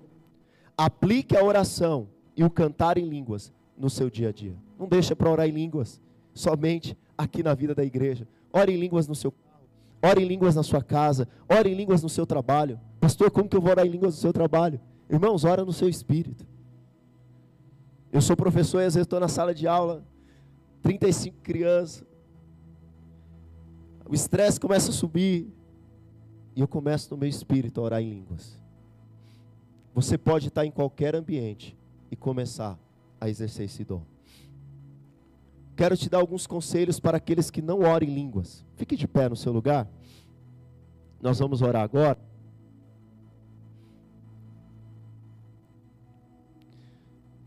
aplique 0.77 1.37
a 1.37 1.43
oração 1.43 2.09
e 2.35 2.43
o 2.43 2.49
cantar 2.49 2.97
em 2.97 3.07
línguas 3.07 3.53
no 3.77 3.89
seu 3.89 4.09
dia 4.09 4.29
a 4.29 4.31
dia. 4.31 4.55
Não 4.77 4.87
deixa 4.87 5.15
para 5.15 5.29
orar 5.29 5.47
em 5.47 5.51
línguas 5.51 6.01
somente 6.33 6.97
aqui 7.17 7.43
na 7.43 7.53
vida 7.53 7.75
da 7.75 7.83
igreja. 7.83 8.27
Ore 8.51 8.73
em 8.73 8.77
línguas 8.77 9.07
no 9.07 9.15
seu 9.15 9.31
carro, 9.31 9.65
ore 10.01 10.23
em 10.23 10.27
línguas 10.27 10.55
na 10.55 10.63
sua 10.63 10.83
casa, 10.83 11.27
ore 11.49 11.69
em 11.69 11.75
línguas 11.75 12.01
no 12.03 12.09
seu 12.09 12.25
trabalho. 12.25 12.79
Pastor, 12.99 13.31
como 13.31 13.47
que 13.47 13.55
eu 13.55 13.61
vou 13.61 13.71
orar 13.71 13.85
em 13.85 13.89
línguas 13.89 14.15
no 14.15 14.21
seu 14.21 14.33
trabalho? 14.33 14.79
Irmãos, 15.09 15.43
ora 15.43 15.63
no 15.63 15.73
seu 15.73 15.89
espírito. 15.89 16.45
Eu 18.11 18.21
sou 18.21 18.35
professor 18.35 18.81
e 18.81 18.85
às 18.85 18.93
vezes 18.93 19.05
estou 19.05 19.19
na 19.19 19.27
sala 19.27 19.53
de 19.53 19.67
aula, 19.67 20.03
35 20.81 21.37
crianças. 21.41 22.05
O 24.13 24.15
estresse 24.15 24.59
começa 24.59 24.91
a 24.91 24.93
subir. 24.93 25.51
E 26.55 26.61
eu 26.61 26.67
começo 26.67 27.09
no 27.09 27.17
meu 27.17 27.27
espírito 27.27 27.81
a 27.81 27.83
orar 27.83 27.99
em 27.99 28.11
línguas. 28.11 28.61
Você 29.91 30.19
pode 30.19 30.49
estar 30.49 30.63
em 30.67 30.69
qualquer 30.69 31.15
ambiente 31.15 31.75
e 32.11 32.15
começar 32.15 32.77
a 33.19 33.27
exercer 33.27 33.65
esse 33.65 33.83
dom. 33.83 34.03
Quero 35.75 35.97
te 35.97 36.11
dar 36.11 36.19
alguns 36.19 36.45
conselhos 36.45 36.99
para 36.99 37.17
aqueles 37.17 37.49
que 37.49 37.59
não 37.59 37.79
oram 37.79 38.07
em 38.07 38.13
línguas. 38.13 38.63
Fique 38.75 38.95
de 38.95 39.07
pé 39.07 39.27
no 39.27 39.35
seu 39.35 39.51
lugar. 39.51 39.89
Nós 41.19 41.39
vamos 41.39 41.63
orar 41.63 41.81
agora. 41.81 42.19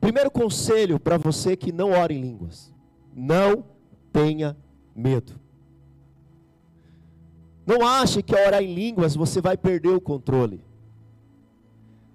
Primeiro 0.00 0.32
conselho 0.32 0.98
para 0.98 1.16
você 1.16 1.56
que 1.56 1.70
não 1.70 1.92
ora 1.92 2.12
em 2.12 2.20
línguas: 2.20 2.74
não 3.14 3.64
tenha 4.12 4.56
medo. 4.96 5.45
Não 7.66 7.84
ache 7.84 8.22
que 8.22 8.34
ao 8.34 8.46
orar 8.46 8.62
em 8.62 8.72
línguas 8.72 9.16
você 9.16 9.40
vai 9.40 9.56
perder 9.56 9.88
o 9.88 10.00
controle. 10.00 10.60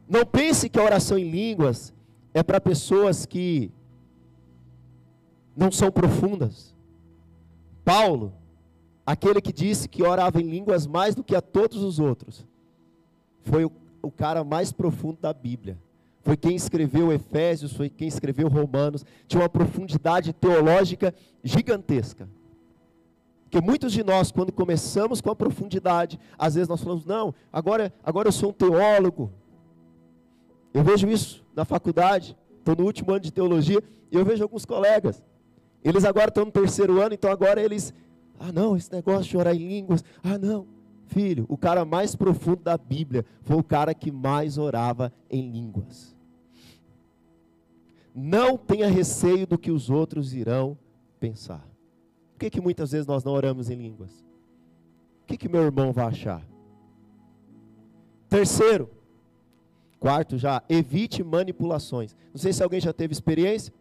Não 0.08 0.26
pense 0.26 0.70
que 0.70 0.80
a 0.80 0.84
oração 0.84 1.18
em 1.18 1.30
línguas 1.30 1.93
é 2.34 2.41
para 2.41 2.62
pessoas 2.62 3.26
que 3.26 3.70
não 5.56 5.70
são 5.70 5.91
profundas. 5.91 6.74
Paulo, 7.84 8.34
aquele 9.06 9.41
que 9.41 9.52
disse 9.52 9.89
que 9.89 10.04
orava 10.04 10.41
em 10.41 10.49
línguas 10.49 10.88
mais 10.88 11.14
do 11.14 11.24
que 11.24 11.36
a 11.36 11.41
todos 11.41 11.84
os 11.84 11.99
outros, 11.99 12.47
foi 13.43 13.66
o, 13.66 13.72
o 14.02 14.12
cara 14.12 14.43
mais 14.43 14.72
profundo 14.72 15.20
da 15.20 15.34
Bíblia. 15.34 15.78
Foi 16.24 16.38
quem 16.38 16.56
escreveu 16.56 17.12
Efésios, 17.12 17.74
foi 17.74 17.89
quem 17.89 18.08
escreveu 18.08 18.47
Romanos, 18.47 19.04
tinha 19.28 19.41
uma 19.41 19.49
profundidade 19.49 20.32
teológica 20.32 21.14
gigantesca. 21.43 22.30
Porque 23.52 23.60
muitos 23.60 23.91
de 23.91 24.02
nós, 24.02 24.32
quando 24.32 24.52
começamos 24.54 25.20
com 25.20 25.30
a 25.30 25.36
profundidade, 25.36 26.18
às 26.39 26.56
vezes 26.56 26.70
nós 26.70 26.82
falamos, 26.82 27.06
não, 27.06 27.36
agora, 27.52 27.93
agora 28.02 28.30
eu 28.30 28.32
sou 28.32 28.52
um 28.52 28.54
teólogo. 28.54 29.30
Eu 30.74 30.84
vejo 30.84 31.10
isso 31.10 31.43
na 31.54 31.66
faculdade, 31.66 32.38
estou 32.58 32.78
no 32.78 32.86
último 32.86 33.12
ano 33.12 33.20
de 33.20 33.32
teologia, 33.32 33.84
e 34.10 34.16
eu 34.16 34.24
vejo 34.24 34.41
alguns 34.41 34.64
colegas 34.64 35.22
eles 35.84 36.06
agora 36.06 36.30
estão 36.30 36.45
no 36.45 36.52
terceiro 36.52 37.02
ano, 37.02 37.14
então 37.14 37.32
agora 37.32 37.62
eles. 37.62 37.93
Ah, 38.39 38.52
não, 38.52 38.76
esse 38.76 38.91
negócio 38.91 39.30
de 39.30 39.38
orar 39.38 39.56
em 39.56 39.68
línguas. 39.68 40.04
Ah, 40.24 40.38
não. 40.38 40.68
Filho, 41.08 41.45
o 41.49 41.58
cara 41.58 41.84
mais 41.84 42.16
profundo 42.16 42.64
da 42.64 42.78
Bíblia 42.78 43.26
foi 43.41 43.58
o 43.58 43.64
cara 43.64 43.93
que 43.93 44.12
mais 44.12 44.58
orava 44.58 45.12
em 45.30 45.49
línguas. 45.49 46.16
Não 48.14 48.58
tenha 48.58 48.88
receio 48.88 49.45
do 49.45 49.58
que 49.58 49.72
os 49.72 49.89
outros 49.89 50.34
irão 50.34 50.78
pensar. 51.20 51.68
Que, 52.42 52.50
que 52.50 52.60
muitas 52.60 52.92
vezes 52.92 53.06
nós 53.06 53.24
não 53.24 53.34
oramos 53.34 53.70
em 53.70 53.76
línguas? 53.76 54.26
O 55.22 55.28
que, 55.28 55.38
que 55.38 55.48
meu 55.48 55.62
irmão 55.62 55.94
vai 55.94 56.06
achar? 56.06 56.42
Terceiro, 58.28 58.89
quarto 60.00 60.39
já, 60.39 60.64
evite 60.68 61.24
manipulações. 61.24 62.16
Não 62.34 62.42
sei 62.42 62.52
se 62.52 62.64
alguém 62.64 62.82
já 62.82 62.92
teve 62.92 63.14
experiência. 63.14 63.72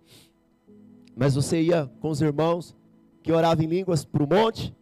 Mas 1.17 1.37
você 1.37 1.63
ia 1.63 1.91
com 2.03 2.11
os 2.11 2.21
irmãos 2.21 2.77
que 3.23 3.33
oravam 3.33 3.65
em 3.65 3.67
línguas 3.67 4.05
para 4.05 4.23
o 4.23 4.29
monte, 4.29 4.77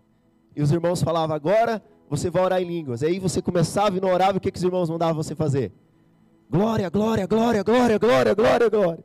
e 0.56 0.60
os 0.60 0.72
irmãos 0.72 1.00
falavam, 1.00 1.36
agora 1.36 1.80
você 2.10 2.28
vai 2.28 2.42
orar 2.42 2.60
em 2.60 2.66
línguas. 2.66 3.04
Aí 3.04 3.20
você 3.20 3.40
começava 3.40 3.96
e 3.96 4.00
não 4.00 4.12
orava, 4.12 4.38
o 4.38 4.40
que, 4.40 4.50
que 4.50 4.58
os 4.58 4.64
irmãos 4.64 4.90
mandavam 4.90 5.22
você 5.22 5.36
fazer? 5.36 5.70
Glória, 6.50 6.90
glória, 6.90 7.28
glória, 7.28 7.62
glória, 7.62 7.96
glória, 7.96 8.34
glória, 8.34 8.68
glória. 8.68 9.04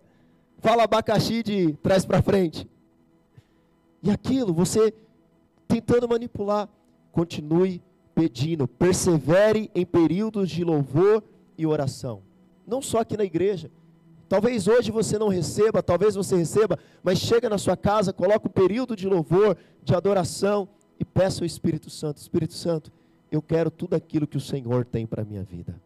Fala 0.57 0.86
abacaxi 0.86 1.43
de 1.43 1.74
trás 1.74 2.07
para 2.07 2.24
frente. 2.24 2.67
E 4.03 4.11
aquilo, 4.11 4.53
você 4.53 4.93
tentando 5.67 6.07
manipular, 6.07 6.69
continue 7.11 7.81
pedindo, 8.13 8.67
persevere 8.67 9.71
em 9.73 9.85
períodos 9.85 10.49
de 10.49 10.63
louvor 10.63 11.23
e 11.57 11.65
oração. 11.65 12.21
Não 12.67 12.81
só 12.81 12.99
aqui 12.99 13.17
na 13.17 13.23
igreja, 13.23 13.71
Talvez 14.33 14.67
hoje 14.67 14.89
você 14.89 15.19
não 15.19 15.27
receba, 15.27 15.83
talvez 15.83 16.15
você 16.15 16.35
receba, 16.35 16.79
mas 17.03 17.19
chega 17.19 17.47
na 17.47 17.59
sua 17.59 17.77
casa, 17.77 18.11
coloca 18.11 18.47
um 18.47 18.51
período 18.51 18.95
de 18.95 19.07
louvor, 19.07 19.55
de 19.83 19.93
adoração 19.93 20.67
e 20.99 21.05
peça 21.05 21.43
ao 21.43 21.45
Espírito 21.45 21.91
Santo: 21.91 22.17
Espírito 22.17 22.55
Santo, 22.55 22.91
eu 23.31 23.43
quero 23.43 23.69
tudo 23.69 23.93
aquilo 23.93 24.25
que 24.25 24.35
o 24.35 24.41
Senhor 24.41 24.85
tem 24.85 25.05
para 25.05 25.21
a 25.21 25.25
minha 25.25 25.43
vida. 25.43 25.79